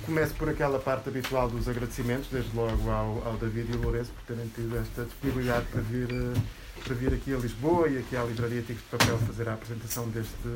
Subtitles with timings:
[0.00, 4.10] começo por aquela parte habitual dos agradecimentos, desde logo ao, ao David e ao Lourenço
[4.12, 6.40] por terem tido esta disponibilidade para vir, eh,
[6.84, 10.08] para vir aqui a Lisboa e aqui à Livraria Tigres de Papel fazer a apresentação
[10.08, 10.48] deste,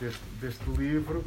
[0.00, 1.24] deste, deste livro.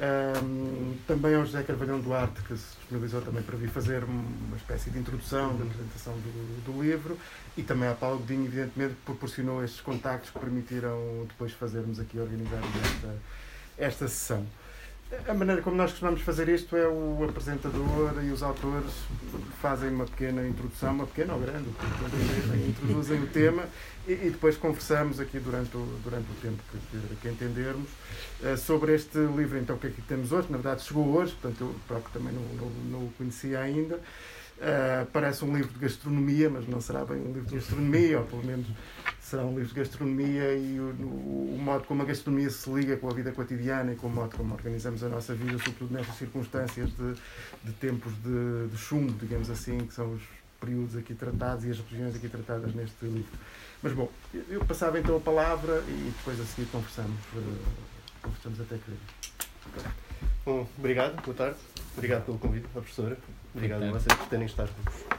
[0.00, 4.90] Um, também ao José Carvalhão Duarte, que se disponibilizou também para vir fazer uma espécie
[4.90, 7.18] de introdução da apresentação do, do livro,
[7.54, 12.18] e também à Paulo Godinho, evidentemente, que proporcionou estes contactos que permitiram depois fazermos aqui,
[12.18, 13.16] organizar esta,
[13.76, 14.46] esta sessão.
[15.28, 18.92] A maneira como nós costumamos fazer isto é o apresentador e os autores
[19.60, 21.68] fazem uma pequena introdução, uma pequena ou grande,
[22.68, 23.64] introduzem o tema
[24.06, 27.88] e, e, depois conversamos aqui durante o, durante o tempo que, que entendermos
[28.40, 29.58] uh, sobre este livro.
[29.58, 30.46] Então, que é que temos hoje?
[30.48, 33.98] Na verdade, chegou hoje, portanto, eu próprio também não, não, não o conhecia ainda.
[34.60, 38.26] Uh, parece um livro de gastronomia, mas não será bem um livro de gastronomia, ou
[38.26, 38.66] pelo menos
[39.18, 42.94] será um livro de gastronomia e o, o, o, modo como a gastronomia se liga
[42.98, 46.14] com a vida cotidiana e com o modo como organizamos a nossa vida, sobretudo nestas
[46.16, 47.14] circunstâncias de,
[47.64, 50.22] de tempos de, de chumbo, digamos assim, que são os
[50.60, 53.38] períodos aqui tratados e as regiões aqui tratadas neste livro.
[53.82, 57.56] Mas bom, eu passava então a palavra e depois a seguir conversamos, uh,
[58.20, 60.09] conversamos até que.
[60.44, 61.58] Bom, obrigado, boa tarde.
[61.94, 63.18] Obrigado pelo convite, à professora.
[63.54, 64.68] Obrigado a vocês por terem estar,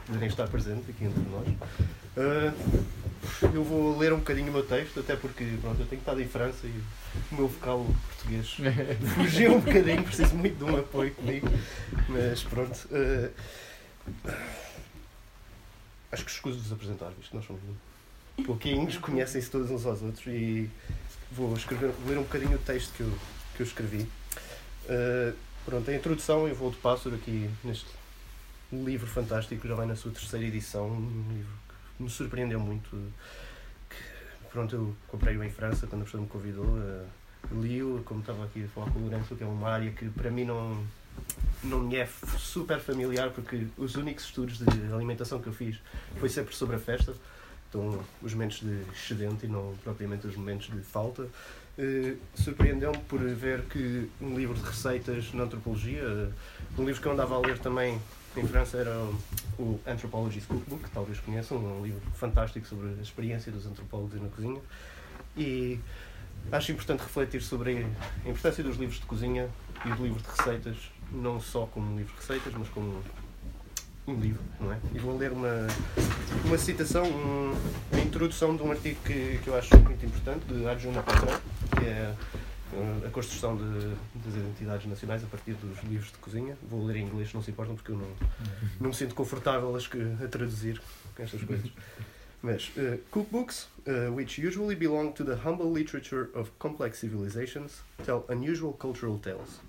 [0.06, 1.46] poderem estar presentes aqui entre nós.
[2.16, 6.20] Uh, eu vou ler um bocadinho o meu texto, até porque pronto, eu tenho estado
[6.20, 6.82] em França e
[7.30, 8.56] o meu vocal português
[9.14, 11.46] fugiu um bocadinho, preciso muito de um apoio comigo.
[12.08, 12.88] Mas pronto.
[12.90, 13.30] Uh,
[16.10, 17.62] acho que escuso-vos apresentar, visto que nós somos
[18.44, 20.68] pouquinhos, conhecem-se todos uns aos outros e
[21.30, 23.12] vou escrever, ler um bocadinho o texto que eu,
[23.54, 24.08] que eu escrevi.
[24.84, 27.86] Uh, pronto, a introdução em voo de pássaro aqui neste
[28.72, 31.52] livro fantástico, já vai na sua terceira edição, um livro
[31.96, 32.90] que me surpreendeu muito.
[33.88, 37.06] Que, pronto, eu comprei-o em França quando a professora me convidou, uh,
[37.52, 40.30] li-o, como estava aqui a falar com o Lourenço, que é uma área que para
[40.30, 40.84] mim não,
[41.62, 45.78] não me é super familiar, porque os únicos estudos de alimentação que eu fiz
[46.18, 47.14] foi sempre sobre a festa,
[47.68, 51.28] então os momentos de excedente e não propriamente os momentos de falta.
[51.78, 57.08] Uh, surpreendeu-me por ver que um livro de receitas na antropologia, uh, um livro que
[57.08, 57.98] eu andava a ler também
[58.36, 58.94] em França era
[59.58, 64.28] o Anthropology's Cookbook, que talvez conheçam, um livro fantástico sobre a experiência dos antropólogos na
[64.28, 64.60] cozinha.
[65.36, 65.78] E
[66.50, 67.86] acho importante refletir sobre
[68.24, 69.48] a importância dos livros de cozinha
[69.84, 70.76] e do livro de receitas,
[71.10, 73.02] não só como livro de receitas, mas como
[74.06, 74.78] um livro, não é?
[74.94, 75.66] E vou ler uma,
[76.44, 77.54] uma citação, um,
[77.92, 81.40] uma introdução de um artigo que, que eu acho muito importante, de Arjuna Patra,
[81.78, 82.14] que é
[82.72, 86.56] uh, a construção de, das identidades nacionais a partir dos livros de cozinha.
[86.68, 88.08] Vou ler em inglês, não se importam, porque eu não,
[88.80, 90.80] não me sinto confortável a, a traduzir
[91.18, 91.70] estas coisas.
[92.42, 98.24] Mas, uh, cookbooks, uh, which usually belong to the humble literature of complex civilizations, tell
[98.28, 99.60] unusual cultural tales.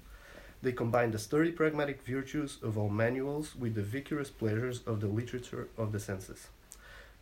[0.63, 5.07] They combine the sturdy pragmatic virtues of all manuals with the vigorous pleasures of the
[5.07, 6.47] literature of the senses.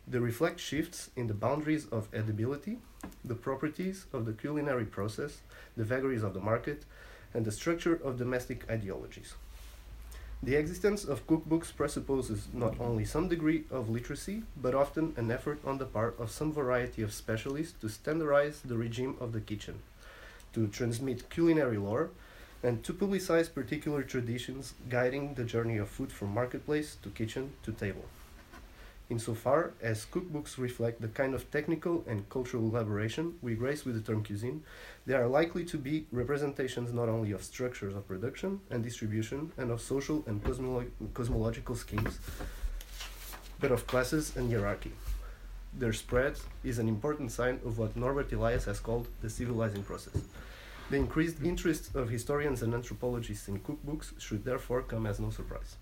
[0.06, 2.78] They reflect shifts in the boundaries of edibility,
[3.24, 5.40] the properties of the culinary process,
[5.76, 6.84] the vagaries of the market,
[7.34, 9.34] and the structure of domestic ideologies.
[10.40, 15.58] The existence of cookbooks presupposes not only some degree of literacy, but often an effort
[15.64, 19.80] on the part of some variety of specialists to standardize the regime of the kitchen,
[20.52, 22.10] to transmit culinary lore,
[22.62, 27.72] and to publicize particular traditions guiding the journey of food from marketplace to kitchen to
[27.72, 28.04] table.
[29.10, 34.00] Insofar as cookbooks reflect the kind of technical and cultural elaboration we grace with the
[34.00, 34.62] term cuisine,
[35.04, 39.70] they are likely to be representations not only of structures of production and distribution and
[39.70, 42.20] of social and cosmolo- cosmological schemes,
[43.60, 44.92] but of classes and hierarchy.
[45.74, 50.22] Their spread is an important sign of what Norbert Elias has called the civilizing process.
[50.92, 55.78] The increased interest of historians and anthropologists in cookbooks should therefore come as no surprise.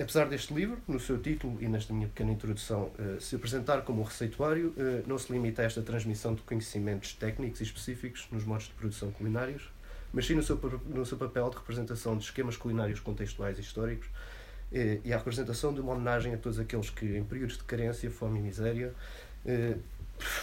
[0.00, 4.04] apesar deste livro, no seu título e nesta minha pequena introdução, uh, se apresentar como
[4.04, 8.66] receituário, uh, não se limita a esta transmissão de conhecimentos técnicos e específicos nos modos
[8.66, 9.68] de produção culinários,
[10.12, 14.06] mas sim no seu, no seu papel de representação de esquemas culinários contextuais e históricos
[14.06, 18.08] uh, e a representação de uma homenagem a todos aqueles que, em períodos de carência,
[18.12, 18.94] fome e miséria,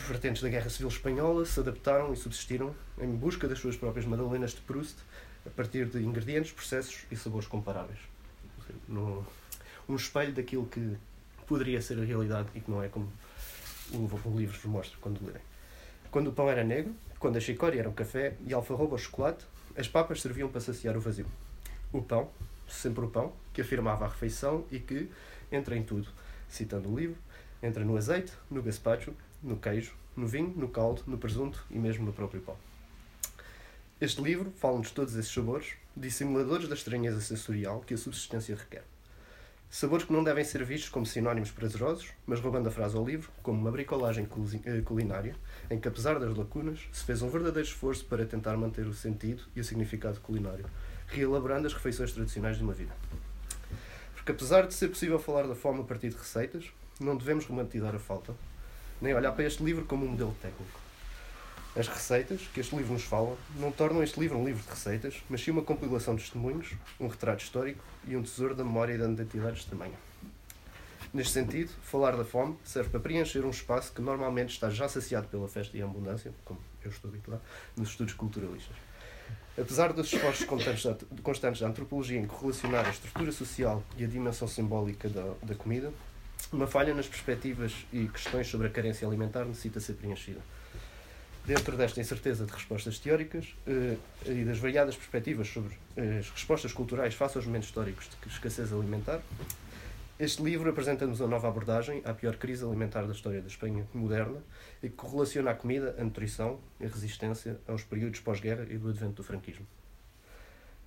[0.07, 4.51] vertentes da Guerra Civil Espanhola, se adaptaram e subsistiram em busca das suas próprias Madalenas
[4.51, 4.97] de Proust
[5.45, 7.99] a partir de ingredientes, processos e sabores comparáveis
[8.87, 9.25] no,
[9.87, 10.97] um espelho daquilo que
[11.47, 13.11] poderia ser a realidade e que não é como
[13.91, 15.41] o, livro vos mostra quando lerem.
[16.11, 18.97] Quando o pão era negro, quando a chicória era um café e a alfarroba o
[18.97, 19.45] chocolate,
[19.77, 21.25] as papas serviam para saciar o vazio.
[21.91, 22.29] O pão,
[22.67, 25.09] sempre o pão, que afirmava a refeição e que
[25.51, 26.07] entra em tudo,
[26.47, 27.17] citando o livro,
[27.61, 32.05] entra no azeite, no gazpacho, no queijo, no vinho, no caldo, no presunto e mesmo
[32.05, 32.57] no próprio pão.
[34.01, 38.83] Este livro fala-nos todos esses sabores, dissimuladores da estranheza sensorial que a subsistência requer.
[39.69, 43.29] Sabores que não devem ser vistos como sinónimos prazerosos, mas roubando a frase ao livro,
[43.43, 44.27] como uma bricolagem
[44.65, 45.35] eh, culinária,
[45.69, 49.43] em que, apesar das lacunas, se fez um verdadeiro esforço para tentar manter o sentido
[49.55, 50.65] e o significado culinário,
[51.07, 52.95] reelaborando as refeições tradicionais de uma vida.
[54.15, 57.93] Porque, apesar de ser possível falar da fome a partir de receitas, não devemos romantizar
[57.93, 58.33] a falta,
[59.01, 60.79] nem olhar para este livro como um modelo técnico.
[61.75, 65.23] As receitas que este livro nos fala não tornam este livro um livro de receitas,
[65.29, 68.97] mas sim uma compilação de testemunhos, um retrato histórico e um tesouro da memória e
[68.97, 69.95] da identidade extremanha.
[71.13, 75.27] Neste sentido, falar da fome serve para preencher um espaço que normalmente está já saciado
[75.27, 77.41] pela festa e a abundância, como eu estou habituado,
[77.75, 78.75] nos estudos culturalistas.
[79.57, 85.09] Apesar dos esforços constantes da antropologia em correlacionar a estrutura social e a dimensão simbólica
[85.09, 85.91] da, da comida,
[86.51, 90.39] uma falha nas perspectivas e questões sobre a carência alimentar necessita ser preenchida.
[91.45, 96.73] Dentro desta incerteza de respostas teóricas eh, e das variadas perspectivas sobre eh, as respostas
[96.73, 99.21] culturais face aos momentos históricos de escassez alimentar,
[100.19, 104.43] este livro apresenta-nos uma nova abordagem à pior crise alimentar da história da Espanha moderna
[104.83, 108.89] e que correlaciona a comida, a nutrição e a resistência aos períodos pós-guerra e do
[108.89, 109.65] advento do franquismo.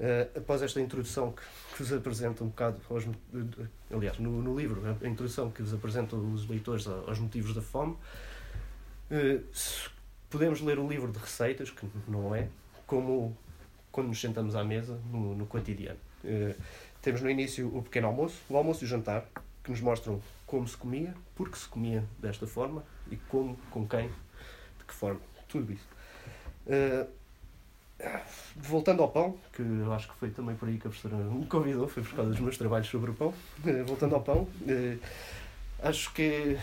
[0.02, 1.42] Uh, após esta introdução que,
[1.76, 3.04] que, vos apresenta um bocado, aos,
[3.88, 7.96] aliás, no, no, livro, a introdução que vos apresenta os leitores aos motivos da fome,
[9.12, 9.44] uh,
[10.28, 12.48] podemos ler o livro de receitas, que não é,
[12.84, 13.36] como
[13.92, 16.00] quando nos sentamos à mesa no, no cotidiano.
[16.24, 16.60] Uh,
[17.00, 19.24] temos no início o pequeno almoço, o almoço e o jantar,
[19.62, 24.08] que nos mostram como se comia, porque se comia desta forma e como, com quem,
[24.08, 25.20] de que forma.
[25.46, 25.86] Tudo isso.
[26.66, 27.21] Uh,
[28.56, 31.46] voltando ao pão, que eu acho que foi também por aí que a professora me
[31.46, 33.28] convidou, foi por causa dos meus trabalhos sobre o pão.
[33.64, 34.98] Uh, voltando ao pão, uh,
[35.82, 36.58] acho que,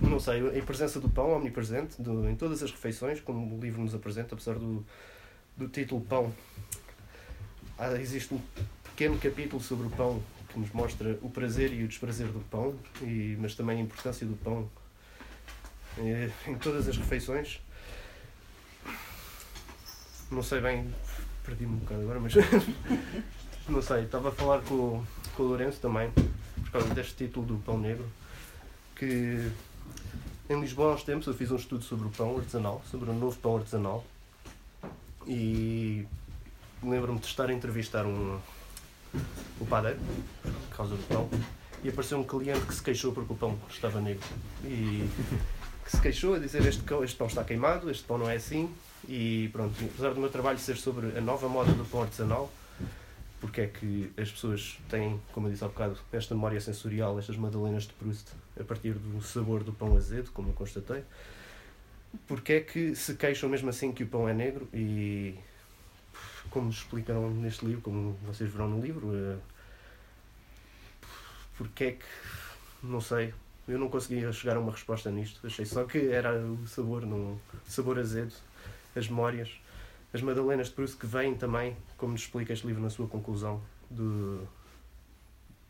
[0.00, 3.80] não sei, a presença do pão omnipresente do, em todas as refeições, como o livro
[3.80, 4.84] nos apresenta, apesar do,
[5.56, 6.32] do título Pão.
[7.78, 8.40] Ah, existe um
[8.84, 12.74] pequeno capítulo sobre o pão que nos mostra o prazer e o desprazer do pão,
[13.00, 14.68] e, mas também a importância do pão
[15.98, 17.60] eh, em todas as refeições
[20.30, 20.92] não sei bem,
[21.44, 22.34] perdi-me um bocado agora, mas
[23.68, 25.02] não sei, estava a falar com,
[25.36, 28.06] com o Lourenço também, por causa deste título do Pão Negro,
[28.94, 29.50] que
[30.48, 33.12] em Lisboa há uns tempos eu fiz um estudo sobre o pão artesanal, sobre o
[33.12, 34.04] novo pão artesanal,
[35.26, 36.06] e
[36.82, 38.38] lembro-me de estar a entrevistar um,
[39.60, 39.98] o padeiro,
[40.42, 41.28] por causa do pão,
[41.82, 44.22] e apareceu um cliente que se queixou porque o pão estava negro.
[44.64, 45.08] E
[45.84, 48.72] que se queixou a dizer este, este pão está queimado, este pão não é assim,
[49.08, 52.50] e pronto, apesar do meu trabalho ser sobre a nova moda do pão artesanal,
[53.40, 57.36] porque é que as pessoas têm, como eu disse há bocado, esta memória sensorial, estas
[57.36, 61.02] madalenas de Proust, a partir do sabor do pão azedo, como eu constatei,
[62.26, 64.68] porque é que se queixam mesmo assim que o pão é negro?
[64.74, 65.34] E
[66.50, 69.38] como explicam neste livro, como vocês verão no livro, uh,
[71.56, 72.04] porque é que,
[72.82, 73.32] não sei,
[73.68, 77.40] eu não conseguia chegar a uma resposta nisto, achei só que era o sabor, no,
[77.66, 78.32] sabor azedo
[78.94, 79.60] as memórias,
[80.12, 83.60] as Madalenas de Proust que vêm também, como nos explica este livro na sua conclusão,
[83.88, 84.46] do,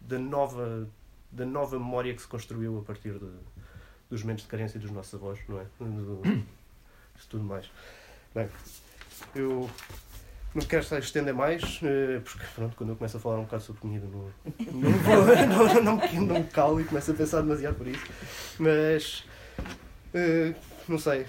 [0.00, 0.88] da, nova,
[1.31, 3.31] da nova memória que se construiu a partir de,
[4.08, 5.64] dos momentos de carência dos nossos avós, não é?
[5.78, 6.22] Do,
[7.17, 7.70] isso tudo mais.
[8.34, 8.49] Bem,
[9.34, 9.69] eu
[10.55, 13.44] não quero estar a estender mais, eh, porque pronto, quando eu começo a falar um
[13.44, 14.32] bocado sobre comida não,
[14.72, 18.05] não, não, não, não, calo e começo a pensar demasiado por isso.
[18.58, 19.24] Mas
[20.15, 20.55] uh,
[20.89, 21.27] não sei.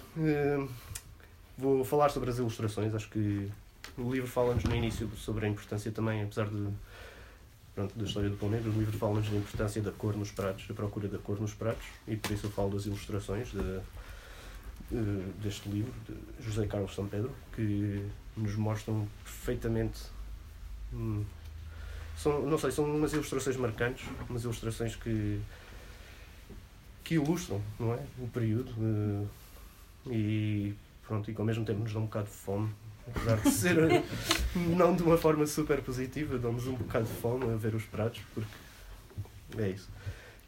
[1.61, 2.95] Vou falar sobre as ilustrações.
[2.95, 3.47] Acho que
[3.95, 6.67] o livro fala-nos no início sobre a importância também, apesar de
[7.75, 10.67] pronto, da história do pão negro, o livro fala-nos da importância da cor nos pratos,
[10.67, 13.79] da procura da cor nos pratos, e por isso eu falo das ilustrações de,
[14.89, 20.01] de, deste livro, de José Carlos São Pedro, que nos mostram perfeitamente.
[20.91, 21.23] Hum,
[22.17, 25.39] são, não sei, são umas ilustrações marcantes, umas ilustrações que,
[27.03, 27.99] que ilustram não é?
[28.19, 28.71] o período.
[28.79, 29.27] Uh,
[30.07, 30.73] e
[31.11, 32.73] pronto, e que ao mesmo tempo nos dão um bocado de fome.
[33.05, 33.75] Apesar de ser
[34.77, 38.21] não de uma forma super positiva, dão-nos um bocado de fome a ver os pratos,
[38.33, 38.49] porque
[39.57, 39.89] é isso.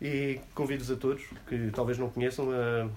[0.02, 2.90] E convido-vos a todos que talvez não conheçam a,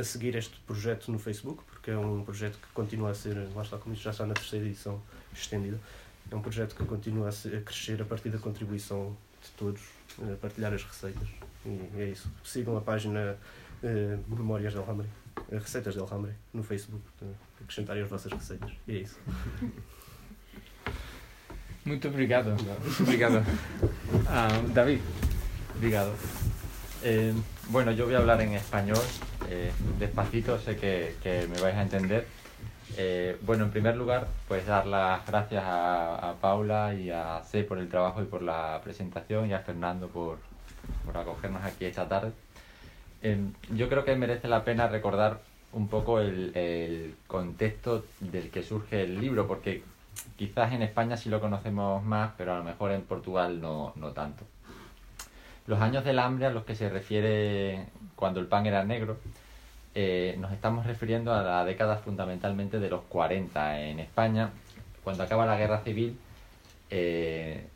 [0.00, 3.62] a seguir este projeto no Facebook, porque é um projeto que continua a ser, lá
[3.62, 5.80] está, como isto já está na terceira edição estendida,
[6.30, 9.82] é um projeto que continua a, ser, a crescer a partir da contribuição de todos,
[10.32, 11.28] a partilhar as receitas.
[11.66, 12.30] E é isso.
[12.44, 13.36] Sigam a página
[13.82, 15.08] uh, Memórias del Hambre.
[15.50, 17.02] Receitas del Hambre no Facebook,
[17.60, 18.70] acrescentarem as vossas receitas.
[18.86, 19.18] E é isso.
[21.84, 22.56] Muito obrigado.
[23.00, 23.42] Obrigado.
[24.26, 25.00] Ah, David.
[25.76, 26.14] Obrigado.
[27.02, 27.34] Eh,
[27.68, 29.02] bueno, yo voy a hablar en español,
[29.50, 32.26] eh, despacito, sé que, que, me vais a entender.
[32.96, 37.78] Eh, bueno, en primer lugar, pues dar las gracias a, Paula y a C por
[37.78, 40.38] el trabajo y por la presentación y a Fernando por,
[41.04, 42.32] por acogernos aquí esta tarde.
[43.24, 45.40] Em, yo creo que merece la pena recordar
[45.72, 49.82] un poco el, el, contexto del que surge el libro, porque
[50.36, 54.12] quizás en España sí lo conocemos más, pero a lo mejor en Portugal no, no
[54.12, 54.44] tanto.
[55.66, 59.16] Los años del hambre a los que se refiere cuando el pan era negro,
[59.94, 64.50] eh, nos estamos refiriendo a la década fundamentalmente de los 40 en España,
[65.02, 66.18] cuando acaba la guerra civil.
[66.90, 67.66] Eh,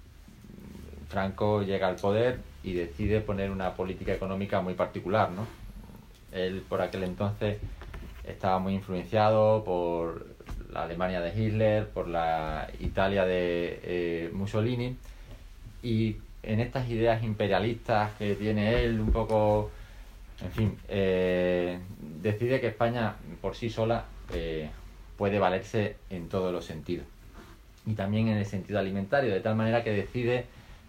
[1.08, 5.46] Franco llega al poder y decide poner una política económica muy particular, ¿no?
[6.32, 7.58] Él por aquel entonces
[8.24, 10.26] estaba muy influenciado por
[10.72, 14.96] la Alemania de Hitler, por la Italia de eh, Mussolini
[15.82, 19.70] y en estas ideas imperialistas que tiene él, un poco,
[20.42, 24.68] en fin, eh, decide que España por sí sola eh,
[25.16, 27.06] puede valerse en todos los sentidos
[27.86, 30.44] y también en el sentido alimentario, de tal manera que decide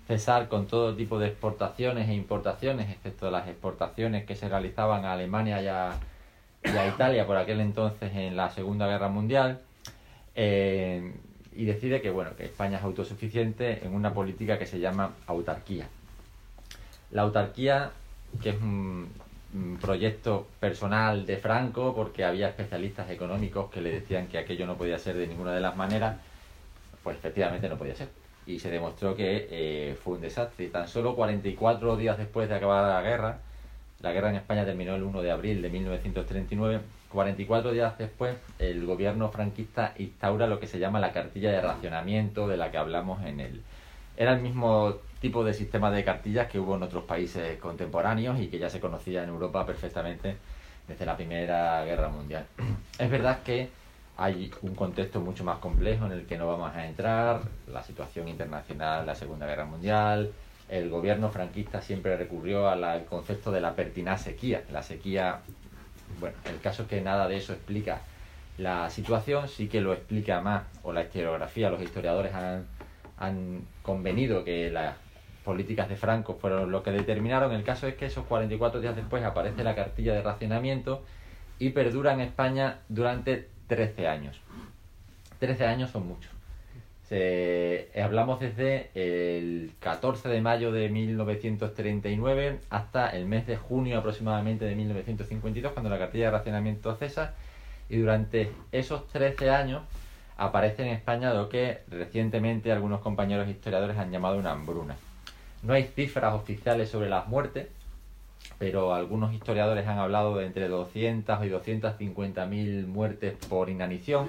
[0.10, 5.14] cesar con todo tipo de exportaciones e importaciones, excepto las exportaciones que se realizaban a
[5.14, 6.00] Alemania y a,
[6.88, 9.62] Italia por aquel entonces en la Segunda Guerra Mundial,
[10.34, 11.14] eh,
[11.56, 15.88] y decide que, bueno, que España es autosuficiente en una política que se llama autarquía.
[17.12, 17.92] La autarquía,
[18.42, 19.10] que es un,
[19.80, 24.98] proyecto personal de Franco, porque había especialistas económicos que le decían que aquello no podía
[24.98, 26.18] ser de ninguna de las maneras,
[27.04, 28.10] pues efectivamente no podía ser
[28.50, 30.68] y se demostró que eh, fue un desastre.
[30.68, 33.38] Tan solo 44 días después de acabar la guerra,
[34.02, 38.86] la guerra en España terminó el 1 de abril de 1939, 44 días después el
[38.86, 43.24] gobierno franquista instaura lo que se llama la cartilla de racionamiento de la que hablamos
[43.24, 43.62] en el...
[44.18, 48.48] Era el mismo tipo de sistema de cartillas que hubo en otros países contemporáneos y
[48.48, 50.38] que ya se conocía en Europa perfectamente
[50.88, 52.46] desde la Primera Guerra Mundial.
[52.98, 53.70] Es verdad que
[54.20, 57.40] hay un contexto mucho más complejo en el que no vamos a entrar,
[57.72, 60.34] la situación internacional, la Segunda Guerra Mundial,
[60.68, 64.64] el gobierno franquista siempre recurrió al concepto de la pertinaz sequía.
[64.74, 65.40] La sequía,
[66.20, 68.02] bueno, el caso es que nada de eso explica
[68.58, 72.66] la situación, sí que lo explica más, o la historiografía, los historiadores han,
[73.18, 74.96] han convenido que las
[75.46, 77.54] políticas de Franco fueron lo que determinaron.
[77.54, 81.06] El caso es que esos 44 días después aparece la cartilla de racionamiento
[81.58, 84.42] y perdura en España durante 13 años.
[85.40, 86.32] 13 años son muchos.
[88.04, 94.76] hablamos desde el 14 de mayo de 1939 hasta el mes de junio aproximadamente de
[94.76, 97.36] 1952, cuando la cartilla de racionamiento cesa,
[97.90, 99.84] y durante esos 13 años
[100.38, 104.96] aparece en España lo que recientemente algunos compañeros historiadores han llamado una hambruna.
[105.64, 107.68] No hay cifras oficiales sobre las muertes,
[108.58, 114.28] pero algunos historiadores han hablado de entre 200 y 250 mil muertes por inanición.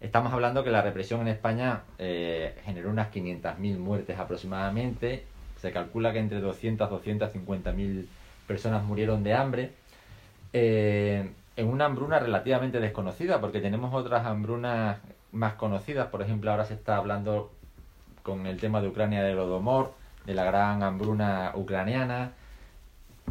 [0.00, 5.24] Estamos hablando que la represión en España eh, generó unas 500 mil muertes aproximadamente.
[5.60, 8.08] Se calcula que entre 200 y 250 mil
[8.46, 9.70] personas murieron de hambre.
[10.52, 14.98] Eh, en una hambruna relativamente desconocida, porque tenemos otras hambrunas
[15.32, 16.08] más conocidas.
[16.08, 17.50] Por ejemplo, ahora se está hablando
[18.22, 19.94] con el tema de Ucrania del Odomor,
[20.26, 22.32] de la gran hambruna ucraniana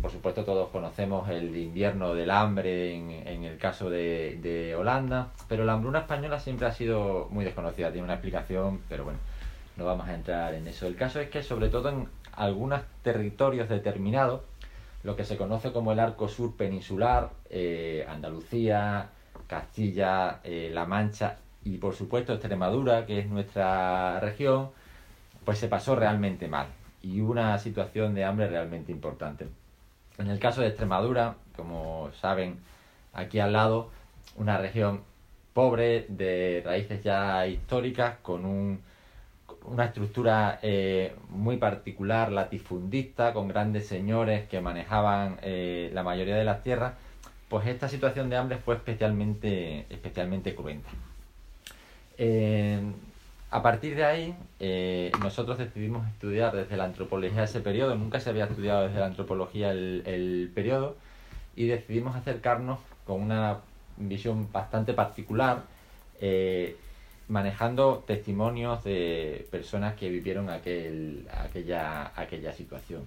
[0.02, 5.74] por supuesto todos conocemos el invierno del hambre en, el caso de, Holanda, pero la
[5.74, 9.20] hambruna española siempre ha sido muy desconocida, tiene una explicación, pero bueno,
[9.78, 10.88] no vamos a entrar en eso.
[10.88, 14.42] El caso es que sobre todo en algunos territorios determinados,
[15.04, 19.10] lo que se conoce como el arco sur peninsular, eh, Andalucía,
[19.48, 24.70] Castilla, eh, La Mancha y por supuesto Extremadura, que es nuestra región,
[25.44, 26.68] pues se pasó realmente mal
[27.02, 29.48] y una situación de hambre realmente importante.
[30.17, 32.60] En el caso de Extremadura, como saben,
[33.13, 33.89] aquí al lado,
[34.38, 35.01] una región
[35.53, 38.81] pobre, de raíces ya históricas, con un,
[39.65, 46.43] una estructura eh, muy particular, latifundista, con grandes señores que manejaban eh, la mayoría de
[46.43, 46.93] las tierras,
[47.50, 50.89] pues esta situación de hambre fue especialmente, especialmente cruenta.
[52.17, 52.81] Eh,
[53.52, 58.30] a partir de ahí, eh, nosotros decidimos estudiar desde la antropología ese periodo, nunca se
[58.30, 60.96] había estudiado desde la antropología el, periodo,
[61.56, 63.60] y decidimos acercarnos con una
[63.98, 65.64] visión bastante particular,
[66.20, 66.75] eh,
[67.28, 73.04] manejando testimonios de personas que vivieron aquel, aquella, aquella situación.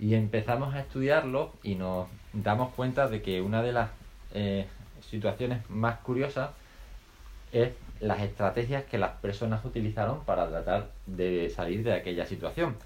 [0.00, 3.90] Y empezamos a estudiarlo y nos damos cuenta de que una de las
[4.34, 4.66] eh,
[5.08, 6.50] situaciones más curiosas
[7.52, 12.76] es las estrategias que las personas utilizaron para tratar de salir de aquella situación.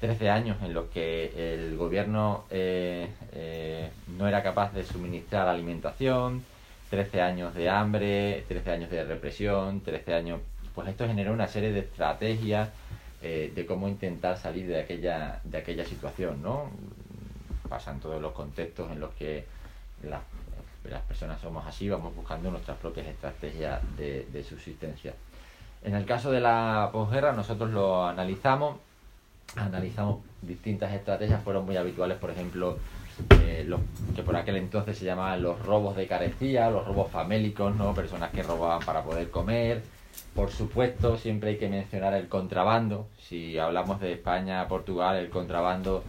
[0.00, 6.44] Trece años en los que el gobierno eh, eh, no era capaz de suministrar alimentación,
[6.90, 10.40] 13 años de hambre, 13 años de represión, 13 años...
[10.74, 12.68] Pues esto generó una serie de estrategias
[13.22, 16.70] eh, de cómo intentar salir de aquella, de aquella situación, ¿no?
[17.68, 19.46] Pasan todos los contextos en los que
[20.02, 20.20] las,
[20.90, 25.14] las personas somos así, vamos buscando nuestras propias estrategias de, subsistencia.
[25.82, 28.76] En el caso de la posguerra, nosotros lo analizamos,
[29.56, 32.78] analizamos distintas estrategias, fueron muy habituales, por ejemplo,
[33.40, 33.80] eh, los,
[34.14, 37.94] que por aquel entonces se llamaban los robos de carecía, los robos famélicos, ¿no?
[37.94, 39.82] Personas que robaban para poder comer.
[40.34, 43.06] Por supuesto, siempre hay que mencionar el contrabando.
[43.18, 46.04] Si hablamos de España, Portugal, el contrabando.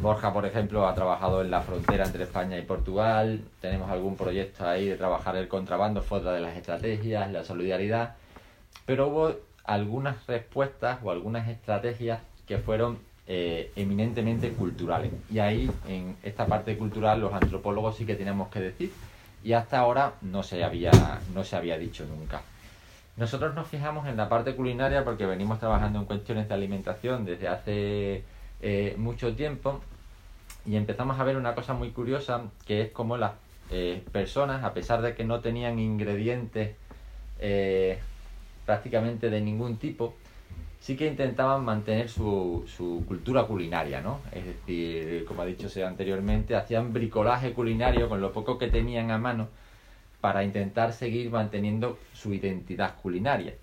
[0.00, 3.40] Borja, por ejemplo, ha trabajado en la frontera entre España y Portugal.
[3.60, 8.16] Tenemos algún proyecto ahí de trabajar el contrabando, fue otra de las estrategias, la solidaridad.
[8.86, 15.12] Pero hubo algunas respuestas o algunas estrategias que fueron eh, eminentemente culturales.
[15.30, 18.92] Y ahí, en esta parte cultural, los antropólogos sí que tenemos que decir,
[19.44, 20.90] y hasta ahora no se había,
[21.34, 22.40] no se había dicho nunca.
[23.18, 27.48] Nosotros nos fijamos en la parte culinaria porque venimos trabajando en cuestiones de alimentación desde
[27.48, 28.22] hace
[28.60, 29.80] eh, mucho tiempo
[30.66, 33.32] y empezamos a ver una cosa muy curiosa que es como las
[33.70, 36.76] eh, personas, a pesar de que no tenían ingredientes
[38.66, 40.14] prácticamente de ningún tipo,
[40.80, 44.20] sí que intentaban mantener su, su cultura culinaria, ¿no?
[44.32, 49.18] Es decir, como ha dicho anteriormente, hacían bricolaje culinario con lo poco que tenían a
[49.18, 49.48] mano
[50.20, 53.54] para intentar seguir manteniendo su identidad culinaria.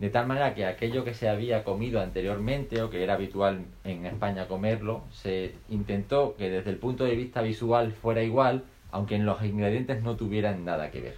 [0.00, 4.06] De tal manera que aquello que se había comido anteriormente o que era habitual en
[4.06, 9.26] España comerlo, se intentó que desde el punto de vista visual fuera igual, aunque en
[9.26, 11.16] los ingredientes no tuvieran nada que ver.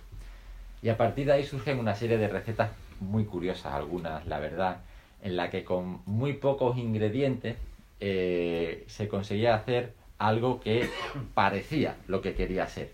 [0.82, 4.78] Y a partir de ahí surgen una serie de recetas muy curiosas, algunas, la verdad,
[5.22, 7.56] en la que con muy pocos ingredientes
[8.00, 10.90] eh, se conseguía hacer algo que
[11.34, 12.90] parecía lo que quería ser.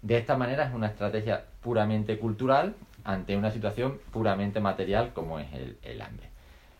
[0.00, 2.76] De esta manera es una estrategia puramente cultural
[3.08, 5.46] ante una situación puramente material como es
[5.82, 6.28] el, hambre.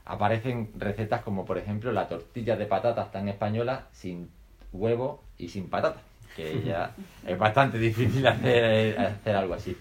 [0.05, 4.29] Aparecen recetas como por ejemplo la tortilla de patatas tan española sin
[4.75, 6.03] huevo y sin patatas,
[6.37, 6.95] que ya
[7.27, 9.75] es bastante difícil hacer, hacer algo así.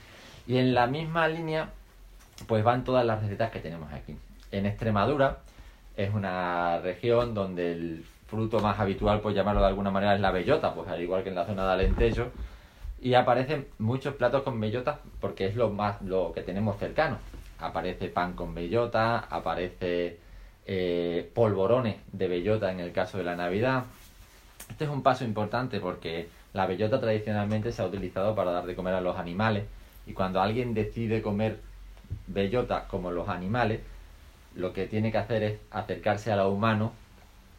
[0.47, 1.69] Y en la misma línea
[2.47, 4.15] pues van todas las recetas que tenemos aquí.
[4.49, 5.39] En Extremadura
[5.97, 10.31] es una región donde el fruto más habitual, por llamarlo de alguna manera, es la
[10.31, 12.31] bellota, pues al igual que en la zona de Alentejo.
[12.99, 17.17] Y aparecen muchos platos con bellota porque es lo más lo que tenemos cercano.
[17.59, 20.19] Aparece pan con bellota, aparece
[20.65, 23.85] eh, polvorones de bellota en el caso de la Navidad.
[24.69, 28.75] Este es un paso importante porque la bellota tradicionalmente se ha utilizado para dar de
[28.75, 29.65] comer a los animales
[30.05, 31.59] y cuando alguien decide comer
[32.27, 33.81] bellota como los animales,
[34.55, 36.91] lo que tiene que hacer es acercarse a lo humano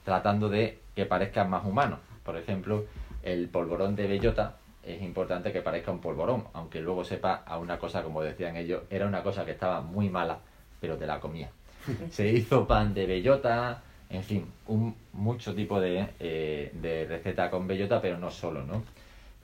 [0.05, 2.01] tratando de que parezcan más humanos.
[2.25, 2.85] Por ejemplo,
[3.23, 4.57] el polvorón de bellota
[4.89, 8.83] es importante que parezca un polvorón, aunque luego sepa a una cosa, como decían ellos,
[8.91, 10.39] era una cosa que estaba muy mala,
[10.81, 11.51] pero te la comía.
[12.11, 17.67] Se hizo pan de bellota, en fin, un, mucho tipo de, eh, de receta con
[17.67, 18.83] bellota, pero no solo, ¿no?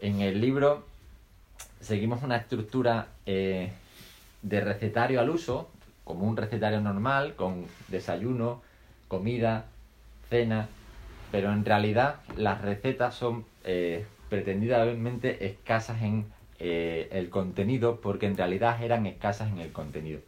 [0.01, 0.87] En el libro
[1.81, 3.71] seguimos una estructura eh,
[4.43, 5.69] de recetario al uso,
[6.05, 8.63] como un recetario normal, con desayuno,
[9.09, 9.67] comida,
[10.29, 10.69] cena,
[11.31, 16.27] pero en realidad las recetas son eh, pretendidamente escasas en
[16.59, 20.19] eh, el contenido, porque en realidad eran escasas en el contenido.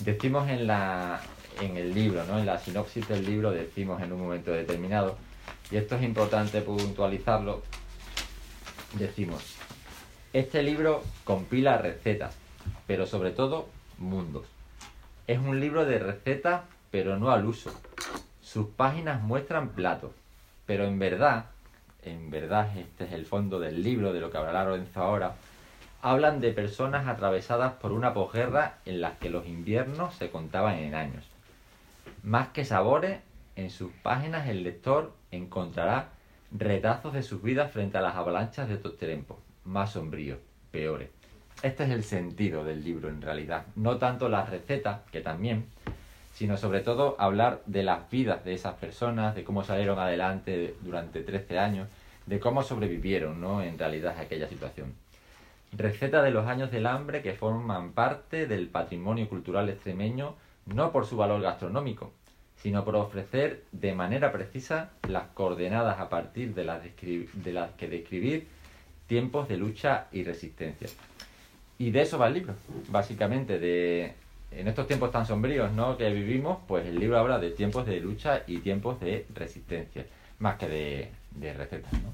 [0.00, 1.22] Decimos en, la,
[1.62, 2.38] en el libro, ¿no?
[2.38, 5.16] en la sinopsis del libro, decimos en un momento determinado,
[5.70, 7.62] y esto es importante puntualizarlo,
[8.98, 9.56] decimos,
[10.34, 12.36] este libro compila recetas,
[12.86, 14.44] pero sobre todo mundos.
[15.26, 17.72] Es un libro de recetas, pero no al uso.
[18.42, 20.10] Sus páginas muestran platos,
[20.66, 21.46] pero en verdad,
[22.02, 25.34] en verdad este es el fondo del libro, de lo que hablará Lorenzo ahora,
[26.02, 30.94] hablan de personas atravesadas por una posguerra en las que los inviernos se contaban en
[30.94, 31.24] años.
[32.22, 33.20] Más que sabores,
[33.56, 36.08] en sus páginas el lector encontrará
[36.52, 40.38] retazos de sus vidas frente a las avalanchas de estos tiempos, más sombríos,
[40.70, 41.10] peores.
[41.62, 43.66] Este es el sentido del libro en realidad.
[43.76, 45.66] No tanto las recetas, que también,
[46.40, 51.20] sino sobre todo hablar de las vidas de esas personas, de cómo salieron adelante durante
[51.20, 51.86] 13 años,
[52.24, 53.62] de cómo sobrevivieron, ¿no?
[53.62, 54.94] En realidad a aquella situación.
[55.70, 61.04] Receta de los años del hambre que forman parte del patrimonio cultural extremeño, no por
[61.04, 62.14] su valor gastronómico,
[62.56, 67.86] sino por ofrecer de manera precisa las coordenadas a partir de las, de las que
[67.86, 68.46] describir
[69.06, 70.88] tiempos de lucha y resistencia.
[71.76, 72.54] Y de eso va el libro,
[72.88, 74.14] básicamente, de
[74.50, 75.96] en estos tiempos tan sombríos ¿no?
[75.96, 80.04] que vivimos, pues el libro habla de tiempos de lucha y tiempos de resistencia,
[80.38, 81.92] más que de, de recetas.
[81.92, 82.12] ¿no?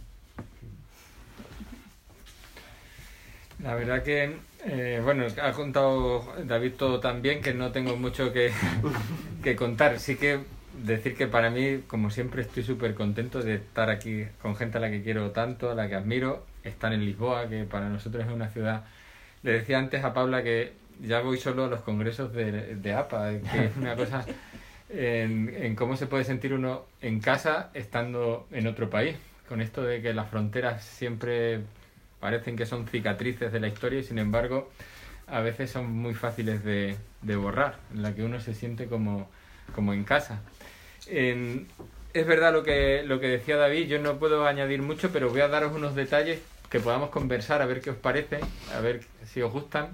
[3.63, 8.33] La verdad que, eh, bueno, ha contado David todo tan bien que no tengo mucho
[8.33, 8.53] que,
[9.43, 9.99] que contar.
[9.99, 10.41] Sí que
[10.85, 14.81] decir que para mí, como siempre, estoy súper contento de estar aquí con gente a
[14.83, 18.33] la que quiero tanto, a la que admiro, estar en Lisboa, que para nosotros es
[18.33, 18.85] una ciudad...
[19.43, 23.31] Le decía antes a Paula que ya voy solo a los congresos de, de APA,
[23.53, 24.25] que es una cosa
[24.89, 29.17] en, en cómo se puede sentir uno en casa estando en otro país,
[29.49, 31.61] con esto de que las fronteras siempre
[32.21, 34.71] parecen que son cicatrices de la historia y sin embargo
[35.27, 39.29] a veces son muy fáciles de, de borrar, en la que uno se siente como,
[39.75, 40.41] como en casa.
[41.07, 45.41] Es verdad lo que, lo que decía David, yo no puedo añadir mucho, pero voy
[45.43, 48.41] a daros unos detalles que podamos conversar, a ver qué os parece,
[48.75, 49.91] a ver si os gustan.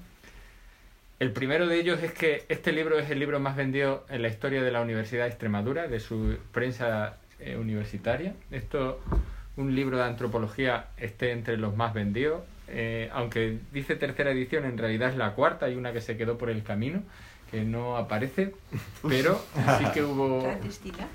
[1.23, 4.29] El primero de ellos es que este libro es el libro más vendido en la
[4.29, 8.35] historia de la Universidad de Extremadura, de su prensa eh, universitaria.
[8.51, 9.01] Esto,
[9.57, 12.43] un libro de antropología, esté entre los más vendidos.
[12.67, 16.39] Eh, aunque dice tercera edición, en realidad es la cuarta, hay una que se quedó
[16.39, 17.05] por el camino,
[17.53, 18.55] que no aparece,
[19.07, 19.41] pero
[19.79, 20.41] sí que hubo...
[20.43, 21.07] Clandestina.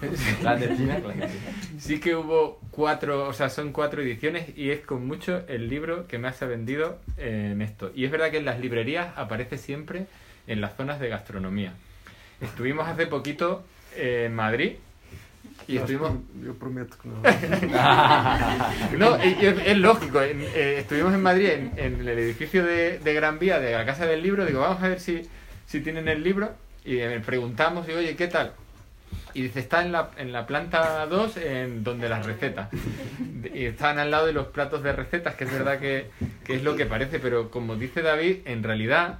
[0.40, 1.50] Clandestina, clandestina.
[1.80, 6.06] Sí que hubo cuatro, o sea, son cuatro ediciones y es con mucho el libro
[6.06, 7.90] que más se ha vendido en esto.
[7.94, 10.06] Y es verdad que en las librerías aparece siempre
[10.46, 11.72] en las zonas de gastronomía.
[12.40, 13.64] Estuvimos hace poquito
[13.96, 14.72] en Madrid
[15.66, 16.12] y estuvimos...
[16.44, 17.08] Eu prometo que.
[18.98, 20.20] No, y es, es lógico.
[20.20, 23.86] en- eh, estuvimos en Madrid, en, en el edificio de, de Gran Vía, de la
[23.86, 24.44] Casa del Libro.
[24.44, 25.22] Digo, vamos a ver si,
[25.66, 26.54] si tienen el libro.
[26.84, 28.52] Y eh, preguntamos, y oye, ¿qué tal?
[29.34, 32.68] Y dice, está en la, en la planta 2, en donde las recetas.
[33.52, 36.10] Y estaban al lado de los platos de recetas, que es verdad que,
[36.44, 37.18] que es lo que parece.
[37.18, 39.18] Pero como dice David, en realidad,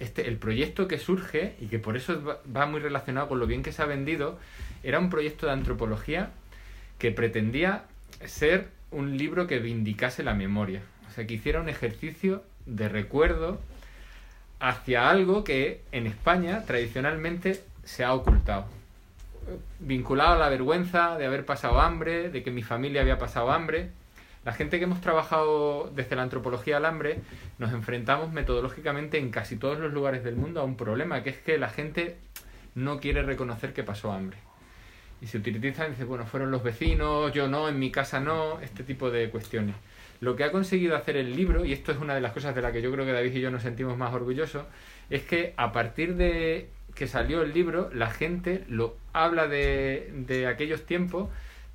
[0.00, 3.62] este, el proyecto que surge, y que por eso va muy relacionado con lo bien
[3.62, 4.38] que se ha vendido,
[4.82, 6.30] era un proyecto de antropología
[6.98, 7.84] que pretendía
[8.24, 10.82] ser un libro que vindicase la memoria.
[11.08, 13.60] O sea, que hiciera un ejercicio de recuerdo
[14.64, 18.64] hacia algo que en España tradicionalmente se ha ocultado.
[19.78, 23.90] Vinculado a la vergüenza de haber pasado hambre, de que mi familia había pasado hambre.
[24.42, 27.20] La gente que hemos trabajado desde la antropología al hambre
[27.58, 31.38] nos enfrentamos metodológicamente en casi todos los lugares del mundo a un problema, que es
[31.38, 32.16] que la gente
[32.74, 34.38] no quiere reconocer que pasó hambre
[35.20, 38.82] y se utilizan, dice, bueno, fueron los vecinos, yo no, en mi casa no, este
[38.82, 39.74] tipo de cuestiones.
[40.24, 42.62] Lo que ha conseguido hacer el libro, y esto es una de las cosas de
[42.62, 44.64] las que yo creo que David y yo nos sentimos más orgullosos,
[45.10, 50.46] es que a partir de que salió el libro, la gente lo habla de, de
[50.46, 51.28] aquellos tiempos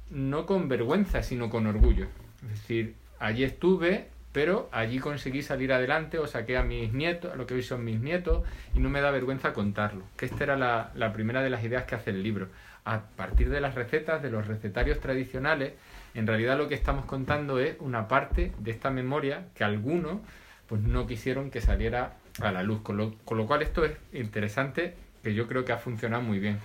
[0.10, 2.08] no con vergüenza, sino con orgullo.
[2.42, 7.36] Es decir, allí estuve, pero allí conseguí salir adelante o saqué a mis nietos, a
[7.36, 8.44] lo que hoy son mis nietos,
[8.76, 10.06] y no me da vergüenza contarlo.
[10.18, 12.48] Que esta era la, la primera de las ideas que hace el libro.
[12.84, 15.74] A partir de las recetas, de los recetarios tradicionales,
[16.14, 20.20] en realidad lo que estamos contando es una parte de esta memoria que algunos
[20.68, 22.82] pues no quisieron que saliera a la luz.
[22.82, 26.40] Con lo, con lo cual esto es interesante, que yo creo que ha funcionado muy
[26.40, 26.60] bien.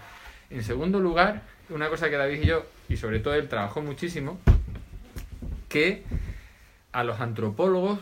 [0.50, 4.38] En segundo lugar, una cosa que David y yo, y sobre todo él, trabajó muchísimo,
[5.68, 6.02] que
[6.92, 7.98] a los antropólogos,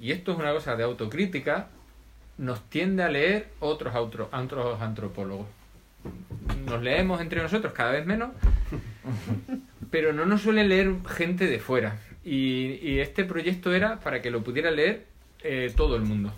[0.00, 1.68] y esto es una cosa de autocrítica,
[2.36, 5.46] nos tiende a leer otros, autro- otros antropólogos.
[6.66, 8.30] Nos leemos entre nosotros cada vez menos,
[9.94, 12.00] pero no nos suele leer gente de fuera.
[12.24, 15.04] Y, y este proyecto era para que lo pudiera leer
[15.44, 16.34] eh, todo el mundo.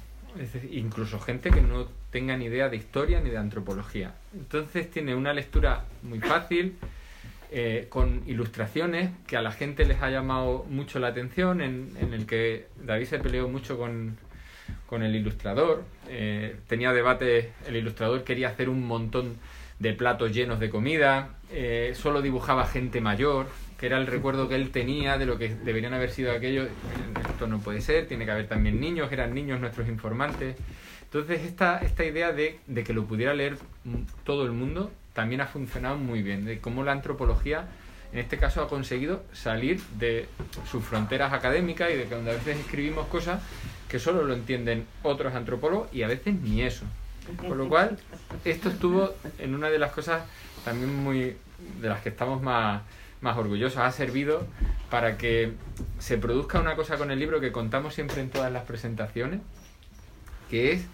[0.71, 4.13] Incluso gente que no tenga ni idea de historia ni de antropología.
[4.35, 6.77] Entonces tiene una lectura muy fácil,
[7.51, 12.13] eh, con ilustraciones que a la gente les ha llamado mucho la atención, en, en
[12.13, 14.19] el que David se peleó mucho con,
[14.85, 15.83] con el ilustrador.
[16.11, 19.39] Eh, tenía debate, el ilustrador quería hacer un montón
[19.79, 23.47] de platos llenos de comida, eh, solo dibujaba gente mayor,
[23.79, 26.69] que era el recuerdo que él tenía de lo que deberían haber sido aquellos.
[27.29, 30.57] Esto no puede ser, tiene que haber también niños, eran niños nuestros informantes.
[31.03, 33.59] Entonces esta, esta idea de, de que lo pudiera leer
[34.25, 37.67] todo el mundo también ha funcionado muy bien, de cómo la antropología
[38.13, 40.27] en este caso ha conseguido salir de
[40.71, 43.43] sus fronteras académicas y de que a veces escribimos cosas
[43.89, 46.85] que solo lo entienden otros antropólogos y a veces ni eso.
[47.49, 47.99] Con lo cual,
[48.45, 50.23] esto estuvo en una de las cosas
[50.65, 51.37] también muy
[51.81, 52.83] de las que estamos más,
[53.21, 53.79] más orgullosos.
[53.79, 54.47] Ha servido
[54.91, 55.53] para que
[55.99, 59.41] se produzca una cosa con el libro que contamos siempre en todas las presentaciones,
[60.51, 60.87] que es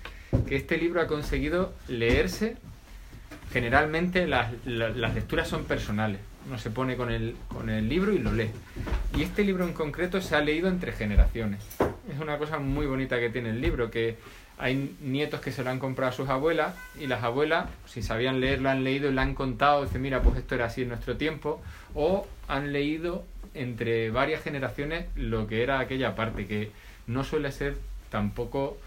[0.48, 2.56] que este libro ha conseguido leerse.
[3.52, 6.20] Generalmente las, la- las lecturas son personales.
[6.48, 8.50] Uno se pone con el, con el libro y lo lee.
[9.14, 11.60] Y este libro en concreto se ha leído entre generaciones.
[12.12, 14.16] Es una cosa muy bonita que tiene el libro, que
[14.58, 18.40] hay nietos que se lo han comprado a sus abuelas y las abuelas, si sabían
[18.40, 20.88] leer, lo han leído y le han contado, dicen, mira, pues esto era así en
[20.88, 21.62] nuestro tiempo,
[21.94, 26.70] o han leído entre varias generaciones lo que era aquella parte, que
[27.06, 27.76] no suele ser
[28.10, 28.78] tampoco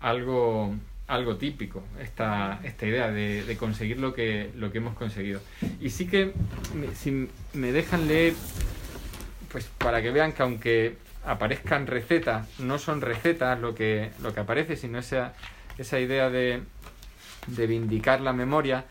[0.00, 0.74] algo,
[1.08, 5.40] algo típico, esta, esta idea de, de conseguir lo que, lo que hemos conseguido.
[5.80, 6.32] Y sí que,
[6.94, 8.34] si me dejan leer,
[9.50, 14.40] pues para que vean que aunque aparezcan recetas, no son recetas lo que, lo que
[14.40, 15.32] aparece, sino esa,
[15.78, 16.62] esa idea de,
[17.46, 18.84] de vindicar la memoria.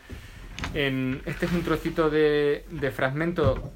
[0.72, 3.72] En, este es un trocito de, de fragmento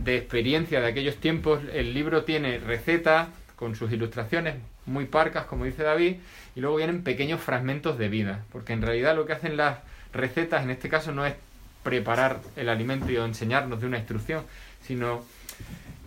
[0.00, 1.60] de experiencia de aquellos tiempos.
[1.72, 6.16] El libro tiene recetas con sus ilustraciones muy parcas, como dice David,
[6.56, 9.78] y luego vienen pequeños fragmentos de vida, porque en realidad lo que hacen las
[10.12, 11.34] recetas en este caso no es
[11.82, 14.44] preparar el alimento y enseñarnos de una instrucción,
[14.82, 15.24] sino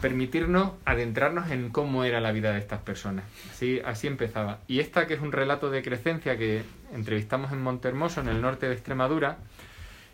[0.01, 3.25] permitirnos adentrarnos en cómo era la vida de estas personas.
[3.51, 4.59] Así, así empezaba.
[4.67, 8.67] Y esta que es un relato de crecencia que entrevistamos en Montermoso, en el norte
[8.67, 9.37] de Extremadura,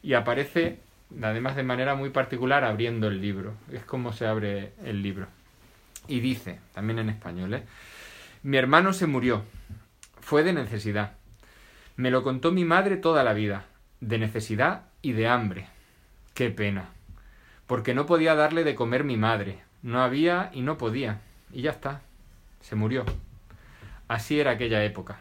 [0.04, 0.80] y aparece
[1.22, 3.54] además de manera muy particular abriendo el libro.
[3.72, 5.28] Es como se abre el libro.
[6.08, 7.64] Y dice, también en español, ¿eh?
[8.44, 9.44] mi hermano se murió.
[10.22, 11.14] Fue de necesidad.
[11.96, 13.66] Me lo contó mi madre toda la vida,
[14.02, 15.68] de necesidad y de hambre.
[16.34, 16.90] Qué pena.
[17.66, 19.60] Porque no podía darle de comer mi madre.
[19.82, 21.22] No había y no podía.
[21.52, 22.02] Y ya está.
[22.62, 23.06] Se murió.
[24.08, 25.20] Así era aquella época.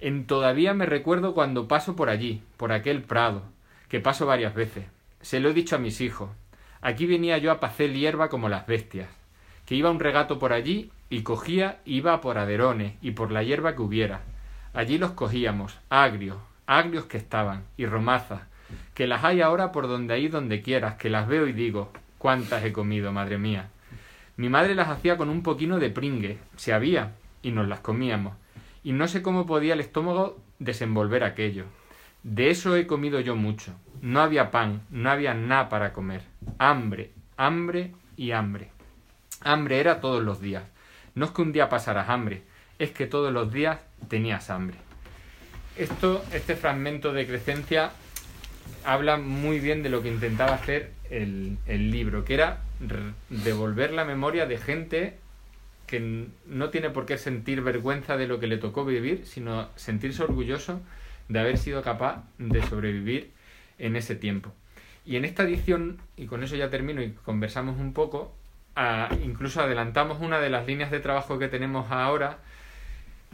[0.00, 3.42] En todavía me recuerdo cuando paso por allí, por aquel prado,
[3.88, 4.84] que paso varias veces.
[5.20, 6.30] Se lo he dicho a mis hijos.
[6.82, 9.08] Aquí venía yo a pacer hierba como las bestias,
[9.64, 13.74] que iba un regato por allí y cogía, iba por aderones y por la hierba
[13.74, 14.20] que hubiera.
[14.74, 18.42] Allí los cogíamos, agrios, agrios que estaban, y romazas,
[18.94, 22.64] que las hay ahora por donde ahí donde quieras, que las veo y digo, cuántas
[22.64, 23.70] he comido, madre mía.
[24.36, 28.34] Mi madre las hacía con un poquino de pringue, si había, y nos las comíamos,
[28.84, 31.64] y no sé cómo podía el estómago desenvolver aquello.
[32.22, 33.72] De eso he comido yo mucho.
[34.02, 36.22] No había pan, no había nada para comer.
[36.58, 38.70] Hambre, hambre y hambre.
[39.42, 40.64] Hambre era todos los días.
[41.14, 42.42] No es que un día pasaras hambre,
[42.78, 44.76] es que todos los días tenías hambre.
[45.76, 47.92] Esto, este fragmento de Crecencia
[48.84, 52.60] habla muy bien de lo que intentaba hacer el, libro, que era
[53.30, 55.16] devolver la memoria de gente
[55.86, 60.22] que no tiene por qué sentir vergüenza de lo que le tocó vivir, sino sentirse
[60.22, 60.80] orgulloso
[61.28, 63.30] de haber sido capaz de sobrevivir
[63.78, 64.52] en ese tiempo.
[65.04, 68.34] Y en esta edición, y con eso ya termino y conversamos un poco,
[69.24, 72.38] incluso adelantamos una de las líneas de trabajo que tenemos ahora,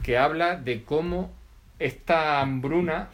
[0.03, 1.33] que habla de cómo
[1.79, 3.09] esta hambruna,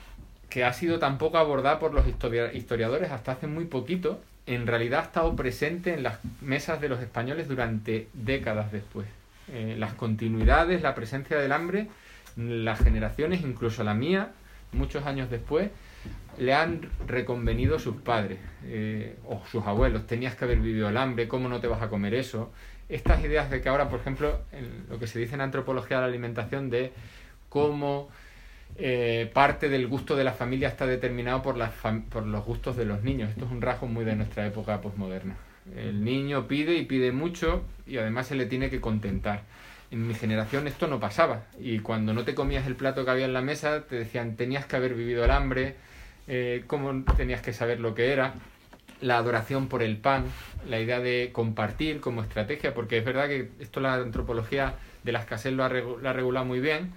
[0.50, 4.66] que ha sido tan poco abordada por los historia- historiadores hasta hace muy poquito, en
[4.66, 9.08] realidad ha estado presente en las mesas de los españoles durante décadas después.
[9.48, 11.88] Eh, las continuidades, la presencia del hambre,
[12.36, 14.32] las generaciones, incluso la mía,
[14.72, 15.70] muchos años después,
[16.40, 20.08] le han reconvenido sus padres eh, o sus abuelos.
[20.08, 22.52] Tenías que haber vivido el hambre, ¿cómo no te vas a comer eso?
[22.88, 26.02] Estas ideas de que ahora, por ejemplo, en lo que se dice en antropología de
[26.02, 26.92] la alimentación, de
[27.50, 28.10] cómo
[28.78, 31.74] eh, parte del gusto de la familia está determinado por, las
[32.10, 33.30] por los gustos de los niños.
[33.30, 35.36] Esto es un rasgo muy de nuestra época posmoderna.
[35.76, 39.44] El niño pide y pide mucho y además se le tiene que contentar.
[39.92, 43.26] En mi generación esto no pasaba y cuando no te comías el plato que había
[43.26, 45.76] en la mesa te decían tenías que haber vivido el hambre,
[46.28, 48.34] eh, cómo tenías que saber lo que era,
[49.02, 50.26] la adoración por el pan,
[50.68, 55.20] la idea de compartir como estrategia, porque es verdad que esto la antropología de la
[55.20, 56.92] escasez lo ha, lo ha regulado muy bien.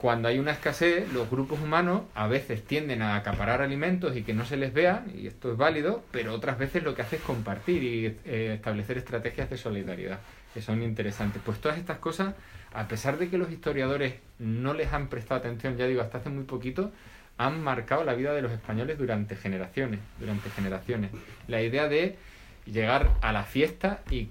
[0.00, 4.32] Cuando hay una escasez, los grupos humanos a veces tienden a acaparar alimentos y que
[4.32, 7.22] no se les vea, y esto es válido, pero otras veces lo que hace es
[7.22, 10.20] compartir y eh, establecer estrategias de solidaridad,
[10.54, 11.42] que son interesantes.
[11.44, 12.34] Pues todas estas cosas,
[12.72, 16.30] a pesar de que los historiadores no les han prestado atención, ya digo, hasta hace
[16.30, 16.90] muy poquito,
[17.36, 21.10] han marcado la vida de los españoles durante generaciones, durante generaciones.
[21.46, 22.16] La idea de
[22.64, 24.30] llegar a la fiesta y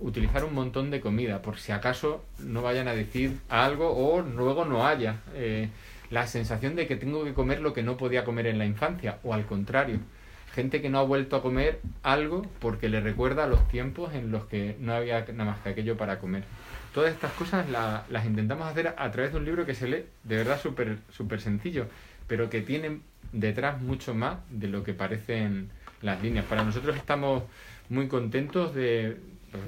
[0.00, 4.64] utilizar un montón de comida, por si acaso no vayan a decir algo o luego
[4.64, 5.16] no haya.
[5.34, 5.68] Eh,
[6.10, 9.18] la sensación de que tengo que comer lo que no podía comer en la infancia,
[9.24, 9.98] o al contrario,
[10.54, 14.46] gente que no ha vuelto a comer algo porque le recuerda los tiempos en los
[14.46, 16.44] que no había nada más que aquello para comer.
[16.94, 20.04] Todas estas cosas la- las intentamos hacer a través de un libro que se lee
[20.24, 21.86] de verdad súper súper sencillo,
[22.26, 23.00] pero que tiene
[23.32, 25.68] detrás mucho más de lo que parecen
[26.00, 26.46] las líneas.
[26.46, 27.42] Para nosotros estamos
[27.90, 29.18] muy contentos de,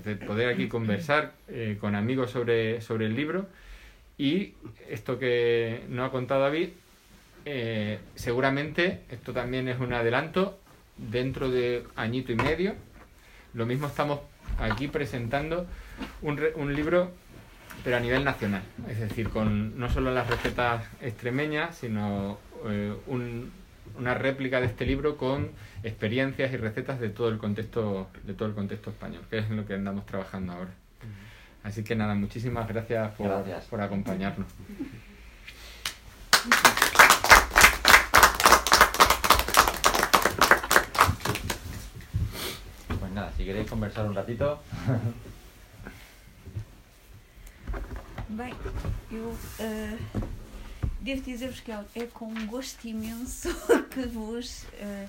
[0.05, 3.47] de poder aquí conversar eh, con amigos sobre, sobre el libro
[4.19, 4.55] y
[4.89, 6.69] esto que nos ha contado David,
[7.47, 10.59] eh, seguramente esto también es un adelanto
[10.97, 12.75] dentro de añito y medio.
[13.55, 14.21] Lo mismo estamos
[14.59, 15.67] aquí presentando
[16.23, 17.11] un, un libro
[17.83, 22.39] pero a nivel nacional, es decir, con no solo las recetas extremeñas, sino
[22.69, 23.51] eh, un-
[23.99, 25.49] una réplica de este libro con
[25.83, 29.57] experiencias y recetas de todo el contexto de todo el contexto español, que es en
[29.57, 30.71] lo que andamos trabajando ahora.
[31.63, 33.65] Así que nada, muchísimas gracias por, Gracias.
[33.67, 34.47] por acompañarnos.
[42.99, 44.61] Pues nada, si queréis conversar un ratito.
[48.29, 48.55] Bem,
[49.11, 49.99] eu eh,
[51.01, 53.49] devo dizer-vos que é, é com um gosto imenso
[53.91, 55.09] que vos eh,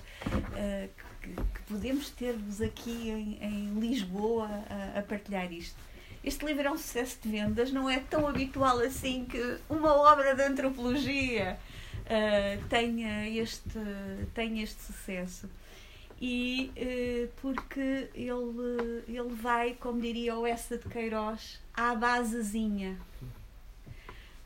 [0.55, 0.89] eh,
[1.21, 5.75] que, podemos ter-vos aqui em, em Lisboa a, a partilhar isto.
[6.23, 10.35] Este livro é um sucesso de vendas, não é tão habitual assim que uma obra
[10.35, 11.59] de antropologia
[12.05, 13.79] eh, tenha, este,
[14.33, 15.49] tenha este sucesso.
[16.23, 16.71] E
[17.41, 22.95] porque ele, ele vai, como diria o Essa de Queiroz, à basezinha.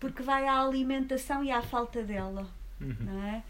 [0.06, 2.48] Porque vai à alimentação e à falta dela.
[2.80, 2.96] Uhum.
[3.00, 3.42] Não é?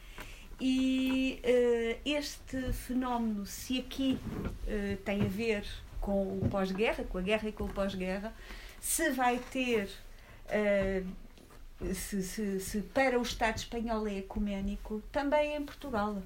[0.57, 4.17] E eh, este fenómeno, se aqui
[4.65, 5.65] eh, tem a ver
[5.99, 8.33] com o pós-guerra, com a guerra e com o pós-guerra,
[8.79, 9.89] se vai ter,
[10.47, 11.03] eh,
[11.93, 16.23] se, se, se para o Estado espanhol é ecuménico, também em Portugal.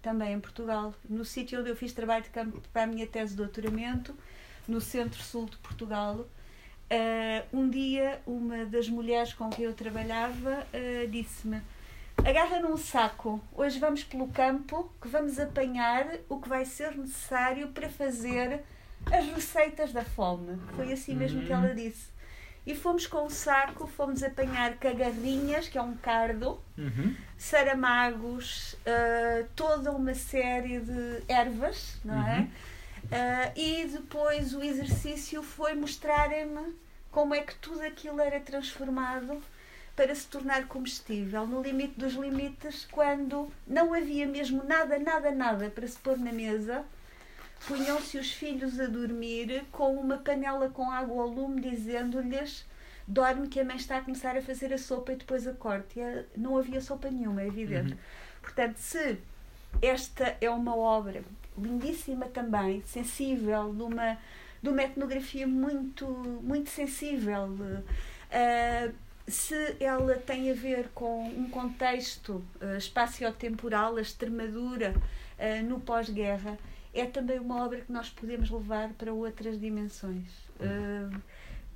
[0.00, 0.94] Também em Portugal.
[1.06, 4.16] No sítio onde eu fiz trabalho de campo para a minha tese de doutoramento,
[4.66, 6.26] no centro-sul de Portugal,
[6.90, 11.60] eh, um dia uma das mulheres com quem eu trabalhava eh, disse-me
[12.24, 17.68] agarra num saco, hoje vamos pelo campo que vamos apanhar o que vai ser necessário
[17.68, 18.60] para fazer
[19.06, 20.58] as receitas da fome.
[20.74, 22.08] Foi assim mesmo que ela disse.
[22.66, 27.14] E fomos com o saco, fomos apanhar cagarrinhas, que é um cardo, Uhum.
[27.36, 32.48] saramagos, ah, toda uma série de ervas, não é?
[33.10, 36.74] Ah, e depois o exercício foi mostrarem-me
[37.10, 39.42] como é que tudo aquilo era transformado
[39.96, 45.70] para se tornar comestível, no limite dos limites, quando não havia mesmo nada, nada, nada
[45.70, 46.84] para se pôr na mesa,
[47.66, 52.64] punham-se os filhos a dormir com uma panela com água ao lume, dizendo-lhes
[53.08, 55.98] dorme que a mãe está a começar a fazer a sopa e depois a corte.
[56.36, 57.94] Não havia sopa nenhuma, é evidente.
[57.94, 57.98] Uhum.
[58.42, 59.18] Portanto, se
[59.80, 61.24] esta é uma obra
[61.58, 64.18] lindíssima também, sensível, de uma,
[64.62, 66.06] de uma etnografia muito,
[66.42, 67.48] muito sensível,
[68.30, 68.90] eh,
[69.28, 74.94] se ela tem a ver com um contexto uh, espaciotemporal, a Extremadura
[75.38, 76.58] eh, no pós-guerra,
[76.94, 80.26] é também uma obra que nós podemos levar para outras dimensões.
[80.58, 81.16] Eh,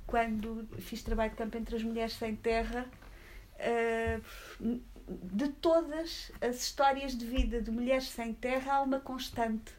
[0.07, 2.85] quando fiz trabalho de campo entre as mulheres sem terra,
[5.07, 9.71] de todas as histórias de vida de mulheres sem terra, há uma constante,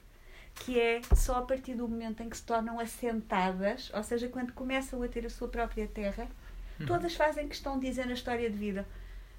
[0.54, 4.52] que é só a partir do momento em que se tornam assentadas, ou seja, quando
[4.52, 6.28] começam a ter a sua própria terra,
[6.86, 8.86] todas fazem questão de dizer na história de vida.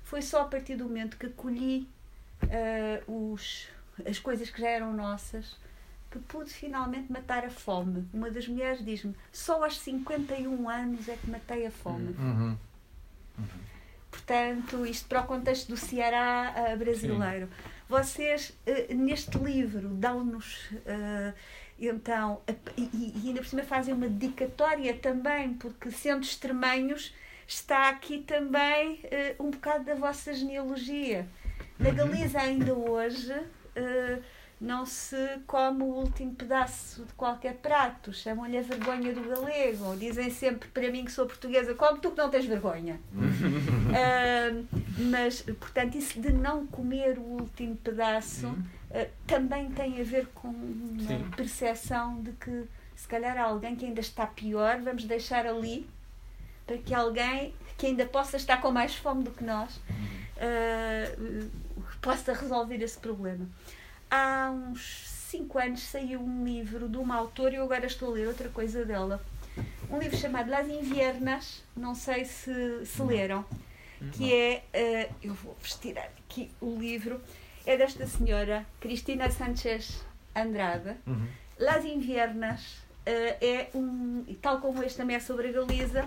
[0.03, 1.87] Foi só a partir do momento que colhi
[2.49, 3.67] eh, os,
[4.05, 5.57] as coisas que já eram nossas
[6.15, 8.07] que pude finalmente matar a fome.
[8.13, 12.15] Uma das mulheres diz-me: só aos 51 anos é que matei a fome.
[12.17, 12.57] Uhum.
[14.15, 17.49] Portanto, isto para o contexto do Ceará ah, brasileiro.
[17.87, 20.69] Vocês, eh, neste livro, dão-nos.
[20.87, 21.33] ah,
[21.77, 22.41] então,
[22.77, 27.13] e, e ainda por cima fazem uma dedicatória também, porque sendo extremanhos,
[27.45, 29.01] está aqui também
[29.37, 31.27] um bocado da vossa genealogia.
[31.77, 33.33] Na Galiza, ainda hoje,
[34.59, 38.13] não se come o último pedaço de qualquer prato.
[38.13, 39.95] Chamam-lhe a vergonha do galego.
[39.97, 42.99] Dizem sempre para mim que sou portuguesa, come tu que não tens vergonha.
[43.97, 44.63] Ah,
[44.97, 48.53] mas, portanto, isso de não comer o último pedaço
[48.91, 51.29] ah, também tem a ver com uma Sim.
[51.35, 55.87] percepção de que se calhar há alguém que ainda está pior, vamos deixar ali
[56.67, 59.79] para que alguém que ainda possa estar com mais fome do que nós
[60.37, 61.15] ah,
[62.01, 63.47] possa resolver esse problema.
[64.09, 68.13] Há uns cinco anos saiu um livro de uma autora e eu agora estou a
[68.13, 69.21] ler outra coisa dela.
[69.89, 73.45] Um livro chamado Las Inviernas, não sei se, se leram,
[74.13, 77.21] que é, eh, eu vou tirar aqui o livro,
[77.65, 80.03] é desta senhora, Cristina Sánchez
[80.35, 80.95] Andrade.
[81.07, 81.27] Uhum.
[81.59, 86.05] Las Inviernas eh, é um, tal como este também é sobre a Galiza,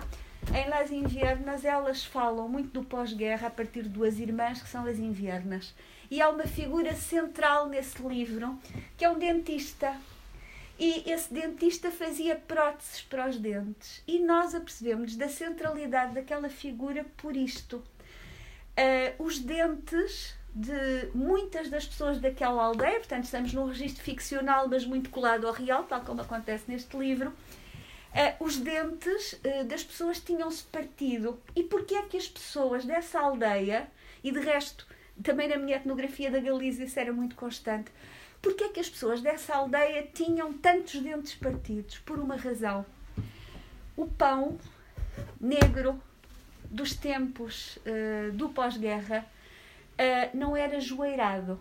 [0.54, 4.86] em Las Inviernas elas falam muito do pós-guerra a partir de duas irmãs que são
[4.86, 5.74] as Inviernas.
[6.10, 8.58] E há uma figura central nesse livro
[8.96, 9.94] que é um dentista.
[10.78, 14.02] E esse dentista fazia próteses para os dentes.
[14.06, 17.82] E nós apercebemos da centralidade daquela figura por isto.
[18.76, 24.84] Ah, os dentes de muitas das pessoas daquela aldeia, portanto, estamos num registro ficcional, mas
[24.84, 27.32] muito colado ao real, tal como acontece neste livro.
[28.14, 31.40] ah, os dentes ah, das pessoas tinham-se partido.
[31.56, 33.88] E porquê é que as pessoas dessa aldeia,
[34.22, 34.86] e de resto,
[35.22, 37.90] também na minha etnografia da Galiza isso era muito constante,
[38.40, 41.98] porquê é que as pessoas dessa aldeia tinham tantos dentes partidos?
[41.98, 42.84] Por uma razão.
[43.96, 44.58] o pão
[45.40, 46.00] negro
[46.70, 49.26] dos tempos uh, do pós-guerra
[49.94, 51.60] uh, não era joeirado.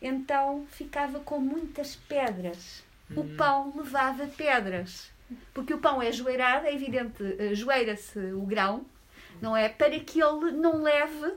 [0.00, 2.82] Então ficava com muitas pedras.
[3.14, 3.34] O Hum.
[3.36, 5.10] pão levava pedras.
[5.52, 8.86] Porque o pão é joeirado, é evidente, uh, joeira-se o grão,
[9.40, 9.68] não é?
[9.68, 11.34] Para que ele não leve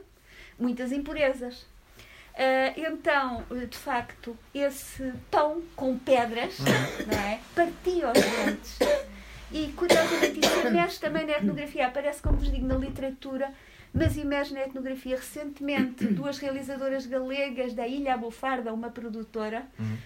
[0.60, 1.66] muitas impurezas.
[2.34, 7.40] Uh, então, de facto, esse pão com pedras não é?
[7.54, 8.80] partia os dentes.
[9.52, 13.52] E curiosamente, isso emerge também na etnografia, aparece, como vos digo, na literatura,
[13.94, 16.06] mas emerge na etnografia recentemente.
[16.10, 19.98] Duas realizadoras galegas da Ilha Abofarda, uma produtora, Uhum.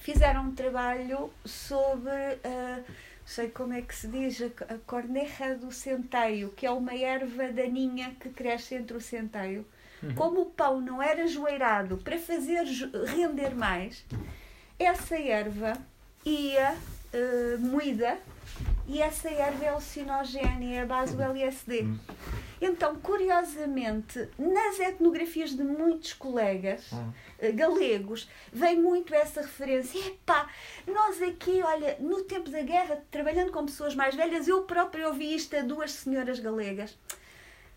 [0.00, 2.84] fizeram um trabalho sobre, uh,
[3.32, 8.14] sei como é que se diz, a, corneja do centeio, que é uma erva daninha
[8.20, 9.66] que cresce entre o centeio.
[10.16, 12.64] Como o pão não era joeirado para fazer
[13.06, 14.04] render mais,
[14.76, 15.74] essa erva
[16.26, 18.18] ia uh, moída
[18.88, 21.86] e essa erva é alucinogénia, é a base do LSD.
[22.64, 26.90] Então, curiosamente, nas etnografias de muitos colegas
[27.40, 29.98] eh, galegos, vem muito essa referência.
[29.98, 30.48] Epá,
[30.86, 35.34] nós aqui, olha, no tempo da guerra, trabalhando com pessoas mais velhas, eu própria ouvi
[35.34, 36.96] isto a duas senhoras galegas.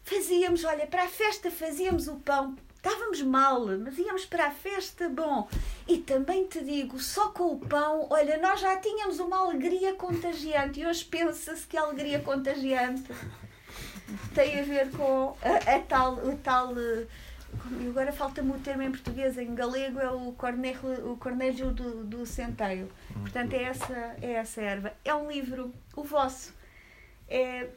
[0.03, 2.55] Fazíamos, olha, para a festa fazíamos o pão.
[2.75, 5.49] Estávamos mal, mas íamos para a festa, bom.
[5.87, 10.79] E também te digo, só com o pão, olha, nós já tínhamos uma alegria contagiante.
[10.79, 13.11] E hoje pensa-se que a alegria contagiante
[14.33, 17.05] tem a ver com a, a tal, o tal eh,
[17.79, 22.03] e agora falta-me o termo em português, em galego é o cornejo, o cornejo do,
[22.03, 22.91] do centeio.
[23.13, 24.93] Portanto, é essa, é essa erva.
[25.03, 26.53] É um livro, o vosso,
[27.27, 27.67] é,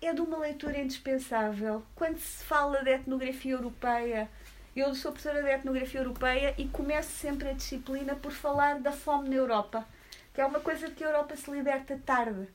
[0.00, 1.82] é de uma leitura indispensável.
[1.94, 4.28] Quando se fala de etnografia europeia,
[4.74, 9.28] eu sou professora de etnografia europeia e começo sempre a disciplina por falar da fome
[9.28, 9.86] na Europa,
[10.34, 12.48] que é uma coisa de que a Europa se liberta tarde.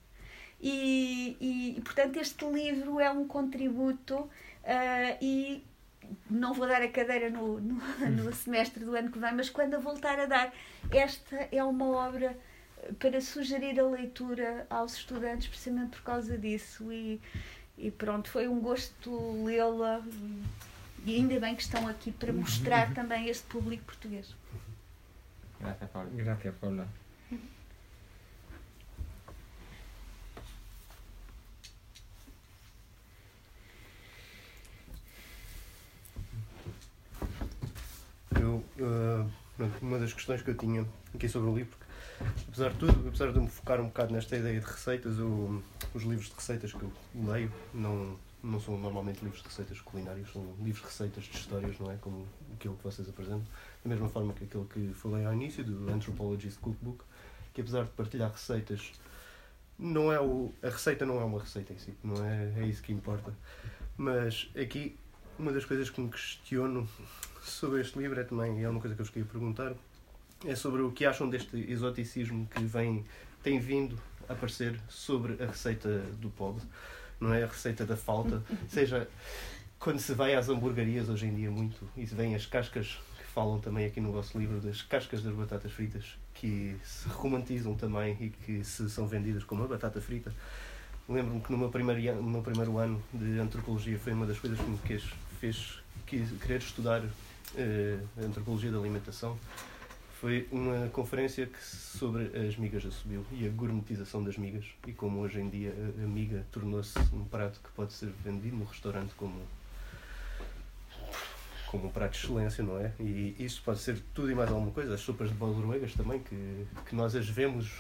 [0.62, 4.30] E, e, e, portanto, este livro é um contributo
[4.64, 5.64] ah, e
[6.30, 7.82] não vou dar a cadeira no, no,
[8.12, 10.54] no semestre do ano que vem, mas quando a voltar a dar,
[10.92, 12.38] esta é uma obra
[13.00, 16.92] para sugerir a leitura aos estudantes, precisamente por causa disso.
[16.92, 17.20] E,
[17.78, 20.02] e pronto, foi um gosto lê-la.
[21.04, 24.36] E ainda bem que estão aqui para mostrar também este público português.
[25.60, 26.88] Gracias, Paula.
[38.40, 38.64] Eu,
[39.58, 41.78] pronto, uma das questões que eu tinha aqui sobre o livro,
[42.48, 45.62] apesar de tudo, apesar de me focar um bocado nesta ideia de receitas, eu,
[45.94, 50.32] os livros de receitas que eu leio não, não são normalmente livros de receitas culinárias,
[50.32, 51.96] são livros de receitas de histórias, não é?
[51.98, 53.46] Como aquilo que vocês apresentam.
[53.84, 57.04] Da mesma forma que aquele que falei ao início, do Anthropologist Cookbook,
[57.54, 58.92] que apesar de partilhar receitas,
[59.78, 62.82] não é o, a receita não é uma receita em si, não é, é isso
[62.82, 63.34] que importa.
[63.98, 64.98] Mas aqui,
[65.38, 66.88] uma das coisas que me questiono
[67.42, 69.74] sobre este livro é também, é uma coisa que eu vos queria perguntar,
[70.46, 73.06] é sobre o que acham deste exoticismo que vem,
[73.44, 73.98] tem vindo
[74.30, 76.64] a aparecer sobre a receita do pobre,
[77.20, 77.44] não é?
[77.44, 79.08] A receita da falta, seja
[79.80, 83.24] quando se vai às hamburguerias hoje em dia muito e se vêm as cascas que
[83.34, 88.16] falam também aqui no vosso livro das cascas das batatas fritas que se romantizam também
[88.20, 90.34] e que se são vendidas como a batata frita.
[91.10, 94.40] Lembro-me que no meu primeiro, ano- no meu primeiro ano de antropologia foi uma das
[94.40, 94.78] coisas que me
[95.40, 97.02] fez quis, querer estudar
[97.58, 99.38] a antropologia da alimentação.
[100.20, 104.94] Foi uma conferência que, sobre as migas a subiu e a gourmetização das migas e
[104.94, 109.14] como hoje em dia a, miga tornou-se um prato que pode ser vendido no restaurante
[109.16, 109.42] como
[111.72, 112.92] como um prato de excelência, não é?
[113.00, 114.94] E isso pode ser tudo e mais alguma coisa.
[114.94, 117.72] As sopas de balroegas também, que, que nós as vemos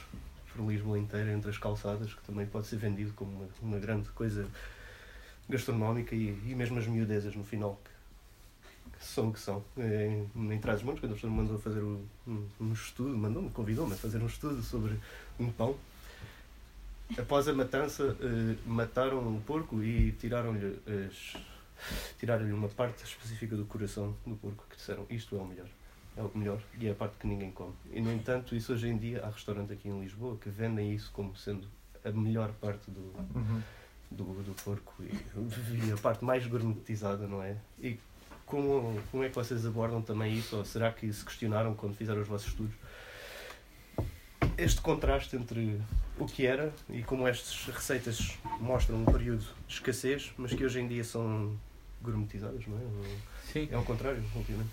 [0.55, 4.07] por Lisboa inteira, entre as calçadas, que também pode ser vendido como uma, uma grande
[4.09, 4.47] coisa
[5.49, 7.80] gastronómica e, e mesmo as miudezas no final,
[9.01, 9.63] são o que são.
[9.77, 13.93] Em, em Trás-os-Montes, quando a pessoa me mandou fazer o- um, um estudo, mandou-me, convidou-me
[13.93, 14.97] a fazer um estudo sobre
[15.39, 15.75] um pão,
[17.17, 21.35] após a matança, eh, mataram um porco e tiraram-lhe as
[22.19, 25.65] tiraram-lhe uma parte específica do coração do porco que disseram isto é o melhor.
[26.15, 27.73] É o melhor e é a parte que ninguém come.
[27.91, 31.09] E no entanto, isso hoje em dia há restaurantes aqui em Lisboa que vendem isso
[31.11, 31.67] como sendo
[32.05, 32.99] a melhor parte do,
[33.35, 33.61] Uhum.
[34.11, 37.57] do, do porco e, e a parte mais gourmetizada, não é?
[37.79, 37.97] E
[38.45, 40.57] como, como é que vocês abordam também isso?
[40.57, 42.73] Ou será que se questionaram quando fizeram os vossos estudos?
[44.57, 45.81] Este contraste entre
[46.19, 50.79] o que era e como estas receitas mostram um período de escassez, mas que hoje
[50.79, 51.57] em dia são
[52.01, 52.81] gourmetizadas, não é?
[53.51, 54.69] Sí, É ao contrário, obviamente.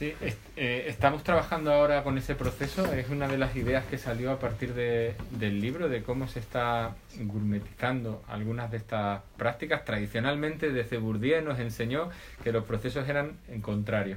[0.00, 0.14] Sí,
[0.56, 2.90] eh, estamos trabajando ahora con ese proceso.
[2.90, 6.38] Es una de las ideas que salió a partir de- del libro, de cómo se
[6.38, 9.84] está gourmetizando algunas de estas prácticas.
[9.84, 12.08] Tradicionalmente, desde Bourdieu nos enseñó
[12.42, 14.16] que los procesos eran en contrario,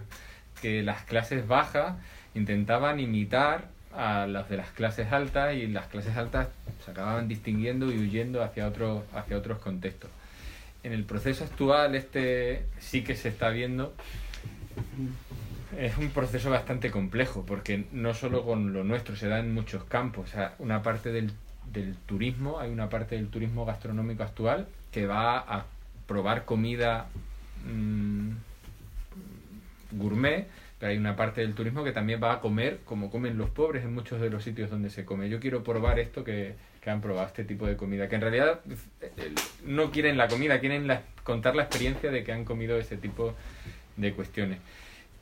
[0.62, 1.98] que las clases bajas
[2.34, 6.48] intentaban imitar a las de las clases altas y las clases altas
[6.86, 10.10] se acababan distinguiendo y huyendo hacia, otro, hacia otros contextos.
[10.84, 13.94] En el proceso actual este sí que se está viendo
[15.80, 19.84] es un proceso bastante complejo porque no solo con lo nuestro se da en muchos
[19.86, 20.30] campos.
[20.30, 21.32] O sea, una parte del,
[21.72, 25.66] del turismo, hay una parte del turismo gastronómico actual que va a
[26.08, 27.08] probar comida
[27.66, 28.30] mm,
[29.92, 30.48] gourmet,
[30.80, 33.84] pero hay una parte del turismo que también va a comer como comen los pobres
[33.84, 35.30] en muchos de los sitios donde se come.
[35.30, 38.60] Yo quiero probar esto que, que han probado, este tipo de comida, que en realidad
[39.02, 39.34] eh,
[39.66, 43.34] no quieren la comida, quieren la- contar la experiencia de que han comido ese tipo
[43.96, 44.60] de cuestiones.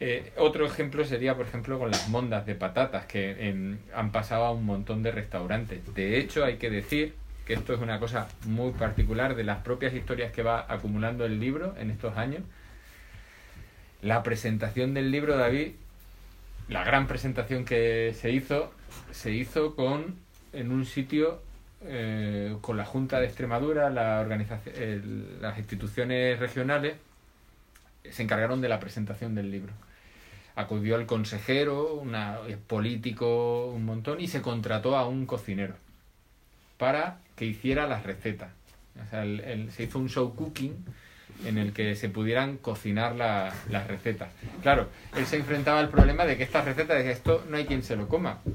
[0.04, 4.52] Eh, otro ejemplo sería, por ejemplo, con las mondas de patatas que han pasado a
[4.52, 5.94] un montón de restaurantes.
[5.94, 7.14] De hecho, hay que decir
[7.46, 11.40] que esto es una cosa muy particular de las propias historias que va acumulando el
[11.40, 12.42] libro en estos años.
[14.02, 15.74] La presentación del libro, David,
[16.68, 18.74] la gran presentación que se hizo,
[19.12, 20.16] se hizo con
[20.52, 21.44] en un sitio
[21.84, 26.96] eh, con la Junta de Extremadura, la organización, el- las instituciones regionales
[28.10, 29.74] se encargaron de la presentación del libro.
[30.56, 35.76] Acudió el consejero, una, el político, un montón, y se contrató a un cocinero
[36.78, 38.50] para que hiciera las recetas.
[39.06, 40.74] O sea, el- se hizo un show cooking
[41.46, 44.30] en el que se pudieran cocinar la- las recetas.
[44.62, 47.82] Claro, él se enfrentaba al problema de que estas recetas, de esto no hay quien
[47.82, 48.40] se lo coma.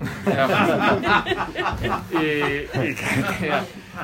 [2.13, 2.95] y,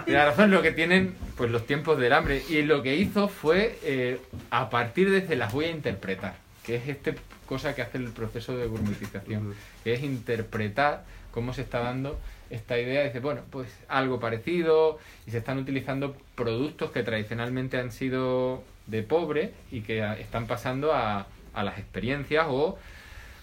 [0.04, 2.42] tenía razón, lo que tienen pues los tiempos del hambre.
[2.48, 4.20] Y lo que hizo fue, eh,
[4.50, 6.34] a partir de las voy a interpretar,
[6.64, 7.14] que es este
[7.52, 12.78] cosa que hace el proceso de gourmetización, que es interpretar cómo se está dando esta
[12.78, 13.04] idea.
[13.04, 19.02] Dice, bueno, pues algo parecido, y se están utilizando productos que tradicionalmente han sido de
[19.02, 22.78] pobre y que están pasando a, a las experiencias o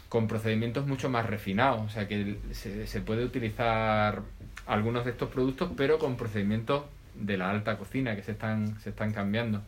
[0.10, 1.82] con procedimientos mucho más refinados.
[1.84, 4.24] O sea que se, se puede utilizar
[4.66, 8.90] algunos de estos productos, pero con procedimientos de la alta cocina que se están, se
[8.90, 9.62] están cambiando.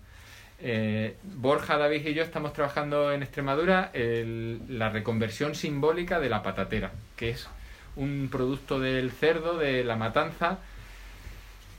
[0.63, 6.91] Eh, Borja, David y yo estamos trabajando en Extremadura la reconversión simbólica de la patatera,
[7.15, 7.47] que es
[7.95, 10.59] un producto del cerdo, de la matanza,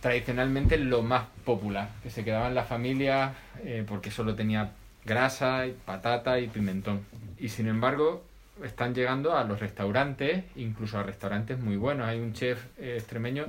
[0.01, 4.72] tradicionalmente lo más popular, que se quedaba en la familia eh, porque solo tenía
[5.05, 7.01] grasa, y patata y pimentón.
[7.39, 8.24] Y sin embargo,
[8.64, 12.09] están llegando a los restaurantes, incluso a restaurantes muy buenos.
[12.09, 13.47] Hay un chef eh, extremeño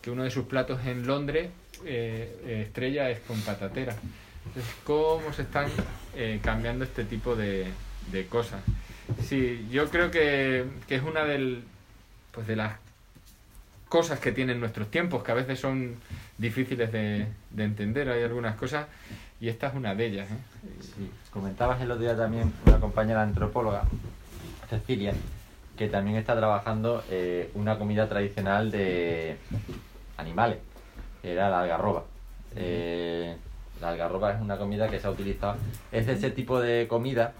[0.00, 1.50] que uno de sus platos en Londres,
[1.84, 3.94] eh, estrella, es con patatera.
[4.46, 5.68] Entonces, ¿cómo se están
[6.16, 7.68] eh, cambiando este tipo de,
[8.10, 8.60] de cosas?
[9.22, 11.64] Sí, yo creo que, que es una del,
[12.32, 12.74] pues de las
[13.88, 15.96] cosas que tienen nuestros tiempos, que a veces son
[16.38, 18.08] difíciles de, de entender.
[18.08, 18.86] Hay algunas cosas
[19.40, 20.30] y esta es una de ellas.
[20.30, 20.34] ¿eh?
[20.80, 23.82] Sí, comentabas el otro día también una compañera antropóloga,
[24.70, 25.12] Cecilia,
[25.76, 29.36] que también está trabajando eh, una comida tradicional de
[30.16, 30.58] animales,
[31.20, 32.04] que era la algarroba.
[32.56, 33.36] Eh,
[33.82, 35.56] la algarroba es una comida que se ha utilizado,
[35.90, 37.32] es de ese tipo de comida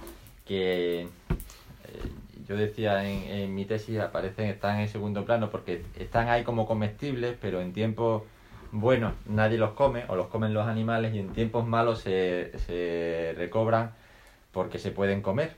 [0.45, 1.09] que eh,
[2.47, 6.66] yo decía en, en mi tesis aparecen, están en segundo plano porque están ahí como
[6.66, 8.24] comestibles, pero en tiempos
[8.72, 13.34] buenos nadie los come o los comen los animales y en tiempos malos se, se
[13.36, 13.93] recobran
[14.51, 15.55] porque se pueden comer.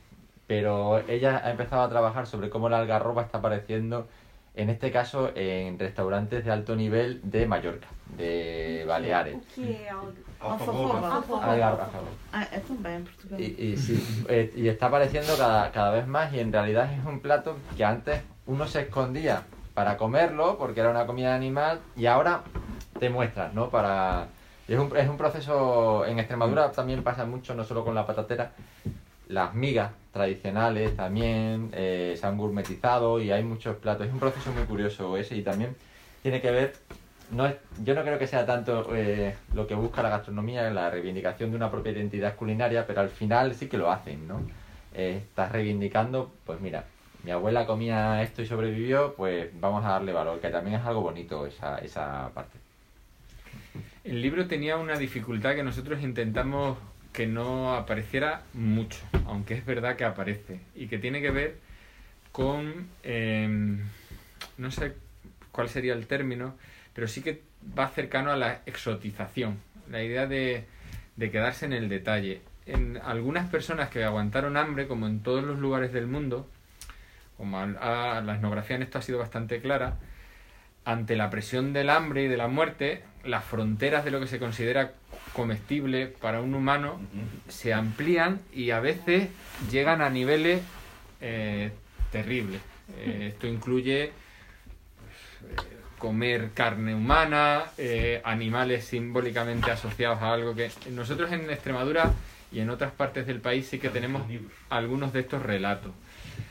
[0.46, 4.06] Pero ella ha empezado a trabajar sobre cómo la algarroba está apareciendo,
[4.54, 9.36] en este caso, en restaurantes de alto nivel de Mallorca, de Baleares.
[13.38, 14.24] Y, y sí,
[14.56, 18.20] y está apareciendo cada, cada vez más y en realidad es un plato que antes
[18.46, 19.42] uno se escondía
[19.74, 22.42] para comerlo porque era una comida animal y ahora
[22.98, 23.70] te muestras, ¿no?
[23.70, 24.28] Para...
[24.68, 28.06] y Es un, es un proceso, en Extremadura también pasa mucho, no solo con la
[28.06, 28.52] patatera,
[29.28, 34.06] las migas tradicionales también eh, se han gourmetizado y hay muchos platos.
[34.06, 35.74] Es un proceso muy curioso ese y también
[36.22, 36.74] tiene que ver,
[37.30, 40.90] no es, yo no creo que sea tanto eh, lo que busca la gastronomía, la
[40.90, 44.40] reivindicación de una propia identidad culinaria, pero al final sí que lo hacen, ¿no?
[44.94, 46.84] Eh, estás reivindicando, pues mira,
[47.24, 51.00] mi abuela comía esto y sobrevivió, pues vamos a darle valor, que también es algo
[51.00, 52.58] bonito esa, esa parte.
[54.04, 56.76] El libro tenía una dificultad que nosotros intentamos
[57.12, 61.58] que no apareciera mucho, aunque es verdad que aparece, y que tiene que ver
[62.32, 63.78] con, eh,
[64.58, 64.94] no sé
[65.52, 66.54] cuál sería el término,
[66.94, 67.42] pero sí que
[67.78, 69.58] va cercano a la exotización,
[69.90, 70.64] la idea de,
[71.16, 72.40] de quedarse en el detalle.
[72.66, 76.48] en algunas personas que aguantaron hambre, como en todos los lugares del mundo,
[77.36, 79.98] como a- la etnografía en esto ha sido bastante clara,
[80.86, 84.38] ante la presión del hambre y de la muerte, las fronteras de lo que se
[84.38, 84.92] considera
[85.34, 87.00] comestible para un humano
[87.48, 89.28] se amplían y a veces
[89.70, 90.62] llegan a niveles
[91.20, 91.70] eh,
[92.12, 92.60] terribles.
[92.98, 94.12] Eh, esto incluye
[94.98, 102.12] pues, eh, comer carne humana, eh, animales simbólicamente asociados a algo que nosotros en Extremadura
[102.52, 104.22] y en otras partes del país sí que tenemos
[104.68, 105.92] algunos de estos relatos.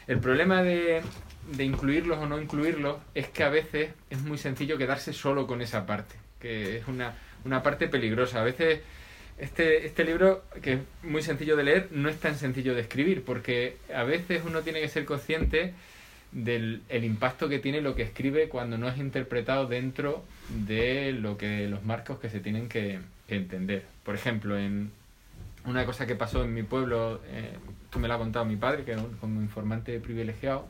[0.07, 1.03] El problema de,
[1.55, 5.61] de incluirlos o no incluirlos es que a veces es muy sencillo quedarse solo con
[5.61, 7.13] esa parte, que es una,
[7.45, 8.41] una parte peligrosa.
[8.41, 8.79] A veces
[9.37, 13.23] este, este libro, que es muy sencillo de leer, no es tan sencillo de escribir,
[13.23, 15.75] porque a veces uno tiene que ser consciente
[16.33, 21.37] del el impacto que tiene lo que escribe cuando no es interpretado dentro de lo
[21.37, 23.83] que los marcos que se tienen que, entender.
[24.03, 24.91] Por ejemplo, en
[25.65, 27.53] una cosa que pasó en mi pueblo, eh,
[27.85, 30.67] esto me lo ha contado mi padre, que era un- como informante privilegiado,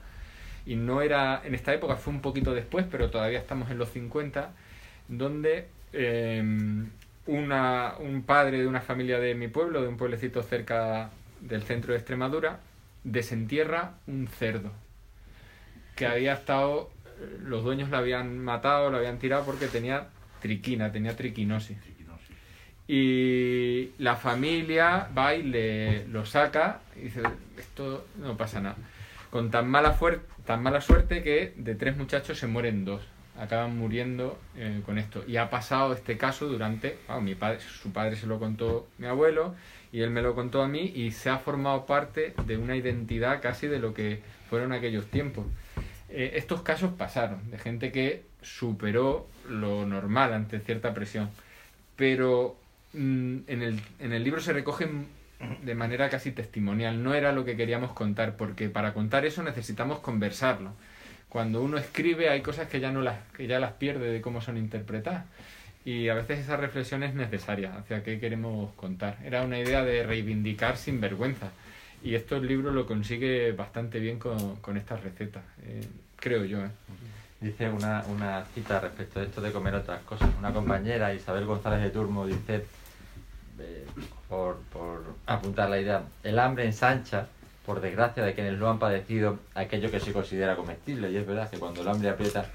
[0.66, 3.90] y no era en esta época, fue un poquito después, pero todavía estamos en los
[3.90, 4.52] 50,
[5.10, 6.42] donde eh,
[7.26, 11.10] una, un padre de una familia de mi pueblo, de un pueblecito cerca
[11.42, 12.60] del centro de Extremadura,
[13.04, 14.72] desentierra un cerdo
[15.96, 16.92] que había estado,
[17.44, 20.08] los dueños lo habían matado, lo habían tirado porque tenía
[20.42, 21.78] triquina, tenía triquinosis.
[22.88, 27.22] Y la familia va y le lo saca y dice,
[27.58, 28.76] esto no pasa nada.
[29.30, 29.98] Con tan mala,
[30.46, 33.02] tan mala suerte que de tres muchachos se mueren dos.
[33.40, 35.24] Acaban muriendo eh, con esto.
[35.28, 37.00] Y ha pasado este caso durante...
[37.22, 39.56] mi padre, su padre se lo contó mi abuelo
[39.92, 43.42] y él me lo contó a mí y se ha formado parte de una identidad
[43.42, 45.46] casi de lo que fueron aquellos tiempos.
[46.16, 51.32] Eh, estos casos pasaron, de gente que superó lo normal ante cierta presión.
[51.96, 52.56] Pero
[52.94, 55.08] mm, en, el, en el libro se recogen
[55.64, 57.04] de manera casi testimonial.
[57.04, 60.74] No era lo que queríamos contar, porque para contar eso necesitamos conversarlo.
[61.30, 64.40] Cuando uno escribe hay cosas que ya, no las, que ya las pierde de cómo
[64.40, 65.26] son interpretadas.
[65.84, 69.18] Y a veces esa reflexión es necesaria hacia qué queremos contar.
[69.26, 71.52] Era una idea de reivindicar sin vergüenza.
[72.04, 75.88] Y esto el libro lo consigue bastante bien con, con estas recetas, eh,
[76.18, 76.60] creo yo.
[76.60, 76.70] ¿eh?
[77.40, 80.30] Dice una, una cita respecto de esto de comer otras cosas.
[80.38, 82.66] Una compañera, Isabel González de Turmo, dice,
[83.60, 83.86] eh,
[84.28, 87.28] por, por apuntar la idea, el hambre ensancha,
[87.66, 91.10] por desgracia de quienes lo han padecido, aquello que se considera comestible.
[91.10, 92.46] Y es verdad que cuando el hambre aprieta,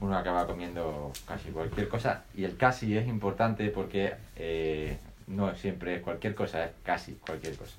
[0.00, 2.22] uno acaba comiendo casi cualquier cosa.
[2.36, 4.96] Y el casi es importante porque eh,
[5.26, 7.74] no siempre es cualquier cosa, es casi cualquier cosa.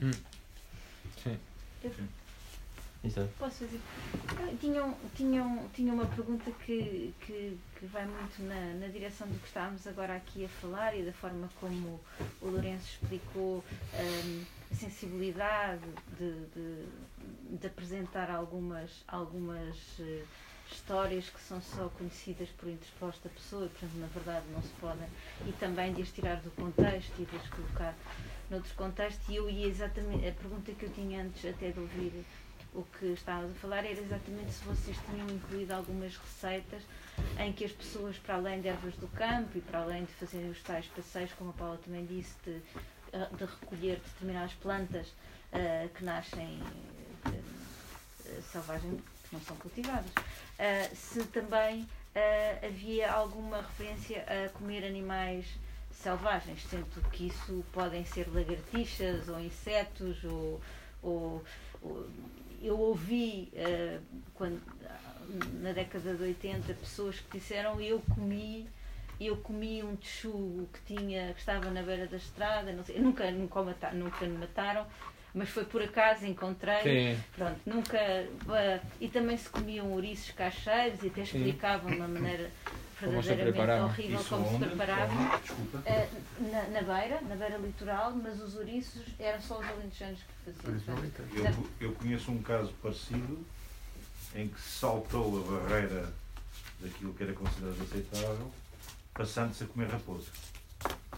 [0.00, 0.10] Mm.
[1.22, 1.38] Sí.
[3.02, 3.30] Isabel.
[3.38, 3.80] Posso fazer?
[4.28, 9.38] Ah, Tinham, tinham, tinham uma pergunta que, que, que vai muito na, na direção do
[9.38, 11.98] que estávamos agora aqui a falar e da forma como
[12.42, 13.64] o Lourenço explicou
[13.94, 15.80] hum, a sensibilidade
[16.18, 20.22] de, de, de apresentar algumas, algumas eh,
[20.70, 25.08] histórias que são só conhecidas por interposta pessoa e, portanto, na verdade não se podem,
[25.46, 27.94] e também de as tirar do contexto e de as colocar
[28.50, 29.28] noutros contextos.
[29.28, 32.24] E eu ia exatamente, a pergunta que eu tinha antes até de ouvir
[32.72, 36.82] o que estávamos a falar era exatamente se vocês tinham incluído algumas receitas
[37.38, 40.50] em que as pessoas, para além de ervas do campo e para além de fazerem
[40.50, 42.62] os tais passeios, como a Paula também disse, de,
[43.12, 45.12] eh, de recolher determinadas plantas
[45.52, 46.60] eh, que nascem
[47.26, 50.10] eh, selvagens, que não são cultivadas,
[50.58, 55.46] eh, se também eh, havia alguma referência a comer animais
[56.00, 60.60] selvagens, sendo que isso podem ser lagartixas ou insetos ou,
[61.02, 61.44] ou-
[61.82, 62.06] ou-
[62.62, 63.98] eu ouvi eh,
[64.34, 64.60] quando,
[65.62, 68.68] na década de 80 pessoas que disseram eu comi
[69.20, 73.30] eu comi um texugo que tinha que estava na beira da estrada não sei, nunca
[73.30, 74.86] nunca nunca me mataram
[75.34, 77.22] mas foi por acaso encontrei Sim.
[77.34, 82.50] pronto nunca eh, e também se comiam ouriços cacheiros e até explicavam de uma maneira
[83.00, 83.88] verdadeiramente preparavam.
[83.88, 84.66] horrível Isso como se onde?
[84.66, 85.40] preparavam Onde?
[85.42, 85.82] Desculpa.
[85.86, 86.08] eh,
[86.40, 90.98] na, na beira, na beira litoral, mas os ouriços eram só os alentejanos que faziam.
[91.34, 93.44] Eu, eu conheço um caso parecido
[94.34, 96.12] em que saltou a barreira
[96.80, 98.50] daquilo que era considerado aceitável,
[99.14, 100.30] passando-se a comer raposa.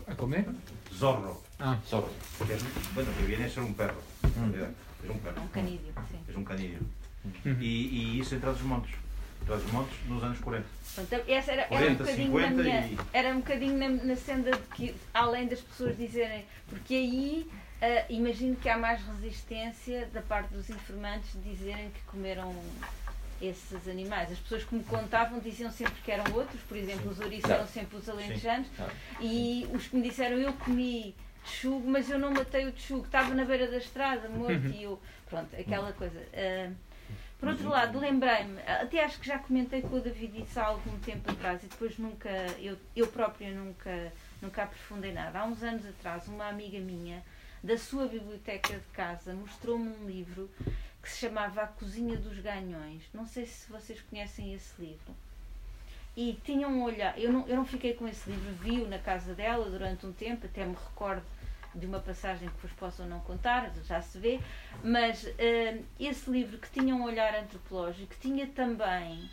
[0.06, 0.46] ¿A comer?
[0.92, 1.40] Zorro.
[1.60, 2.10] Ah, Zorro.
[2.46, 2.62] Que es,
[2.94, 4.00] bueno, que viene a ser un perro.
[4.22, 4.70] realidad.
[5.04, 5.42] Es un É perro.
[5.42, 6.18] um canídeo, sim.
[6.28, 6.80] Es un canillo.
[7.24, 7.48] Ujú.
[7.60, 8.92] E, e isso entre os montes.
[9.48, 10.66] Os montes nos anos 40.
[10.94, 13.88] Portanto, essa era, era um 40, bocadinho na 50 minha, e- era um bocadinho na,
[14.04, 19.00] na senda de que, além das pessoas dizerem, porque aí ah, imagino que há mais
[19.04, 22.54] resistência da parte dos informantes de dizerem que comeram
[23.40, 24.30] esses animais.
[24.30, 27.66] As pessoas que me contavam diziam sempre que eram outros, por exemplo, os ouriços eram
[27.66, 28.68] sempre os alentejanos,
[29.20, 31.14] e os que me disseram eu comi
[31.44, 35.00] texugo, mas eu não matei o texugo, estava na beira da estrada, morto, e eu,
[35.28, 36.22] pronto, aquela coisa.
[36.34, 36.70] Ah,
[37.42, 40.96] por outro lado, lembrei-me, até acho que já comentei com o David isso há algum
[41.00, 42.30] tempo atrás e depois nunca,
[42.60, 45.40] eu, eu própria nunca, nunca aprofundei nada.
[45.40, 47.20] Há uns anos atrás, uma amiga minha,
[47.60, 50.48] da sua biblioteca de casa, mostrou-me um livro
[51.02, 53.02] que se chamava A Cozinha dos Ganhões.
[53.12, 55.12] Não sei se vocês conhecem esse livro.
[56.16, 59.34] E tinham um olhar, eu não, eu não fiquei com esse livro, vi-o na casa
[59.34, 61.24] dela durante um tempo, até me recordo
[61.74, 64.40] de uma passagem que vos possam não contar, já se vê,
[64.82, 69.30] mas uh, esse livro que tinha um olhar antropológico, tinha também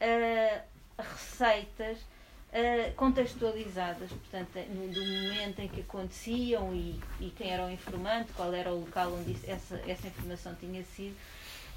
[0.00, 0.62] uh,
[0.98, 7.70] receitas uh, contextualizadas, portanto, no, do momento em que aconteciam e, e, quem era o
[7.70, 11.16] informante, qual era o local onde isso, essa, essa informação tinha sido.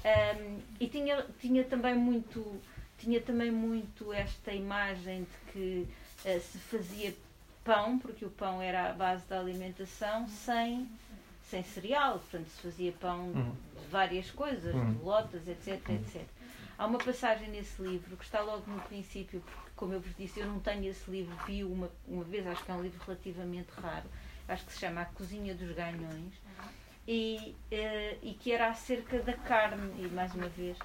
[0.04, 2.60] Um, e tinha, tinha também muito
[2.98, 5.88] tinha também muito esta imagem de que
[6.24, 7.14] uh, se fazia
[7.66, 10.88] pão, porque o pão era a base da alimentação, sem,
[11.42, 12.18] sem cereal.
[12.20, 13.52] Portanto, se fazia pão Uhum.
[13.82, 14.94] de várias coisas, Uhum.
[14.94, 16.22] de lotas, etc, etc.
[16.78, 20.40] Há uma passagem nesse livro que está logo no princípio, porque, como eu vos disse,
[20.40, 23.70] eu não tenho esse livro, vi uma, uma vez, acho que é um livro relativamente
[23.80, 24.04] raro,
[24.48, 26.34] acho que se chama A Cozinha dos Ganhões,
[27.08, 30.76] e, eh, e que era acerca da carne, e mais uma vez,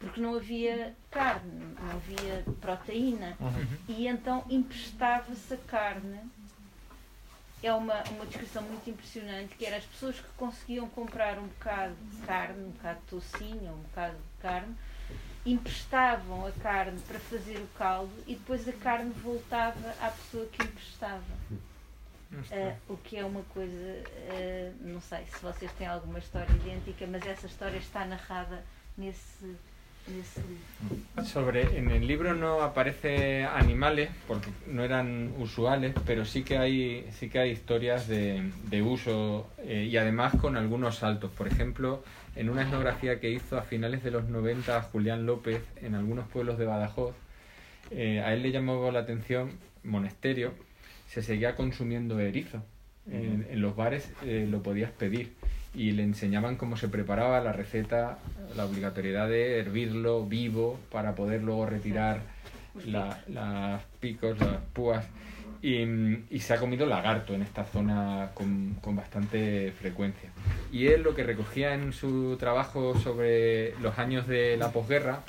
[0.00, 3.36] porque não havia carne, não havia proteína,
[3.86, 6.18] e então emprestava-se a carne.
[7.62, 11.94] É uma, uma descrição muito impressionante, que era as pessoas que conseguiam comprar um bocado
[12.10, 14.74] de carne, um bocado de toucinho, um bocado de carne,
[15.44, 20.62] emprestavam a carne para fazer o caldo e depois a carne voltava à pessoa que
[20.62, 21.22] emprestava.
[22.52, 27.06] Ah, o que é uma coisa, ah, não sei se vocês têm alguma história idêntica,
[27.06, 28.64] mas essa história está narrada
[28.96, 29.56] nesse.
[31.24, 37.06] Sobre, en el libro no aparece animales porque no eran usuales, pero sí que hay,
[37.12, 41.30] sí que hay historias de, de uso eh, y además con algunos saltos.
[41.30, 42.02] Por ejemplo,
[42.34, 46.58] en una etnografía que hizo a finales de los 90 Julián López en algunos pueblos
[46.58, 47.14] de Badajoz,
[47.90, 50.54] eh, a él le llamó la atención monasterio,
[51.08, 52.62] se seguía consumiendo erizo.
[53.10, 55.32] En, los bares eh, lo podías pedir
[55.74, 58.18] y le enseñaban cómo se preparaba la receta,
[58.56, 62.20] la obligatoriedad de hervirlo vivo para poder luego retirar
[62.86, 65.06] la- las picos, las púas.
[65.62, 65.82] Y,
[66.30, 70.30] y se ha comido lagarto en esta zona con, con bastante frecuencia.
[70.72, 75.20] Y él lo que recogía en su trabajo sobre los años de la posguerra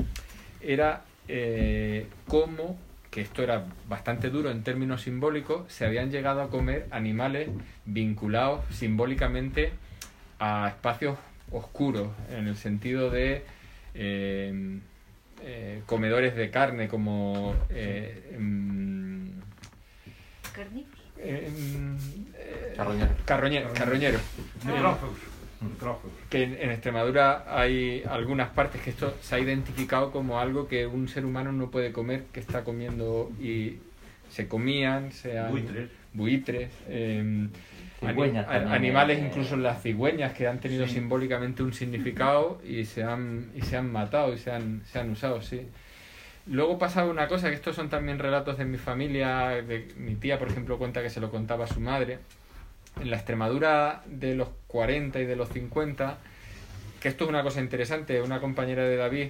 [0.62, 2.78] era eh, cómo,
[3.10, 7.50] que esto era bastante duro en términos simbólicos, se habían llegado a comer animales
[7.86, 9.74] vinculados simbólicamente
[10.42, 11.18] a espacios
[11.52, 13.44] oscuros, en el sentido de
[13.94, 14.80] eh,
[15.44, 19.30] eh, comedores de carne como eh, em,
[20.54, 21.00] Carnívoros?
[21.18, 21.98] em,
[22.36, 22.74] eh,
[23.26, 23.74] Carroñero.
[23.74, 24.22] carroñeros.
[26.30, 30.88] Que en, en Extremadura hay algunas partes que esto se ha identificado como algo que
[30.88, 33.78] un ser humano no puede comer, que está comiendo y
[34.30, 35.90] se comían, sean Buitres.
[36.14, 37.48] buitres, eh,
[38.10, 39.26] Cigüeñas también, animales, eh.
[39.28, 40.96] incluso las cigüeñas que han tenido Sí.
[40.96, 45.12] simbólicamente un significado y se han, y se han matado y se han, se han
[45.12, 45.68] usado, sí.
[46.48, 50.40] Luego pasaba una cosa, que estos son también relatos de mi familia, de mi tía,
[50.40, 52.18] por ejemplo, cuenta que se lo contaba a su madre.
[53.00, 56.18] En la Extremadura de los 40 y de los 50,
[57.00, 59.28] que esto es una cosa interesante, una compañera de David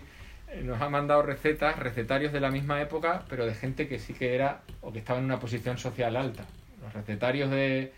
[0.54, 4.14] eh, nos ha mandado recetas, recetarios de la misma época, pero de gente que sí
[4.14, 6.46] que era o que estaba en una posición social alta.
[6.82, 7.92] Los recetarios de,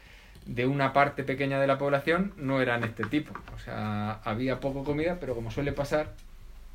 [0.45, 3.33] de una parte pequeña de la población no eran este tipo.
[3.55, 6.11] O sea, había poco comida, pero como suele pasar,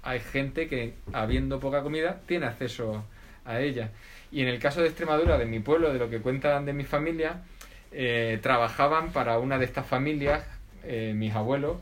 [0.02, 3.04] hay gente que, habiendo poca comida, tiene acceso
[3.44, 3.90] a ella.
[4.30, 6.84] Y en el caso de Extremadura, de mi pueblo, de lo que cuentan de mi
[6.84, 7.42] familia,
[7.92, 10.44] eh, trabajaban para una de estas familias,
[10.84, 11.78] eh, mis abuelos,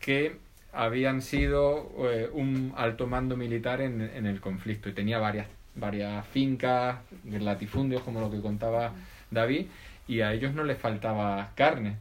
[0.00, 0.36] que
[0.72, 6.26] habían sido eh, un alto mando militar en, en el conflicto y tenía varias, varias
[6.28, 8.92] fincas, latifundios, como lo que contaba
[9.30, 9.66] David,
[10.12, 11.96] y a ellos no les faltaba carne.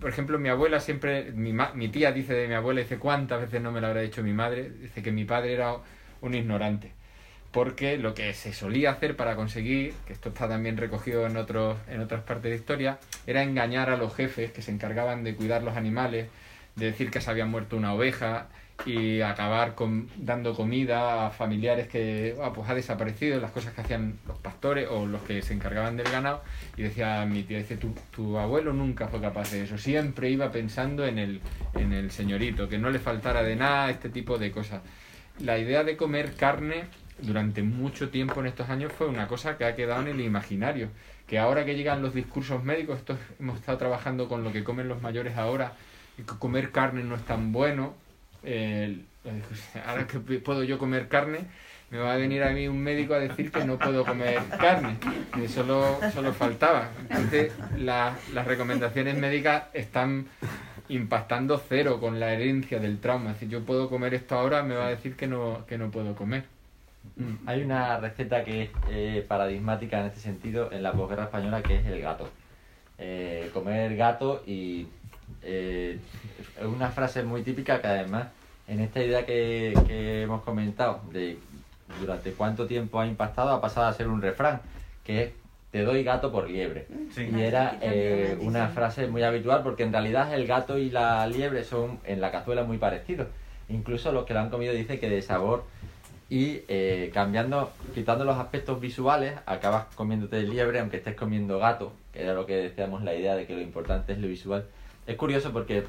[0.00, 3.40] Por ejemplo, mi abuela siempre, mi, ma- mi tía dice de mi abuela, dice cuántas
[3.40, 5.74] veces no me lo habrá dicho mi madre, dice que mi padre era
[6.22, 6.92] un ignorante.
[7.52, 11.78] Porque lo que se solía hacer para conseguir, que esto está también recogido en, otros,
[11.88, 15.62] en otras partes de historia, era engañar a los jefes que se encargaban de cuidar
[15.62, 16.28] los animales,
[16.76, 18.48] de decir que se había muerto una oveja
[18.86, 23.80] y acabar con, dando comida a familiares que ah, pues ha desaparecido, las cosas que
[23.80, 26.42] hacían los pastores o los que se encargaban del ganado.
[26.76, 30.50] Y decía mi tía, dice, tu, tu abuelo nunca fue capaz de eso, siempre iba
[30.50, 31.40] pensando en el,
[31.74, 34.80] en el señorito, que no le faltara de nada, este tipo de cosas.
[35.40, 36.84] La idea de comer carne
[37.20, 40.88] durante mucho tiempo en estos años fue una cosa que ha quedado en el imaginario.
[41.26, 44.88] Que ahora que llegan los discursos médicos, esto, hemos estado trabajando con lo que comen
[44.88, 45.72] los mayores ahora,
[46.16, 47.94] y que comer carne no es tan bueno.
[49.86, 51.40] Ahora que puedo yo comer carne,
[51.90, 54.96] me va a venir a mí un médico a decir que no puedo comer carne.
[55.48, 56.90] Solo, solo faltaba.
[57.08, 60.26] Entonces, la- las recomendaciones médicas están
[60.90, 63.34] impactando cero con la herencia del trauma.
[63.34, 66.14] Si yo puedo comer esto ahora, me va a decir que no, que no puedo
[66.14, 66.44] comer.
[67.16, 67.48] Mm.
[67.48, 71.76] Hay una receta que es eh, paradigmática en este sentido en la posguerra española que
[71.76, 72.28] es el gato.
[72.98, 74.88] Eh, comer gato y
[75.42, 75.98] eh,
[76.60, 78.28] es una frase muy típica que además
[78.66, 81.38] en esta idea que, que hemos comentado de
[82.00, 84.60] durante cuánto tiempo ha impactado ha pasado a ser un refrán
[85.04, 85.32] que es
[85.70, 86.86] te doy gato por liebre.
[87.14, 87.28] Sí.
[87.34, 91.64] Y era eh, una frase muy habitual porque en realidad el gato y la liebre
[91.64, 93.28] son en la cazuela muy parecidos.
[93.68, 95.64] Incluso los que lo han comido dicen que de sabor
[96.30, 102.22] y eh, cambiando, quitando los aspectos visuales, acabas comiéndote liebre aunque estés comiendo gato, que
[102.22, 104.64] era lo que decíamos la idea de que lo importante es lo visual.
[105.08, 105.84] Es curioso porque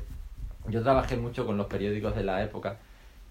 [0.69, 2.77] yo trabajé mucho con los periódicos de la época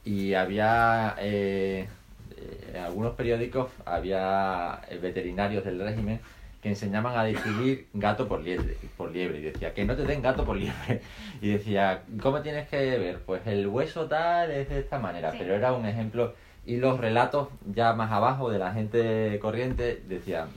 [0.04, 1.88] y había eh,
[2.36, 6.20] eh, en algunos periódicos había eh, veterinarios del régimen
[6.62, 10.20] que enseñaban a distinguir gato por liebre, por liebre y decía que no te den
[10.20, 11.00] gato por liebre
[11.40, 15.38] y decía cómo tienes que ver pues el hueso tal es de esta manera Sí.
[15.40, 16.34] pero era un ejemplo
[16.66, 20.48] y los relatos ya más abajo de la gente corriente decían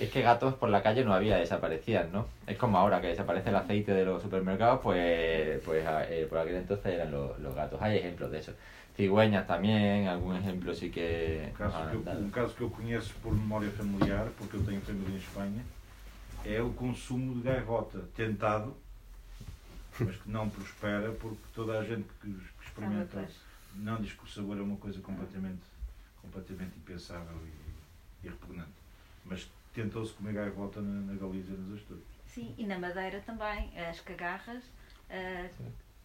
[0.00, 2.26] es que gatos por la calle no había, desaparecían, ¿no?
[2.46, 6.38] Es como ahora que desaparece el aceite de los supermercados, pues, pues a- eh, por
[6.38, 7.80] aquel entonces eran los, los gatos.
[7.82, 8.52] Hay ejemplos de eso.
[8.96, 11.48] Cigüeñas también, algún ejemplo sí que...
[11.50, 14.80] Um caso, que eu, um caso que eu conheço por memória familiar, porque eu tenho
[14.80, 15.64] família em Espanha,
[16.44, 18.74] é o consumo de gaivota tentado,
[20.00, 23.28] mas que não prospera porque toda a gente que, que experimenta
[23.74, 25.60] não diz que o sabor é uma coisa completamente,
[26.22, 28.72] completamente impensável e, e repugnante.
[29.24, 32.04] Mas tentou-se comer gaivota na, na Galiza e nos Açores.
[32.26, 34.62] Sim, e na Madeira também, as cagarras,
[35.10, 35.48] ah,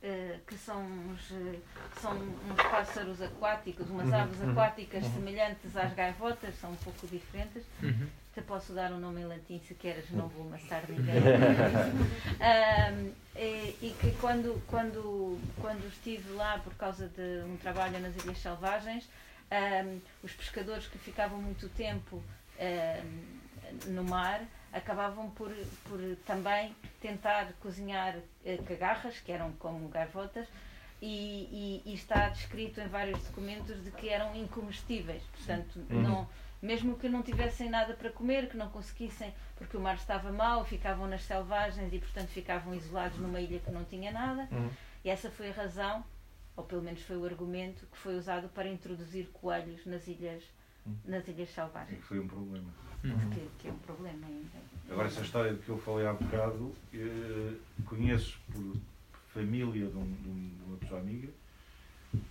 [0.03, 1.59] ah, que são uns, eh,
[1.99, 5.13] são uns pássaros aquáticos, umas Uhum, aves uhum, aquáticas uhum.
[5.13, 7.63] semelhantes às gaivotas, são um pouco diferentes.
[7.81, 8.07] Uhum.
[8.33, 11.15] Te posso dar um nome em latim se queres, não vou amassar ninguém.
[12.41, 18.13] Ahm, e, e que quando, quando, quando estive lá por causa de um trabalho nas
[18.17, 19.07] Ilhas Selvagens,
[19.49, 22.21] ahm, os pescadores que ficavam muito tempo
[22.59, 23.34] ahm,
[23.87, 24.41] no mar
[24.73, 25.51] acabavam por,
[25.85, 30.47] por também tentar cozinhar eh, cagarras, que eram como gaivotas,
[31.01, 35.23] e, e, e está descrito em vários documentos de que eram incomestíveis.
[35.23, 36.01] Portanto, Uhum.
[36.01, 36.29] não,
[36.61, 40.65] mesmo que não tivessem nada para comer, que não conseguissem, porque o mar estava mau,
[40.65, 44.47] ficavam nas selvagens e, portanto, ficavam isolados numa ilha que não tinha nada.
[44.51, 44.69] Uhum.
[45.03, 46.03] E essa foi a razão,
[46.57, 50.43] ou pelo menos foi o argumento, que foi usado para introduzir coelhos nas ilhas,
[50.85, 50.95] Uhum.
[51.05, 51.99] nas ilhas E selvagens.
[51.99, 52.71] que foi um problema.
[53.05, 53.29] Uhum.
[53.29, 54.57] Que, que é um problema ainda.
[54.89, 57.53] Agora, essa história de que eu falei há bocado, eh,
[57.85, 58.75] conheço por
[59.33, 61.29] família de, um, de um- de uma pessoa amiga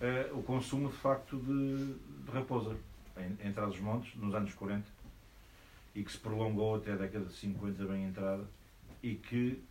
[0.01, 1.93] eh, o consumo de facto de,
[2.25, 2.75] de raposa
[3.17, 4.83] em, em Trás-os-Montes, nos anos 40,
[5.93, 8.43] e que se prolongou até a década de 50, bem entrada,
[9.03, 9.63] e que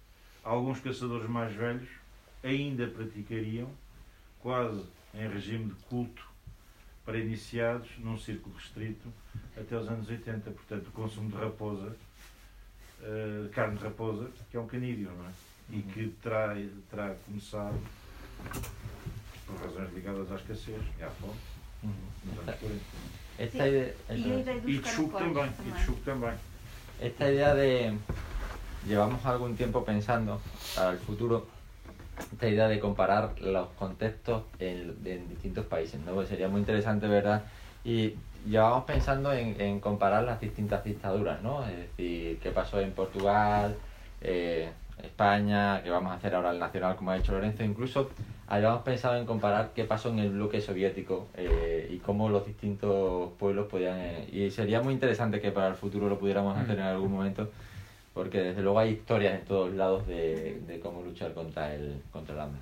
[0.43, 1.89] alguns caçadores mais velhos
[2.43, 3.71] ainda praticariam,
[4.41, 6.27] quase em regime de culto,
[7.05, 9.13] para iniciados num círculo restrito
[9.57, 10.51] até os anos 80.
[10.51, 11.97] Portanto, o consumo de raposa
[13.03, 15.31] eh, carne de raposa, que é um canídeo, não é?
[15.71, 16.55] E que terá,
[16.91, 17.79] terá começado
[19.47, 21.35] por razões ligadas à escassez e à fome
[21.83, 21.93] Uhum.
[22.25, 22.81] nos anos 40.
[23.39, 23.67] Esta
[27.01, 27.99] esta idea de
[28.87, 30.41] llevamos algún tiempo pensando
[30.75, 31.47] para el futuro
[32.19, 36.13] esta idea de comparar los contextos en, en distintos países ¿no?
[36.13, 37.45] Pues sería muy interesante verdad
[37.85, 38.15] y
[38.47, 43.77] llevamos pensando en, en comparar las distintas dictaduras no es decir qué pasó en Portugal
[44.21, 44.71] eh,
[45.03, 48.11] España que vamos a hacer ahora el nacional como ha dicho Lorenzo incluso
[48.47, 53.33] habíamos pensado en comparar qué pasó en el bloque soviético eh, y cómo los distintos
[53.39, 56.85] pueblos podían eh, y sería muy interesante que para el futuro lo pudiéramos hacer en
[56.85, 57.51] algún momento
[58.15, 62.35] porque desde luego hay historias en todos lados de, de cómo luchar contra el contra
[62.35, 62.61] el hambre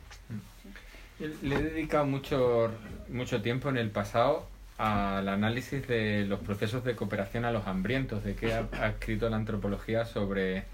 [1.43, 2.73] Le he dedicado mucho,
[3.09, 4.47] mucho tiempo en el pasado
[4.79, 9.37] al análisis de los procesos de cooperación a los hambrientos, de qué ha escrito la
[9.37, 10.65] antropología sobre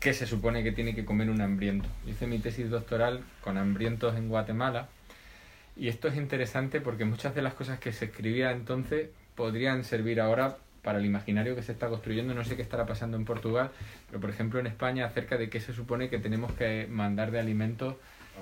[0.00, 1.88] qué se supone que tiene que comer un hambriento.
[2.06, 4.88] Hice mi tesis doctoral con hambrientos en Guatemala
[5.76, 10.20] y esto es interesante porque muchas de las cosas que se escribía entonces podrían servir
[10.20, 12.34] ahora para el imaginario que se está construyendo.
[12.34, 13.70] No sé qué estará pasando en Portugal,
[14.06, 17.40] pero por ejemplo en España acerca de qué se supone que tenemos que mandar de
[17.40, 17.94] alimentos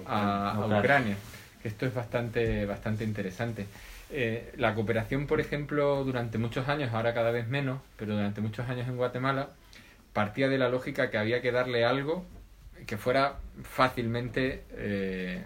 [0.07, 0.78] a, a Ucrania.
[0.78, 1.16] Ucrania.
[1.64, 3.66] esto es bastante, bastante interesante.
[4.11, 8.68] Eh, la cooperación, por ejemplo, durante muchos años, ahora cada vez menos, pero durante muchos
[8.68, 9.51] años en Guatemala,
[10.12, 12.24] partía de la lógica que había que darle algo
[12.87, 15.45] que fuera fácilmente eh,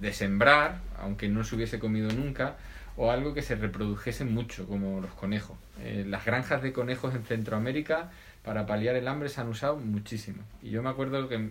[0.00, 2.56] de sembrar, aunque no se hubiese comido nunca,
[2.96, 5.56] o algo que se reprodujese mucho, como los conejos.
[5.80, 8.10] Eh, las granjas de conejos en Centroamérica
[8.44, 10.42] para paliar el hambre se han usado muchísimo.
[10.62, 11.50] Y yo me acuerdo que,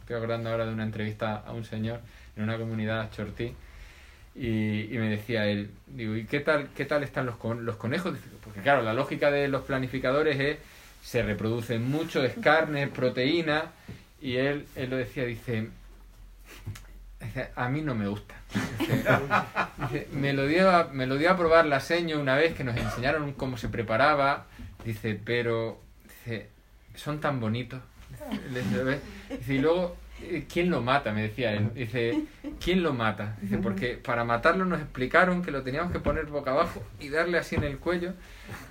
[0.00, 2.00] estoy acordando ahora de una entrevista a un señor
[2.36, 3.54] en una comunidad chortí,
[4.34, 7.76] y, y me decía él, digo, ¿y qué tal, qué tal están los, con, los
[7.76, 8.16] conejos?
[8.44, 10.58] Porque claro, la lógica de los planificadores es,
[11.02, 13.72] se reproducen mucho, es carne, es proteína,
[14.20, 15.70] y él, él lo decía, dice,
[17.56, 18.37] a mí no me gusta.
[20.12, 23.32] Me, lo dio a, me lo a probar la seño una vez que nos enseñaron
[23.32, 24.46] cómo se preparaba,
[24.84, 26.48] dice, pero dice,
[26.94, 27.80] son tan bonitos.
[28.50, 31.12] Dice, y luego, eh, ¿quién lo mata?
[31.12, 31.70] Me decía él.
[31.74, 32.24] Dice,
[32.60, 33.36] ¿quién lo mata?
[33.40, 37.38] Dice, porque para matarlo nos explicaron que lo teníamos que poner boca abajo y darle
[37.38, 38.14] así en el cuello.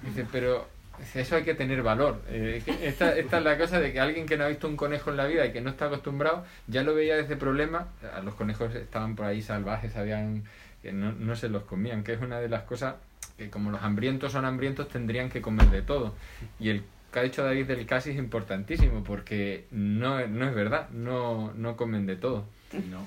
[0.03, 0.67] Dice, pero
[1.15, 2.21] eso hay que tener valor.
[2.29, 5.11] Eh, esta, esta es la cosa de que alguien que no ha visto un conejo
[5.11, 7.87] en la vida y que no está acostumbrado, ya lo veía desde problema.
[8.23, 10.43] Los conejos estaban por ahí salvajes, habían
[10.81, 12.95] que no, no se los comían, que es una de las cosas
[13.37, 16.15] que como los hambrientos son hambrientos tendrían que comer de todo.
[16.59, 20.89] Y el que ha dicho David del casi es importantísimo porque no, no es verdad,
[20.89, 22.45] no, no comen de todo.
[22.89, 23.05] No.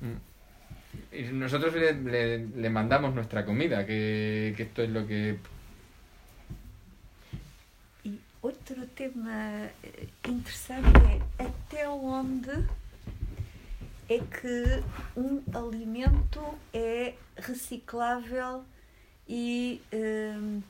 [0.00, 1.14] Mm.
[1.14, 5.36] Y nosotros le, le- le mandamos nuestra comida, que, que esto es lo que...
[8.46, 10.86] Outro tema eh, interessante
[11.36, 12.64] é até onde
[14.08, 14.84] é que
[15.16, 16.40] um alimento
[16.72, 18.62] é reciclável
[19.28, 20.62] e, hum,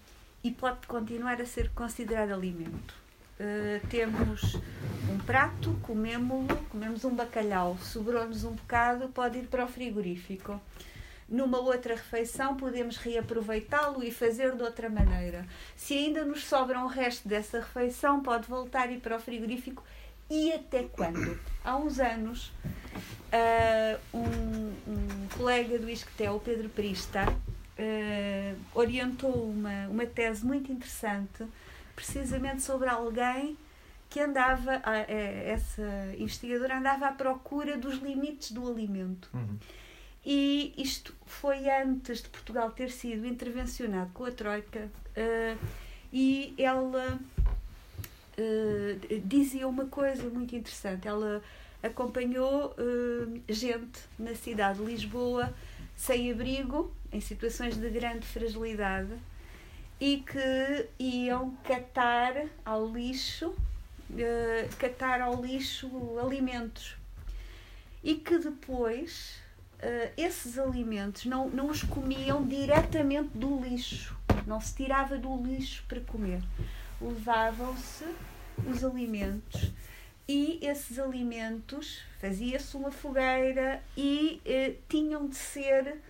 [0.42, 2.94] e pode continuar a ser considerado alimento.
[3.38, 4.54] Uh, temos
[5.12, 10.58] um prato, comemos-lo, comemos um bacalhau, sobrou-nos um bocado, pode ir para o frigorífico.
[11.28, 15.44] Numa outra refeição podemos reaproveitá-lo e fazer de outra maneira.
[15.74, 19.82] Se ainda nos sobra um resto dessa refeição, pode voltar e ir para o frigorífico.
[20.30, 21.38] E até quando?
[21.64, 22.52] Há uns anos,
[23.32, 31.44] ah, um, um colega do Isquetel, Pedro Prista, ah, orientou uma, uma tese muito interessante,
[31.94, 33.56] precisamente sobre alguém
[34.08, 39.28] que andava, eh, essa investigadora andava à procura dos limites do alimento.
[40.28, 45.56] E isto foi antes de Portugal ter sido intervencionado com a Troika eh,
[46.12, 47.20] e ela
[48.36, 51.06] eh, dizia uma coisa muito interessante.
[51.06, 51.40] Ela
[51.80, 55.54] acompanhou eh, gente na cidade de Lisboa
[55.94, 59.12] sem abrigo, em situações de grande fragilidade
[60.00, 63.54] e que iam catar ao lixo,
[64.76, 66.96] catar ao lixo alimentos
[68.02, 69.45] e que depois
[69.86, 74.16] eh, esses alimentos não, não os comiam diretamente do lixo,
[74.46, 76.42] não se tirava do lixo para comer.
[77.00, 78.04] Levavam-se
[78.68, 79.70] os alimentos
[80.28, 86.00] e esses alimentos fazia-se uma fogueira e eh, tinham de ser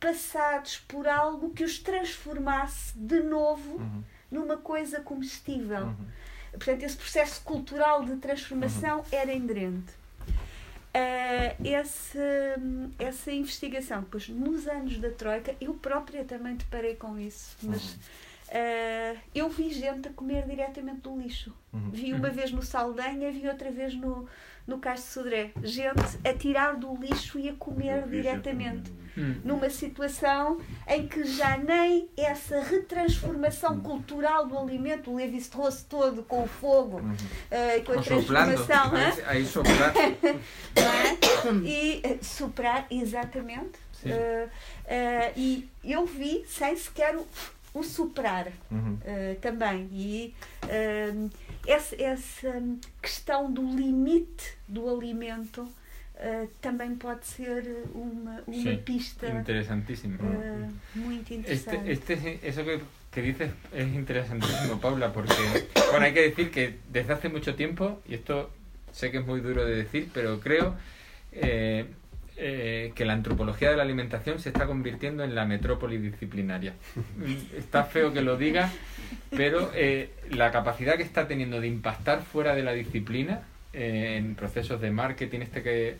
[0.00, 4.02] passados por algo que os transformasse de novo Uhum.
[4.30, 5.84] numa coisa comestível.
[5.86, 6.06] Uhum.
[6.52, 9.92] Portanto, esse processo cultural de transformação era inerente.
[10.92, 12.18] Ah, esse,
[12.98, 17.96] essa investigação, depois nos anos da Troika, eu própria também deparei com isso, mas
[18.50, 21.54] ah, eu vi gente a comer diretamente do lixo.
[21.72, 21.90] Uhum.
[21.90, 24.26] Vi uma vez no Saldanha, vi outra vez no,
[24.66, 25.52] no Cais de Sodré.
[25.62, 28.90] Gente a tirar do lixo e a comer diretamente.
[29.18, 29.40] Hum.
[29.44, 36.44] numa situação em que já nem essa retransformação cultural do alimento, o Levi-Strauss todo com
[36.44, 37.16] o fogo, Uhum.
[37.50, 38.92] eh, com a transformação?
[39.26, 39.44] Aí,
[40.76, 41.68] não é?
[41.68, 43.78] e eh, soprar, exatamente.
[44.04, 44.48] Eh,
[44.86, 47.26] eh, e eu vi sem sequer o,
[47.74, 48.98] o soprar Uhum.
[49.40, 49.88] também.
[49.92, 50.34] E
[51.66, 52.62] essa, essa
[53.02, 55.68] questão do limite do alimento
[56.20, 60.18] eh, também pode ser uma, uma Sí, pista Interesantísimo.
[60.22, 61.90] eh, muito interessante.
[61.90, 65.34] Este, este, eso que, que dices es interesantísimo, Paula, porque
[65.90, 68.50] bueno, hay que decir que desde hace mucho tiempo, y esto
[68.92, 70.74] sé que es muy duro de decir, pero creo
[71.32, 71.86] eh,
[72.36, 76.74] eh, que la antropología de la alimentación se está convirtiendo en la metrópoli disciplinaria.
[77.56, 78.70] Está feo que lo diga,
[79.30, 83.42] pero eh, la capacidad que está teniendo de impactar fuera de la disciplina
[83.72, 85.96] en procesos de marketing, este que,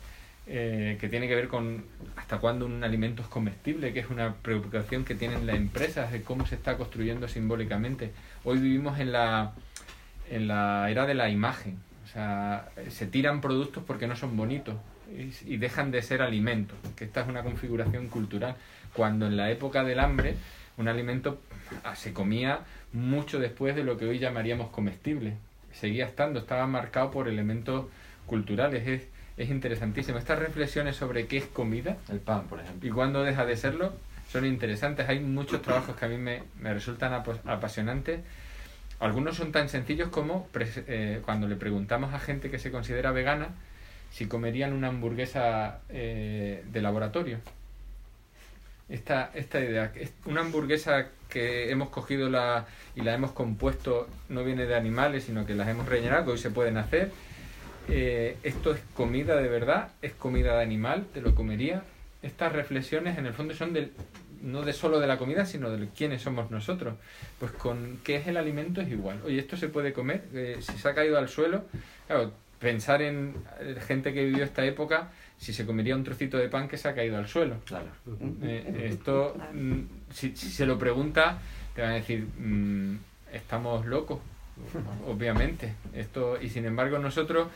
[0.47, 1.85] eh, que tiene que ver con
[2.17, 6.23] hasta cuándo un alimento es comestible, que es una preocupación que tienen las empresas de
[6.23, 8.13] cómo se está construyendo simbólicamente.
[8.45, 9.53] Hoy vivimos en la,
[10.31, 11.79] en la era de la imagen.
[12.05, 14.75] O sea, se tiran productos porque no son bonitos.
[15.47, 18.55] y, dejan de ser alimento, que esta es una configuración cultural,
[18.93, 20.37] cuando en la época del hambre
[20.77, 21.41] un alimento
[21.85, 22.61] ah, se comía
[22.93, 25.37] mucho después de lo que hoy llamaríamos comestible.
[25.73, 27.87] Seguía estando, estaba marcado por elementos
[28.27, 28.87] culturales.
[28.87, 29.03] Es,
[29.37, 30.19] es interesantísimo.
[30.19, 32.89] Estas reflexiones sobre qué es comida El pan, por ejemplo.
[32.89, 33.93] y cuándo deja de serlo
[34.31, 35.09] son interesantes.
[35.09, 38.21] Hay muchos trabajos que a mí me, me resultan apasionantes.
[39.01, 43.49] Algunos son tan sencillos como eh, cuando le preguntamos a gente que se considera vegana
[44.11, 47.39] si comerían una hamburguesa eh, de laboratorio.
[48.89, 49.93] Esta, esta idea,
[50.27, 55.47] una hamburguesa que hemos cogido la, y la hemos compuesto no viene de animales, sino
[55.47, 57.11] que las hemos rellenado, que hoy se pueden hacer.
[57.89, 61.83] Eh, esto es comida de verdad, es comida de animal, te lo comería.
[62.23, 63.93] Estas reflexiones en el fondo son del,
[64.43, 66.95] no de solo de la comida, sino de quiénes somos nosotros.
[67.39, 69.21] Pues con qué es el alimento es igual.
[69.25, 71.65] Oye, esto se puede comer, Eh, si se ha caído al suelo,
[72.07, 76.49] claro, pensar en eh, gente que vivió esta época, si se comería un trocito de
[76.49, 77.57] pan que se ha caído al suelo.
[77.65, 77.87] Claro.
[78.43, 79.81] Eh, esto, mm,
[80.13, 81.39] si, si se lo pregunta,
[81.75, 82.97] te van a decir, mm,
[83.33, 84.19] estamos locos,
[85.07, 85.75] obviamente.
[85.95, 87.49] Esto, y sin embargo, nosotros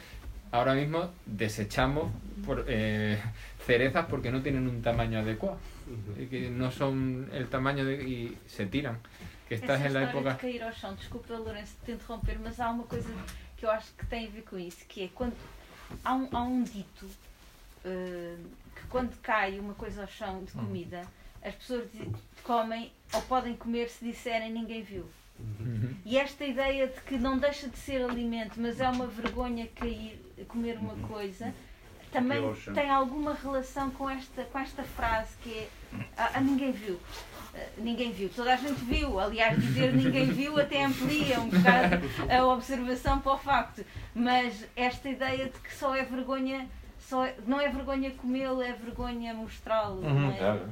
[0.52, 2.10] ahora mismo desechamos
[2.46, 3.20] por, eh,
[3.66, 5.58] cerezas porque no tienen un tamaño adecuado,
[6.18, 8.98] y que no son el tamaño de, y se tiran.
[9.48, 10.32] Que estás Essa en la época.
[10.34, 13.10] de cair ao chão, desculpa Lourenço te interromper, mas há uma coisa
[13.58, 15.34] que eu acho que tem a ver com isso, que é quando
[16.02, 17.06] há um, há um dito
[17.84, 18.36] eh,
[18.74, 21.02] que quando cai uma coisa ao chão de comida,
[21.42, 22.10] as pessoas di-
[22.44, 25.06] comem ou podem comer se disserem ninguém viu.
[25.38, 25.94] Uhum.
[26.04, 30.20] E esta ideia de que não deixa de ser alimento, mas é uma vergonha cair,
[30.48, 31.52] comer uma coisa,
[32.12, 32.40] também
[32.72, 35.68] tem alguma relação com esta, com esta frase que é
[36.16, 37.00] ah, ah, ninguém viu.
[37.54, 39.18] Ah, ninguém viu, toda a gente viu.
[39.18, 41.96] Aliás, dizer ninguém viu até amplia um bocado
[42.30, 43.84] a observação para o facto.
[44.14, 46.68] Mas esta ideia de que só é vergonha,
[47.00, 50.00] só é- não é vergonha comê-lo, é vergonha mostrá-lo.
[50.00, 50.36] não é?
[50.36, 50.68] Claro.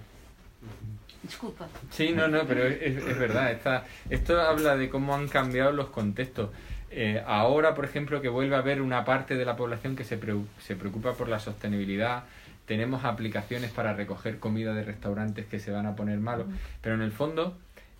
[1.23, 1.69] Desculpa.
[1.91, 3.53] Sí, no, no, pero es, es verdad.
[3.53, 6.51] Está, esto habla de cómo han cambiado los contextos.
[6.91, 10.21] Eh, ahora, por ejemplo, que vuelve a haber una parte de la población que se,
[10.21, 12.25] preu- se preocupa por la sostenibilidad,
[12.67, 16.47] tenemos aplicaciones para recoger comida de restaurantes que se van a poner malos,
[16.81, 17.57] pero en el fondo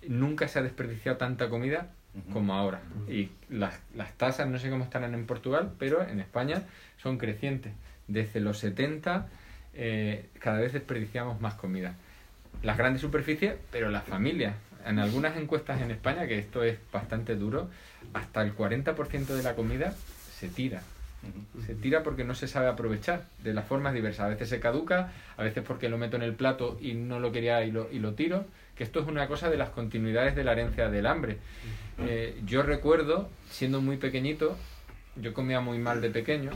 [0.07, 1.87] nunca se ha desperdiciado tanta comida
[2.31, 2.81] como ahora.
[3.09, 6.61] Y las, las tasas, no sé cómo estarán en Portugal, pero en España
[7.01, 7.73] son crecientes.
[8.07, 9.27] Desde los 70
[9.73, 11.95] eh, cada vez desperdiciamos más comida
[12.63, 14.55] las grandes superficies, pero las familias.
[14.85, 17.69] En algunas encuestas en España, que esto es bastante duro,
[18.13, 19.93] hasta el 40% de la comida
[20.37, 20.81] se tira.
[21.65, 24.25] Se tira porque no se sabe aprovechar de las formas diversas.
[24.25, 27.31] A veces se caduca, a veces porque lo meto en el plato y no lo
[27.31, 28.45] quería y lo, y lo tiro.
[28.75, 31.37] Que esto es una cosa de las continuidades de la herencia del hambre.
[31.99, 34.57] Eh, yo recuerdo, siendo muy pequeñito,
[35.15, 36.51] yo comía muy mal de pequeño,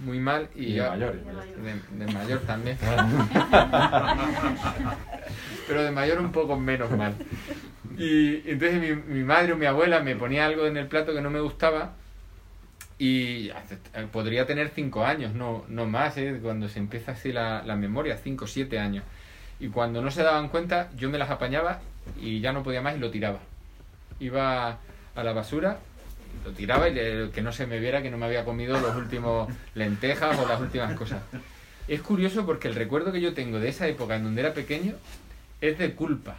[0.00, 1.14] muy mal y, Y de mayor.
[1.14, 2.78] de, de mayor también.
[5.66, 7.14] Pero de mayor un poco menos mal.
[7.96, 11.20] Y entonces mi, mi madre o mi abuela me ponía algo en el plato que
[11.20, 11.92] no me gustaba
[12.98, 13.78] y hace-
[14.12, 16.38] podría tener cinco años, no, no más, ¿eh?
[16.42, 19.04] cuando se empieza así la, la memoria, cinco o siete años.
[19.60, 21.80] Y cuando no se daban cuenta, yo me las apañaba
[22.20, 23.40] y ya no podía más y lo tiraba.
[24.20, 24.78] Iba
[25.14, 25.78] a la basura,
[26.44, 28.94] lo tiraba y le- que no se me viera que no me había comido los
[28.96, 31.22] últimos lentejas o las últimas cosas.
[31.86, 34.94] Es curioso porque el recuerdo que yo tengo de esa época en donde era pequeño
[35.60, 36.36] es de culpa.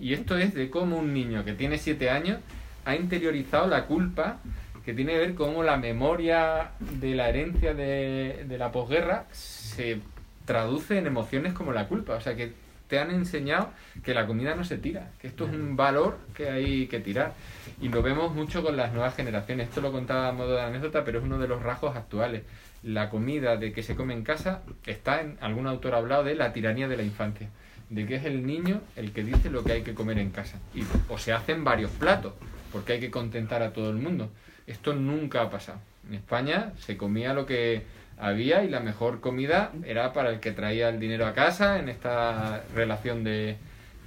[0.00, 2.38] Y esto es de cómo un niño que tiene siete años
[2.84, 4.38] ha interiorizado la culpa
[4.84, 10.00] que tiene que ver cómo la memoria de la herencia de, de la posguerra se
[10.46, 12.14] traduce en emociones como la culpa.
[12.14, 12.52] O sea que
[12.90, 13.70] te han enseñado
[14.02, 17.32] que la comida no se tira, que esto es un valor que hay que tirar.
[17.80, 19.68] Y lo vemos mucho con las nuevas generaciones.
[19.68, 22.42] Esto lo contaba a modo de anécdota, pero es uno de los rasgos actuales.
[22.82, 26.34] La comida de que se come en casa está en algún autor ha hablado de
[26.34, 27.48] la tiranía de la infancia,
[27.90, 30.58] de que es el niño el que dice lo que hay que comer en casa.
[30.74, 32.32] Y, o se hacen varios platos,
[32.72, 34.30] porque hay que contentar a todo el mundo.
[34.66, 35.78] Esto nunca ha pasado.
[36.08, 37.84] En España se comía lo que
[38.20, 41.88] había y la mejor comida era para el que traía el dinero a casa en
[41.88, 43.56] esta relación de,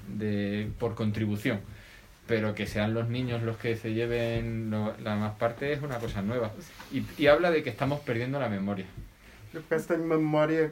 [0.07, 1.59] de por contribución.
[2.27, 5.97] Pero que sean los niños los que se lleven lo- la más parte es una
[5.97, 6.51] cosa nueva.
[6.91, 8.85] Y, y habla de que estamos perdiendo la memoria.
[9.53, 10.71] Eu penso que tenho uma memória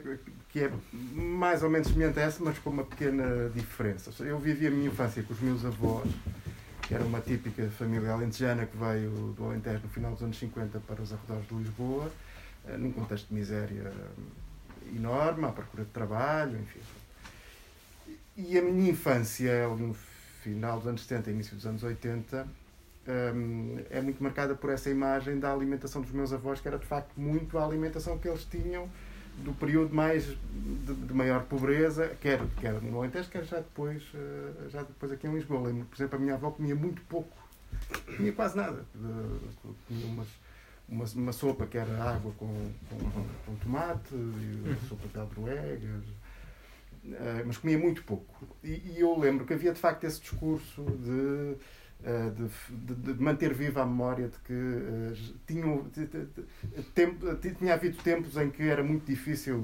[0.50, 0.70] que é
[1.14, 4.10] mais ou menos semelhante a essa, mas com uma pequena diferença.
[4.24, 6.08] Eu vivi a minha infância com os meus avós,
[6.88, 10.80] que era uma típica família alentejana que veio do Alentejo no final dos anos 50
[10.80, 12.10] para os arredores de Lisboa,
[12.78, 16.80] num contexto de miséria eh, enorme, à procura de trabalho, enfim.
[18.36, 19.94] E a minha infância, no
[20.42, 22.46] final dos anos 70 início dos anos 80,
[23.34, 26.86] hum, é muito marcada por essa imagem da alimentação dos meus avós, que era de
[26.86, 28.88] facto muito a alimentação que eles tinham
[29.38, 34.68] do período mais de, de maior pobreza, quer, quer no Alentejo, quer já depois, eh,
[34.68, 35.68] já depois aqui em Lisboa.
[35.68, 37.36] Lembro, por exemplo, a minha avó comia muito pouco,
[38.16, 38.84] comia quase nada.
[39.88, 40.28] Comia umas,
[40.92, 42.46] uma, uma sopa que era água com,
[42.88, 46.04] com, com tomate, e sopa de albergues,
[47.04, 48.46] eh, mas comia muito pouco.
[48.62, 51.56] E, e eu lembro que havia de facto esse discurso de,
[52.04, 55.14] eh, de, de- de manter viva a memória de que eh,
[55.46, 55.84] tinham,
[56.94, 59.60] tempo- tinha havido tempos em que era muito difícil,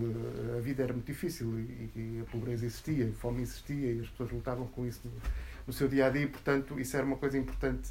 [0.57, 4.09] a vida era muito difícil e, e a pobreza existia, a fome existia e as
[4.09, 5.13] pessoas lutavam com isso no,
[5.67, 7.91] no seu dia a dia e, portanto, isso era uma coisa importante.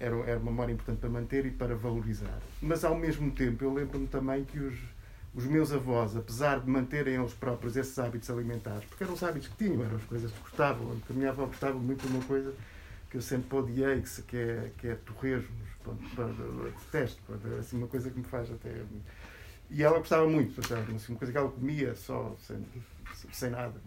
[0.00, 2.40] Era, era uma memória importante para manter e para valorizar.
[2.60, 4.74] Mas, ao mesmo tempo, eu lembro-me também que os,
[5.34, 9.48] os meus avós, apesar de manterem eles próprios esses hábitos alimentares, porque eram os hábitos
[9.48, 12.24] que tinham, eram as coisas que gostavam, porque a minha avó gostava muito de uma
[12.24, 12.54] coisa
[13.10, 15.68] que eu sempre odiei, que, que, é, que é torresmos,
[16.86, 17.20] detesto,
[17.54, 18.82] é assim, uma coisa que me faz até...
[19.68, 22.64] E ela gostava muito, portanto, assim, uma coisa que ela comia só, sem,
[23.32, 23.80] sem nada.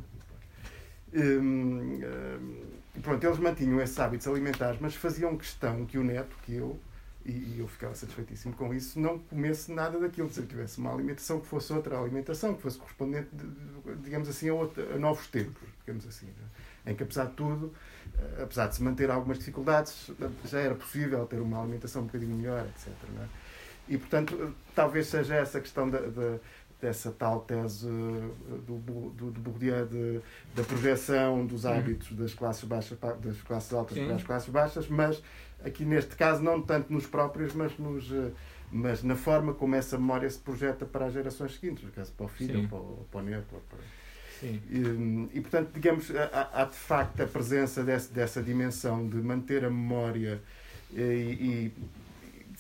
[1.16, 6.56] Hum, hum, pronto, eles mantinham esses hábitos alimentares, mas faziam questão que o neto, que
[6.56, 6.80] eu,
[7.26, 11.40] e, e eu ficava satisfeitíssimo com isso, não comesse nada daquilo, se tivesse uma alimentação
[11.40, 15.62] que fosse outra alimentação, que fosse correspondente, de- digamos assim, a, outra- a novos tempos,
[15.86, 16.92] digamos assim, né?
[16.92, 17.72] em que apesar de tudo,
[18.18, 20.12] eh, apesar de se manter algumas dificuldades,
[20.46, 23.12] já era possível ter uma alimentação um bocadinho melhor, etc.
[23.16, 23.28] não é?
[23.88, 26.40] E, portanto, talvez seja essa questão da, da-
[26.84, 30.20] dessa tal tese eh, do, do, do Bourdieu de,
[30.54, 34.06] da projeção dos hábitos das classes baixas das classes altas Sim.
[34.06, 35.24] para as classes baixas, mas
[35.64, 38.32] aqui neste caso não tanto nos próprios, mas nos eh,
[38.70, 42.26] mas na forma como essa memória se projeta para as gerações seguintes, no caso para
[42.26, 42.68] o filho, Sim.
[42.68, 43.46] para o, para o neto.
[43.70, 43.80] para-
[44.40, 44.60] Sim.
[44.70, 49.64] e, e, portanto, digamos, há, há de facto a presença desse, dessa dimensão de manter
[49.64, 50.42] a memória
[50.92, 52.03] e, e de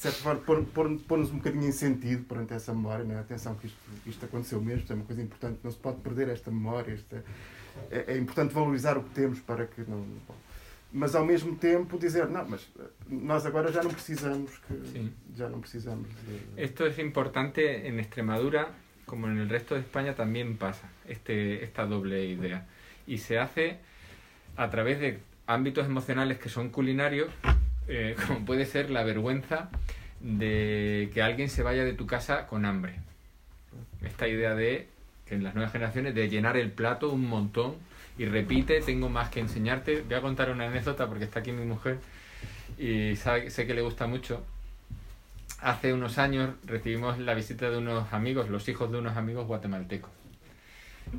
[0.03, 3.03] certa forma, pôr- pôr- pôr-nos um bocadinho em sentido perante essa memória.
[3.05, 3.19] Não é?
[3.19, 6.51] Atenção, que isto, isto aconteceu mesmo, é uma coisa importante, não se pode perder esta
[6.51, 6.93] memória.
[6.93, 7.21] Isto é,
[7.91, 10.05] é, é importante valorizar o que temos para que não.
[10.95, 15.11] Mas ao mesmo tempo dizer, não, mas eh, nós agora já não precisamos que Sim.
[15.35, 16.61] já não precisamos de.
[16.63, 18.67] Esto es importante en Extremadura,
[19.07, 22.67] como en el resto de España también pasa, este, esta doble idea.
[23.07, 23.79] Y se hace
[24.55, 27.31] a través de ámbitos emocionales que son culinarios,
[27.87, 29.69] eh, como puede ser la vergüenza
[30.19, 32.95] de que alguien se vaya de tu casa con hambre.
[34.03, 34.87] Esta idea de
[35.25, 37.75] que en las nuevas generaciones de llenar el plato un montón
[38.17, 40.01] y repite, tengo más que enseñarte.
[40.01, 41.97] Voy a contar una anécdota porque está aquí mi mujer
[42.77, 44.43] y sabe- sé que le gusta mucho.
[45.61, 50.11] Hace unos años recibimos la visita de unos amigos, los hijos de unos amigos guatemaltecos.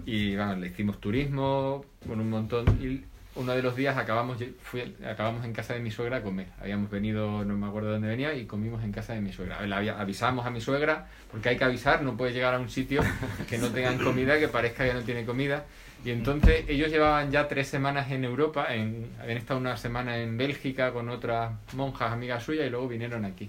[0.06, 2.66] Y vamos, le hicimos turismo con un montón.
[2.82, 3.02] Y
[3.36, 6.46] uno de los días acabamos, fui- acabamos en casa de mi suegra a comer.
[6.60, 9.60] Habíamos venido, no me acuerdo de dónde venía, y comimos en casa de mi suegra.
[9.62, 13.02] Le avisamos a mi suegra, porque hay que avisar, no puede llegar a un sitio
[13.48, 15.64] que no tengan comida, que parezca que no tiene comida.
[16.04, 20.36] Y entonces ellos llevaban ya tres semanas en Europa, en, habían estado una semana en
[20.36, 23.48] Bélgica con otras monjas amigas suyas y luego vinieron aquí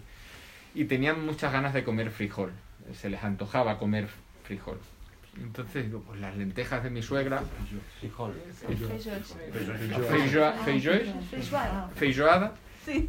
[0.74, 2.52] y tenían muchas ganas de comer frijol.
[2.94, 4.07] Se les antojaba comer
[4.45, 4.78] frijol.
[5.41, 7.41] Entonces digo, pues las lentejas de mi suegra,
[11.95, 12.53] Feijoada.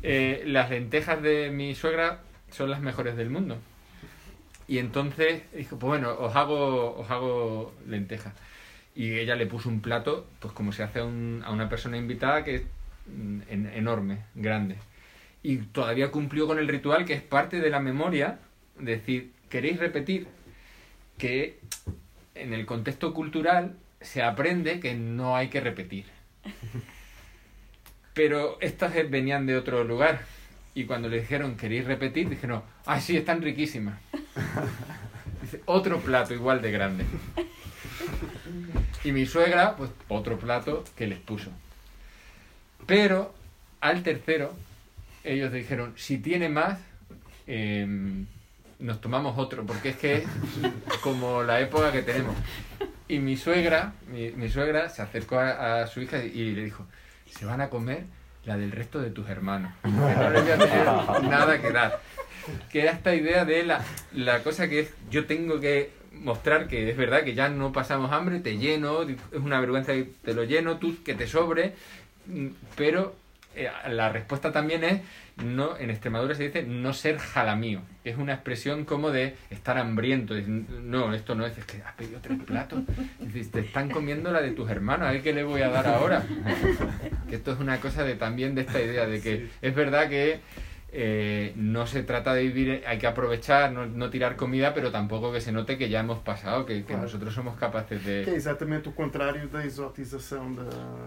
[0.03, 2.21] eh, las lentejas de mi suegra
[2.51, 3.59] son las mejores del mundo.
[4.69, 8.33] Y entonces dijo, pues bueno, os hago, os hago lentejas.
[8.95, 11.97] Y ella le puso un plato, pues como se hace a, un- a una persona
[11.99, 12.63] invitada, que es
[13.07, 14.77] mm, en- enorme, grande.
[15.43, 18.39] Y todavía cumplió con el ritual, que es parte de la memoria,
[18.81, 20.27] decir, ¿queréis repetir?
[21.19, 21.61] Que
[22.37, 26.07] en el contexto cultural se aprende que no hay que repetir.
[28.15, 30.23] Pero estas eh, venían de otro lugar.
[30.75, 32.29] Y cuando le dijeron, ¿queréis repetir?
[32.29, 33.99] Dijeron, ah, sí, están riquísimas.
[35.67, 37.05] Otro plato igual de grande.
[39.05, 41.51] Y mi suegra, pues otro plato que les puso.
[42.87, 43.35] Pero
[43.81, 44.55] al tercero,
[45.25, 46.79] ellos dijeron, si tiene más,
[47.47, 48.27] em,
[48.79, 52.35] nos tomamos otro, porque es que es como la época que tenemos.
[53.09, 56.87] Y mi suegra, mi, mi suegra se acercó a, su hija y le dijo,
[57.31, 58.05] se van a comer
[58.45, 59.73] la del resto de tus hermanos.
[59.83, 60.85] Que no les voy a tener
[61.29, 62.01] nada que dar.
[62.71, 63.83] Que era esta idea de la,
[64.13, 68.13] la cosa que es, yo tengo que mostrar que es verdad que ya no pasamos
[68.13, 71.75] hambre, te lleno, es una vergüenza que te lo lleno, tú que te sobre,
[72.27, 73.15] mm, pero
[73.57, 75.01] eh, la respuesta también es,
[75.45, 77.81] no en Extremadura se dice no ser jalamío.
[78.05, 80.37] Es una expresión como de estar hambriento.
[80.37, 82.83] Es, No, esto no es, es que has pedido tres platos.
[83.53, 86.25] Te están comiendo la de tus hermanos, a ver qué le voy a dar ahora.
[87.29, 90.41] Que esto es una cosa de también de esta idea de que es verdad que
[90.99, 95.31] eh, no se trata de vivir, hay que aprovechar, no, no tirar comida, pero tampoco
[95.33, 97.03] que se note que ya hemos pasado, que, que Claro.
[97.03, 98.35] nosotros somos capaces Que é de...
[98.37, 100.63] exatamente o contrário da exotização da,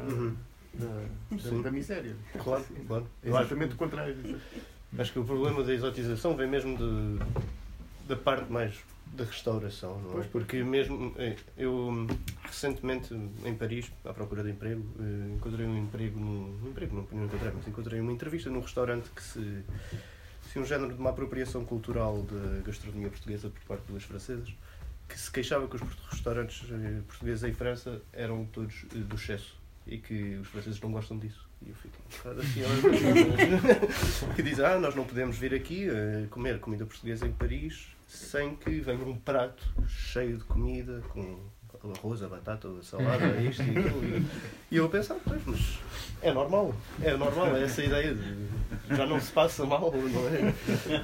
[0.07, 0.35] Uhum.
[0.79, 2.15] Da, da, miséria.
[2.43, 3.07] Claro, claro.
[3.23, 4.15] Exatamente o contrário
[4.97, 7.19] acho que o problema da exotização vem mesmo de,
[8.07, 8.73] da parte mais
[9.13, 10.23] da restauração, não é?
[10.23, 12.07] Porque mesmo eh, eu
[12.43, 17.19] recentemente em Paris, à procura de emprego, eh, encontrei um emprego num um emprego não,
[17.19, 19.63] não encontrei, mas encontrei uma entrevista num restaurante que se
[20.51, 24.51] se um género de uma apropriação cultural da gastronomia portuguesa por parte dos franceses
[25.07, 25.81] que se queixava que os
[26.11, 29.58] restaurantes eh, portugueses em França eram todos do excesso
[29.89, 31.47] e que os franceses não gostam disso.
[31.65, 32.61] E eu fico um bocado assim,
[34.35, 38.55] que dizem, ah, nós não podemos vir aqui eh, comer comida portuguesa em Paris sem
[38.55, 41.37] que venha um prato cheio de comida com
[41.97, 44.25] arroz, a batata, a salada, isto e aquilo.
[44.71, 45.79] E- eu a pensar, pois, mas
[46.21, 50.53] é normal, é normal, é essa ideia de já não se passa mal, não é?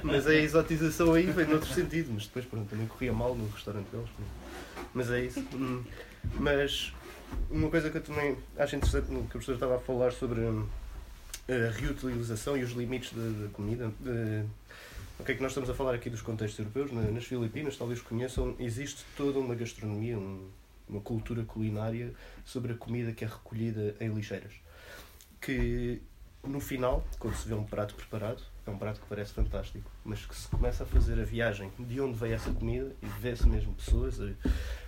[0.03, 3.87] Mas a exotização aí vem noutro sentido, mas depois pronto, também corria mal no restaurante
[3.91, 4.09] deles.
[4.09, 4.85] pronto.
[4.93, 5.39] Mas é isso.
[5.53, 5.83] Hum,
[6.39, 6.93] Mas
[7.49, 10.67] uma coisa que eu também acho interessante que o professor estava a falar sobre hum,
[11.47, 13.91] a reutilização e os limites da, da comida.
[13.99, 14.45] de-
[15.17, 16.91] o que é que nós estamos a falar aqui dos contextos europeus?
[16.91, 20.49] Na- Nas Filipinas, talvez conheçam, existe toda uma gastronomia, um-
[20.89, 22.13] uma cultura culinária
[22.43, 24.51] sobre a comida que é recolhida em lixeiras.
[25.41, 26.01] Que
[26.43, 30.25] no final, quando se vê um prato preparado, é um prato que parece fantástico, mas
[30.25, 33.73] que se começa a fazer a viagem de onde veio essa comida e vê-se mesmo
[33.73, 34.31] pessoas a-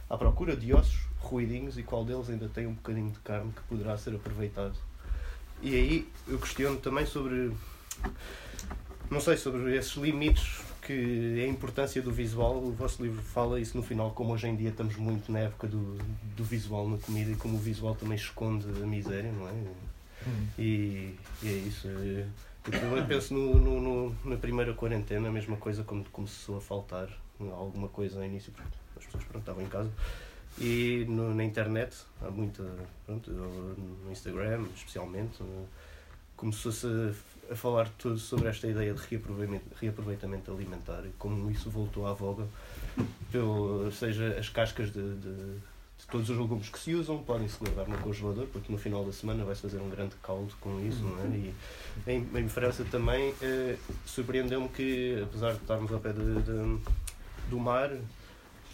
[0.09, 3.61] à procura de ossos ruidinhos e qual deles ainda tem um bocadinho de carne que
[3.63, 4.75] poderá ser aproveitado.
[5.61, 7.51] E aí eu questiono também sobre,
[9.09, 12.57] não sei, sobre esses limites que é a importância do visual.
[12.63, 15.67] O vosso livro fala isso no final, como hoje em dia estamos muito na época
[15.67, 15.97] do,
[16.35, 19.53] do visual na comida e como o visual também esconde a miséria, não é?
[20.57, 21.87] E, e é isso.
[21.89, 22.25] é-
[22.71, 27.09] Eu penso no, no- no- na primeira quarentena, a mesma coisa quando começou a faltar
[27.39, 28.51] alguma coisa no início,
[28.97, 29.89] as pessoas pronto, estavam em casa.
[30.59, 32.63] E no- na internet, há muita.
[33.05, 35.37] Pronto, no Instagram, especialmente,
[36.35, 36.87] começou-se
[37.51, 42.13] a, falar tudo sobre esta ideia de reaproveitamento, reaproveitamento alimentar e como isso voltou à
[42.13, 42.45] voga,
[43.31, 45.57] pelo, seja as cascas de, de-
[45.97, 49.03] de todos os legumes que se usam podem se guardar no congelador, porque no final
[49.03, 51.27] da semana vai-se fazer um grande caldo com isso, não é?
[51.37, 51.53] E
[52.05, 56.79] em, em França também eh, surpreendeu-me que, apesar de estarmos ao pé de, de-
[57.49, 57.89] do mar,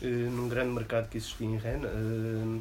[0.08, 2.60] num grande mercado que existia em Rennes, eh,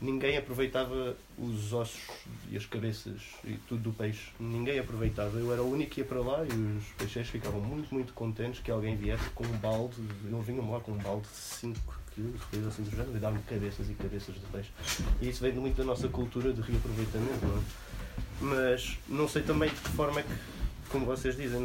[0.00, 2.02] ninguém aproveitava os ossos
[2.50, 4.30] e as cabeças e tudo do peixe.
[4.38, 5.38] Ninguém aproveitava.
[5.38, 8.60] Eu era o único que ia para lá e os peixeiros ficavam muito, muito contentes
[8.60, 9.96] que alguém viesse com um balde.
[10.24, 13.40] Eles vinham lá com um balde de 5 quilos, coisa assim do género, e davam
[13.42, 14.70] cabeças e cabeças de peixe.
[15.20, 17.62] E isso vem muito da nossa cultura de reaproveitamento, não é?
[18.40, 20.34] Mas não sei também de que forma é que,
[20.90, 21.60] como vocês dizem,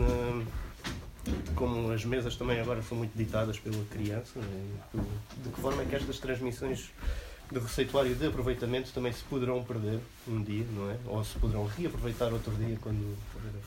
[1.56, 5.04] como as mesas também agora são muito ditadas pela criança, né?
[5.44, 6.92] de que forma é que estas transmissões
[7.52, 10.98] de receituário de aproveitamento também se poderão perder um dia, não é?
[11.08, 13.18] Ou se poderão reaproveitar outro dia quando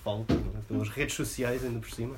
[0.05, 0.61] falta, é?
[0.69, 2.16] pelas redes sociais ainda por cima.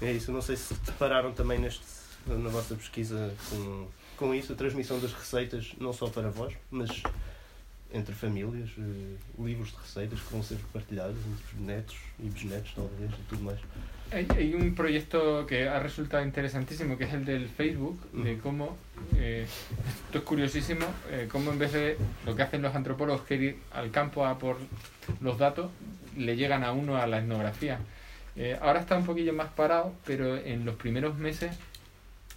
[0.00, 1.84] É isso, não sei se depararam também neste,
[2.26, 7.02] na vossa pesquisa com, com isso, a transmissão das receitas, não só para vós, mas
[7.92, 13.10] entre famílias, eh, livros de receitas que vão ser partilhados entre netos e bisnetos, talvez,
[13.10, 13.60] e tudo mais.
[14.12, 18.76] Hay, hay un proyecto que ha resultado interesantísimo, que es el del Facebook, de cómo,
[19.16, 19.46] eh,
[20.06, 21.96] esto es curiosísimo, eh, cómo en vez de
[22.26, 24.58] lo que hacen los antropólogos, que ir al campo a por
[25.20, 25.70] los datos,
[26.16, 27.78] le llegan a uno a la etnografía.
[28.36, 31.56] Eh, ahora está un poquillo más parado, pero en los primeros meses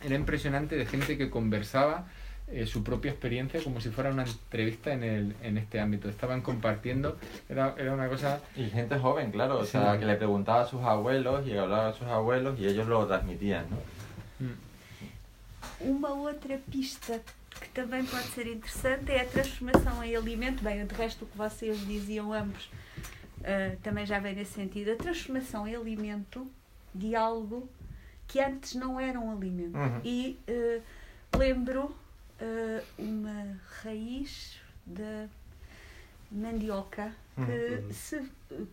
[0.04, 2.08] era impresionante de gente que conversaba
[2.48, 6.10] eh, su propia experiencia como si fuera una entrevista en, el, en este ámbito.
[6.10, 7.18] Estaban compartiendo,
[7.50, 9.72] era, era una cosa Y gente joven, claro, o Sí.
[9.72, 13.06] sea, que le preguntaba a sus abuelos y hablaba a sus abuelos y ellos lo
[13.08, 13.78] transmitían, ¿no?
[15.80, 17.20] Uma outra pista
[17.60, 20.64] que também pode ser interessante é a transformação em alimento.
[20.64, 22.70] Bem, de resto, o que vocês diziam ambos
[23.44, 24.92] ah, também já vem nesse sentido.
[24.92, 26.48] A transformação em alimento
[26.94, 27.70] de algo
[28.28, 29.78] que antes não era um alimento.
[29.78, 30.00] Uhum.
[30.04, 31.94] E ah, lembro
[32.98, 35.28] uma raiz da
[36.32, 38.22] mandioca que, se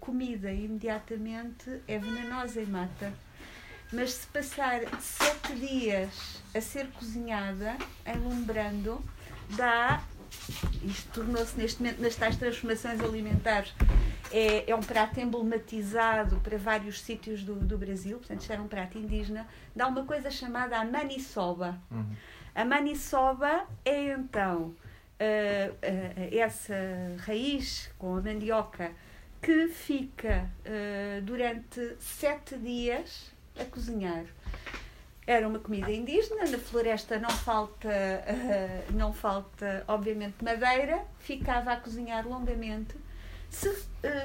[0.01, 3.13] comida imediatamente, é venenosa e mata.
[3.93, 7.77] Mas se passar sete dias a ser cozinhada,
[8.07, 9.03] enlumbrando,
[9.51, 10.03] dá.
[10.83, 13.75] Isto tornou-se neste momento nas tais transformações alimentares.
[14.33, 18.67] é, é um prato emblematizado para vários sítios do, do Brasil, portanto, isto era um
[18.69, 21.79] prato indígena, dá uma coisa chamada a maniçoba.
[21.91, 22.17] Uhum.
[22.55, 24.75] A maniçoba é então
[25.19, 26.75] ah, ah, essa
[27.25, 28.91] raiz com a mandioca
[29.41, 34.25] que fica ah, durante sete dias a cozinhar.
[35.25, 37.89] Era uma comida indígena, na floresta não falta,
[38.91, 42.97] não falta obviamente madeira, ficava a cozinhar longamente.
[43.49, 43.73] Se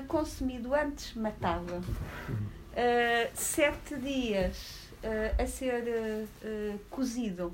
[0.07, 1.83] consumido antes, matava.
[3.35, 4.89] Sete dias
[5.37, 6.27] a ser
[6.89, 7.53] cozido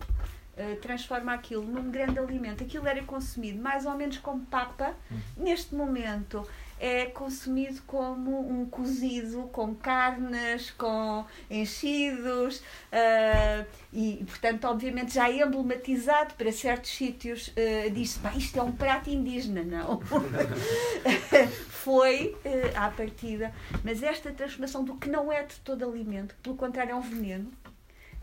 [0.55, 2.63] Uh, transforma aquilo num grande alimento.
[2.63, 4.93] Aquilo era consumido mais ou menos como papa.
[5.35, 6.47] Neste momento
[6.79, 15.41] é consumido como um cozido com carnes, com enchidos uh, e, portanto, obviamente já é
[15.41, 17.47] emblematizado para certos sítios.
[17.47, 19.63] Uh, Diz-se, "Pá, isto é um prato indígena.
[19.63, 20.01] Não.
[21.69, 23.53] Foi uh, à partida.
[23.83, 27.49] Mas esta transformação do que não é de todo alimento, pelo contrário, é um veneno.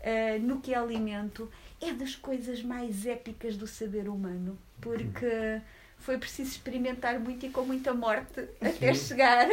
[0.01, 1.49] Uh, no que é alimento,
[1.81, 5.61] é das coisas mais épicas do saber humano, porque
[5.97, 9.47] foi preciso experimentar muito e com muita morte até chegar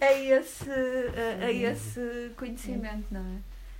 [0.00, 3.20] a esse, a, a esse conhecimento, não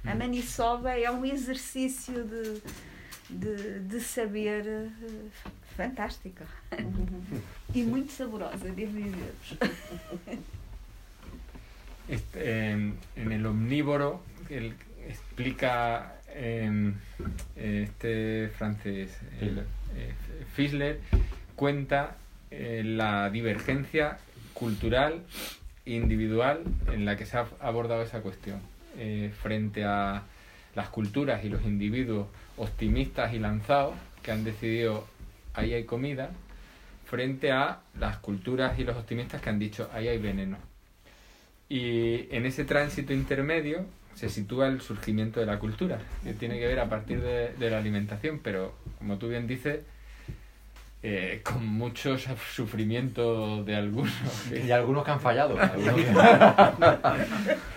[0.05, 0.11] é?
[0.11, 2.63] A maniçoba é um exercício de,
[3.29, 4.89] de, de saber eh,
[5.77, 6.45] fantástico.
[7.75, 9.57] E muito saborosa, devo dizer-vos.
[12.09, 14.75] Este, en, en el omnívoro, él
[15.07, 16.95] explica em,
[17.57, 19.59] este francés, el,
[19.97, 20.15] eh,
[20.55, 21.01] Fischler,
[21.57, 22.17] cuenta
[22.51, 24.19] eh, la divergencia
[24.55, 25.23] cultural
[25.85, 28.61] e individual en la que se ha abordado esa cuestión.
[28.97, 30.23] Eh, frente a
[30.75, 32.27] las culturas y los individuos
[32.57, 35.07] optimistas y lanzados que han decidido
[35.55, 36.31] ahí hay comida,
[37.05, 40.59] frente a las culturas y los optimistas que han dicho ahí hay veneno.
[41.69, 43.85] Y en ese tránsito intermedio
[44.19, 47.71] se sitúa el surgimiento de la cultura, que tiene que ver a partir de, de
[47.71, 49.79] la alimentación, pero como tú bien dices,
[51.05, 54.13] eh, con mucho sufrimiento de algunos.
[54.53, 55.57] Y algunos que han fallado.
[55.61, 56.11] algunos que-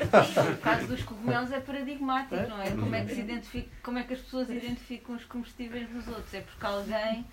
[0.02, 2.72] O caso dos cogumelos é paradigmático, não é?
[2.72, 6.34] Como é que, se identifica, como é que as pessoas identificam os comestíveis dos outros?
[6.34, 7.24] É porque alguém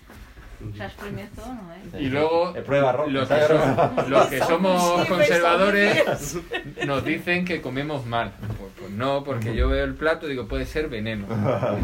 [1.93, 2.01] é?
[2.01, 6.37] Y luego Eh, prueba, los que, somos conservadores
[6.85, 8.33] nos dicen que comemos mal.
[8.39, 11.27] Pues, pues no, porque yo veo el plato y digo, puede ser veneno.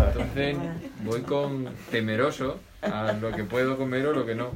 [0.07, 0.57] Entonces
[1.03, 4.52] voy con temeroso a lo que puedo comer o lo que no.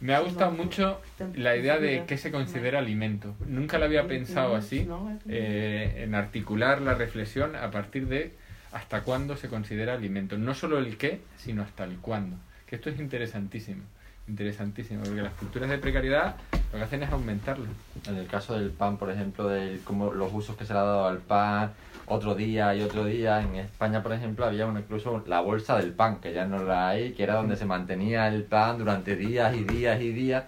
[0.00, 1.00] Me ha gustado mucho
[1.34, 3.34] la idea de qué se considera alimento.
[3.46, 4.88] Nunca lo había pensado así,
[5.28, 8.32] eh, en articular la reflexión a partir de
[8.76, 10.36] hasta cuándo se considera alimento.
[10.36, 12.36] No solo el qué, sino hasta el cuándo.
[12.66, 13.82] Que esto es interesantísimo.
[14.28, 16.36] Interesantísimo, porque las culturas de precariedad
[16.72, 17.66] lo que hacen es aumentarlo.
[18.06, 20.82] En el caso del pan, por ejemplo, de cómo los usos que se le ha
[20.82, 21.70] dado al pan,
[22.04, 23.40] otro día y otro día.
[23.40, 27.12] En España, por ejemplo, había incluso la bolsa del pan, que ya no la hay,
[27.12, 30.44] que era donde se mantenía el pan durante días y días y días.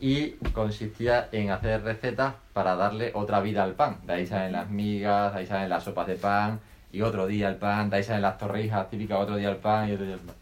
[0.00, 3.98] Y consistía en hacer recetas para darle otra vida al pan.
[4.06, 6.60] De ahí salen las migas, de ahí salen las sopas de pan,
[6.96, 9.90] y otro día el pan, de ahí salen las torrijas típicas, otro día el pan
[9.90, 10.34] y otro día el pan.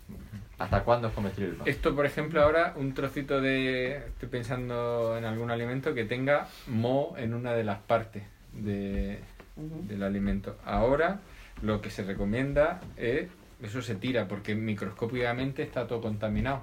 [0.57, 1.67] ¿Hasta cuándo es comestible el pan?
[1.67, 3.97] Esto, por ejemplo, ahora un trocito de...
[3.97, 8.23] Estoy pensando en algún alimento que tenga mo en una de las partes
[8.53, 9.19] de,
[9.57, 10.57] del alimento.
[10.65, 11.19] Ahora
[11.61, 13.27] lo que se recomienda es,
[13.61, 16.61] eso se tira porque microscópicamente está todo contaminado.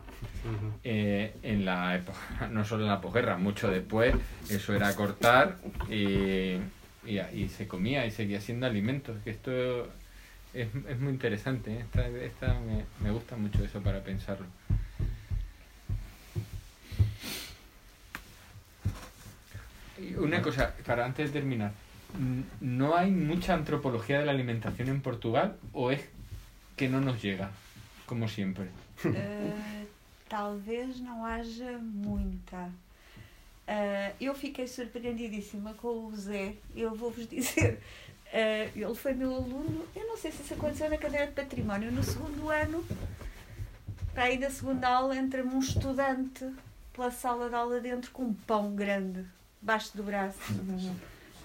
[0.86, 2.18] Eh, en la época,
[2.50, 4.16] no solo en la posguerra, mucho después,
[4.50, 5.58] eso era cortar
[5.90, 6.60] y,
[7.06, 9.15] y, y se comía y seguía siendo alimento.
[9.23, 9.86] Que esto
[10.53, 11.80] es, es muy interesante, ¿eh?
[11.82, 14.45] esta, esta me, me gusta mucho eso para pensarlo.
[20.18, 21.72] Una cosa, para antes de terminar,
[22.60, 26.02] ¿no hay mucha antropología de la alimentación en Portugal o es
[26.76, 27.52] que no nos llega,
[28.07, 28.65] como siempre?
[29.06, 29.88] Uh,
[30.28, 32.69] talvez não haja muita.
[33.68, 36.56] Uh, eu fiquei surpreendidíssima com o Zé.
[36.76, 37.80] Eu vou-vos dizer,
[38.28, 39.86] uh, ele foi meu aluno.
[39.96, 41.92] Eu não sei se isso aconteceu na cadeira de património.
[41.92, 42.86] No segundo ano,
[44.14, 46.46] para aí na segunda aula, entra-me um estudante
[46.94, 49.26] pela sala de aula dentro com um pão grande,
[49.62, 50.40] baixo do braço.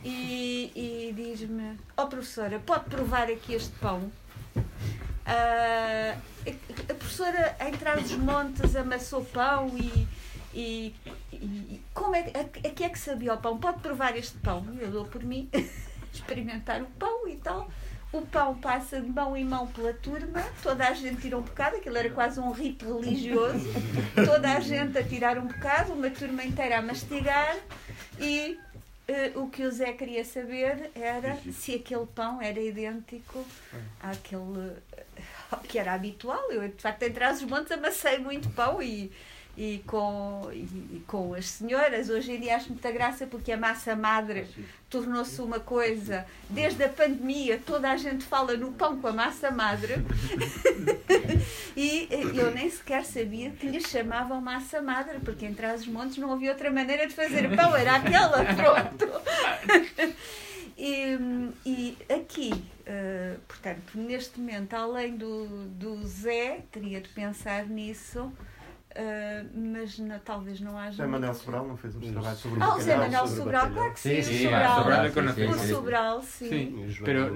[0.05, 4.11] E, e diz-me: Ó professora, pode provar aqui este pão?
[5.27, 6.17] Ah,
[6.89, 10.07] a professora, a entrar dos montes, amassou pão e,
[10.57, 10.95] e,
[11.31, 13.59] e como é, a, a que é que sabia o pão?
[13.59, 14.67] Pode provar este pão?
[14.81, 15.51] Eu dou por mim
[16.11, 17.71] experimentar o pão e tal.
[18.11, 21.77] o pão passa de mão em mão pela turma, toda a gente tira um bocado,
[21.77, 23.67] aquilo era quase um rito religioso,
[24.25, 27.55] toda a gente a tirar um bocado, uma turma inteira a mastigar
[28.19, 28.59] e
[29.09, 33.45] eh, o que o Zé queria saber era se aquele pão era idêntico
[34.01, 35.05] àquele eh,
[35.69, 36.51] que era habitual.
[36.51, 39.13] Eu, de facto, em Trás-os-Montes amassei muito pão e,
[39.57, 42.11] e, com, e, e com as senhoras.
[42.11, 44.47] Hoje em dia acho muita graça porque a massa madre
[44.91, 46.27] tornou-se uma coisa.
[46.51, 49.95] Desde a pandemia, toda a gente fala no pão com a massa madre.
[51.77, 56.51] e eu nem sequer sabia que lhe chamavam massa madre, porque em Trás-os-Montes não havia
[56.51, 59.07] outra maneira de fazer pão, era aquela, pronto.
[60.79, 61.19] E,
[61.65, 62.53] e aqui,
[62.85, 68.31] eh, portanto, neste momento, além do, do Zé, teria de pensar nisso,
[68.99, 70.93] eh, mas na- talvez não haja.
[70.93, 71.45] José Manuel muito.
[71.45, 72.97] Sobral não fez um trabalho sobre o Ah, o Zé?
[72.97, 75.13] Manuel Sobral, claro que sim, Sí, Sobral.
[75.13, 75.75] conocí, O.
[75.75, 76.71] Sobral, sim.
[76.71, 76.87] No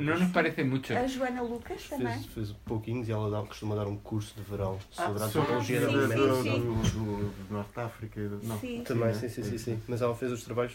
[0.01, 0.21] Lucas.
[0.21, 0.93] nos parece mucho.
[0.97, 2.13] A Joana Lucas também.
[2.15, 5.41] Fez, fez pouquinhos e ela dá, costuma dar um curso de verão sobre a Sobre
[5.41, 6.43] antropologia a da alimentação.
[6.43, 6.61] sim.
[6.61, 8.21] do, do, do Norte de África.
[8.29, 8.59] do- Não.
[8.59, 8.83] Sim.
[8.85, 9.83] Também, sim, sim, sim, sim.
[9.87, 10.75] Mas ela fez os trabalhos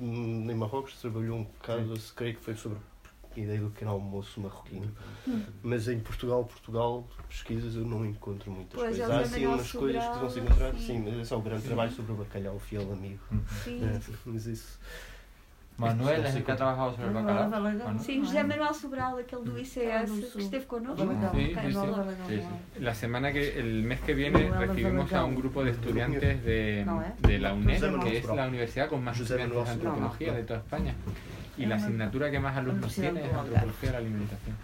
[0.00, 2.78] hum, em Marrocos, trabalhou um bocado, creio que foi sobre
[3.36, 4.90] a ideia do pequeno almoço marroquino.
[5.26, 5.42] Hum.
[5.62, 9.10] Mas em Portugal, Portugal, pesquisas eu não encontro muitas Pois, coisas.
[9.10, 10.78] é Há sim Manuel umas coisas que vão se encontrar, sim.
[10.78, 13.20] sim, mas esse é o grande trabalho sobre o bacalhau, o fiel amigo.
[13.64, 13.84] Sim.
[13.84, 14.78] É, mas isso.
[15.80, 17.50] Manuel el que ha trabajado sobre bacalao.
[17.50, 17.98] Bacalao.
[17.98, 21.08] Sim, José Manuel Sobral, aquele do Ah, ICS, que esteve connosco.
[21.34, 21.54] Sí,
[22.28, 22.80] sí, sí.
[22.80, 26.86] La semana que, el mes que viene recibimos a un grupo de estudiantes de, ¿eh?
[27.20, 30.94] de la UNED, que es la universidad con más estudiantes de antropología de toda España.
[31.62, 34.56] Y la asignatura que más alumnos tiene es antropología de la alimentación.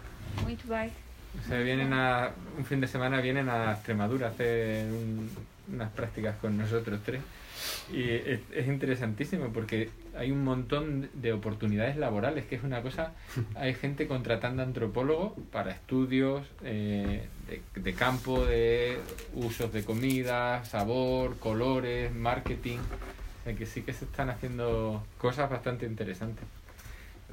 [1.43, 5.29] O sea, vienen a, un fin de semana vienen a Extremadura a hacer un-
[5.73, 7.21] unas prácticas con nosotros tres.
[7.91, 13.11] Y es, es interesantísimo porque hay un montón de oportunidades laborales, que es una cosa,
[13.55, 18.97] hay gente contratando antropólogos para estudios eh, de, de campo, de
[19.33, 22.77] usos de comida, sabor, colores, marketing.
[22.79, 26.45] O sea que sí que se están haciendo cosas bastante interesantes.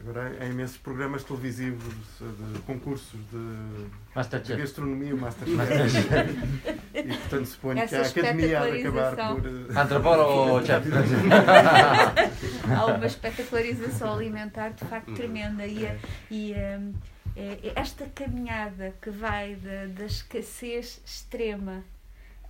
[0.06, 5.96] Agora há imensos programas televisivos, eh, de concursos de, de gastronomia, o Masterchef.
[6.94, 9.46] e portanto suponho que Essa a academia há de acabar por.
[9.46, 10.84] eh, Antropólogo chef.
[12.76, 15.66] Há uma espetacularização alimentar de facto tremenda.
[15.66, 15.96] E, a-
[16.54, 21.82] é- é esta caminhada que vai da, da escassez extrema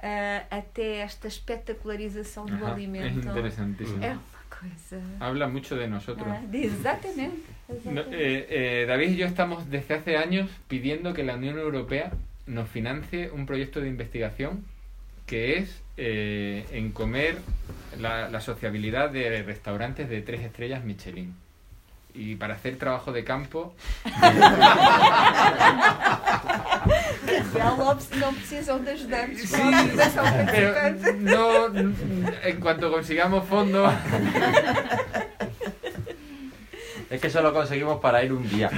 [0.02, 4.04] ah, até esta espetacularização do alimento interesantísimo.
[4.04, 4.18] é
[5.20, 6.26] Habla mucho de nosotros.
[6.28, 6.40] ah.
[7.90, 12.12] No, eh, eh, David y yo estamos desde hace años pidiendo que la Unión Europea
[12.46, 14.64] nos financie un proyecto de investigación
[15.26, 17.38] que es eh, en comer
[17.98, 21.34] la, la sociabilidad de restaurantes de tres estrellas Michelin.
[22.14, 23.74] Y para hacer trabajo de campo,
[27.26, 27.72] de a
[28.74, 30.72] organização pero
[31.18, 31.66] no,
[32.44, 33.92] en cuanto consigamos fondos,
[37.10, 38.70] Es que eso lo conseguimos para ir un día.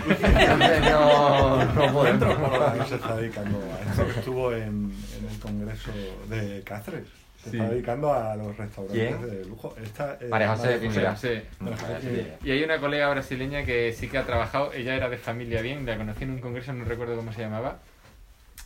[0.91, 2.39] No, no podemos.
[2.39, 4.03] No se está dedicando a eso.
[4.03, 5.91] Estuvo en, en el congreso
[6.29, 7.26] de Cáceres.
[7.47, 7.57] Se Sí.
[7.59, 9.31] está dedicando a los restaurantes ¿Quién?
[9.31, 9.75] de lujo.
[9.83, 11.17] Esta, eh, María José de Pineda.
[11.17, 11.29] sí.
[11.61, 12.37] María José de Pineda.
[12.45, 15.87] Y hay una colega brasileña que sí que ha trabajado, ella era de familia bien,
[15.87, 17.79] la conocí en un congreso, no recuerdo cómo se llamaba,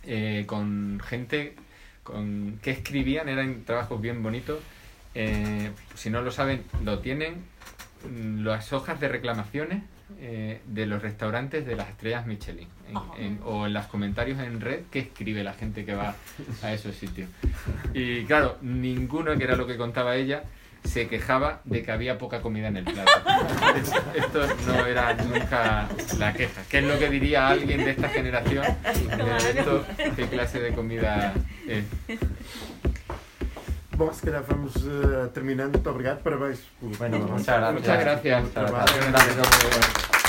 [0.05, 1.55] eh, con gente
[2.02, 4.59] con, que escribían, eran trabajos bien bonitos.
[5.15, 7.44] eh, si no lo saben, lo tienen
[8.09, 9.82] mm, las hojas de reclamaciones
[10.20, 14.61] eh, de los restaurantes de las estrellas Michelin en- en- o en los comentarios en
[14.61, 16.15] red que escribe la gente que va
[16.62, 17.28] a esos sitios.
[17.95, 20.43] Y claro, ninguno, que era lo que contaba ella,
[20.85, 23.11] se quejaba de que había poca comida en el plato.
[24.15, 25.87] Esto no era nunca
[26.19, 26.62] la queja.
[26.70, 28.65] ¿Qué es lo que diría alguien de esta generación?
[28.85, 29.85] de esto,
[30.16, 31.35] ¿Qué clase de comida
[31.69, 31.85] es?
[34.01, 35.72] bom, se calhar vamos uh, terminando.
[35.72, 36.60] Muito obrigado, parabéns.
[36.81, 37.72] Muito, obrigado.
[37.72, 37.90] muito,
[39.28, 40.19] muito,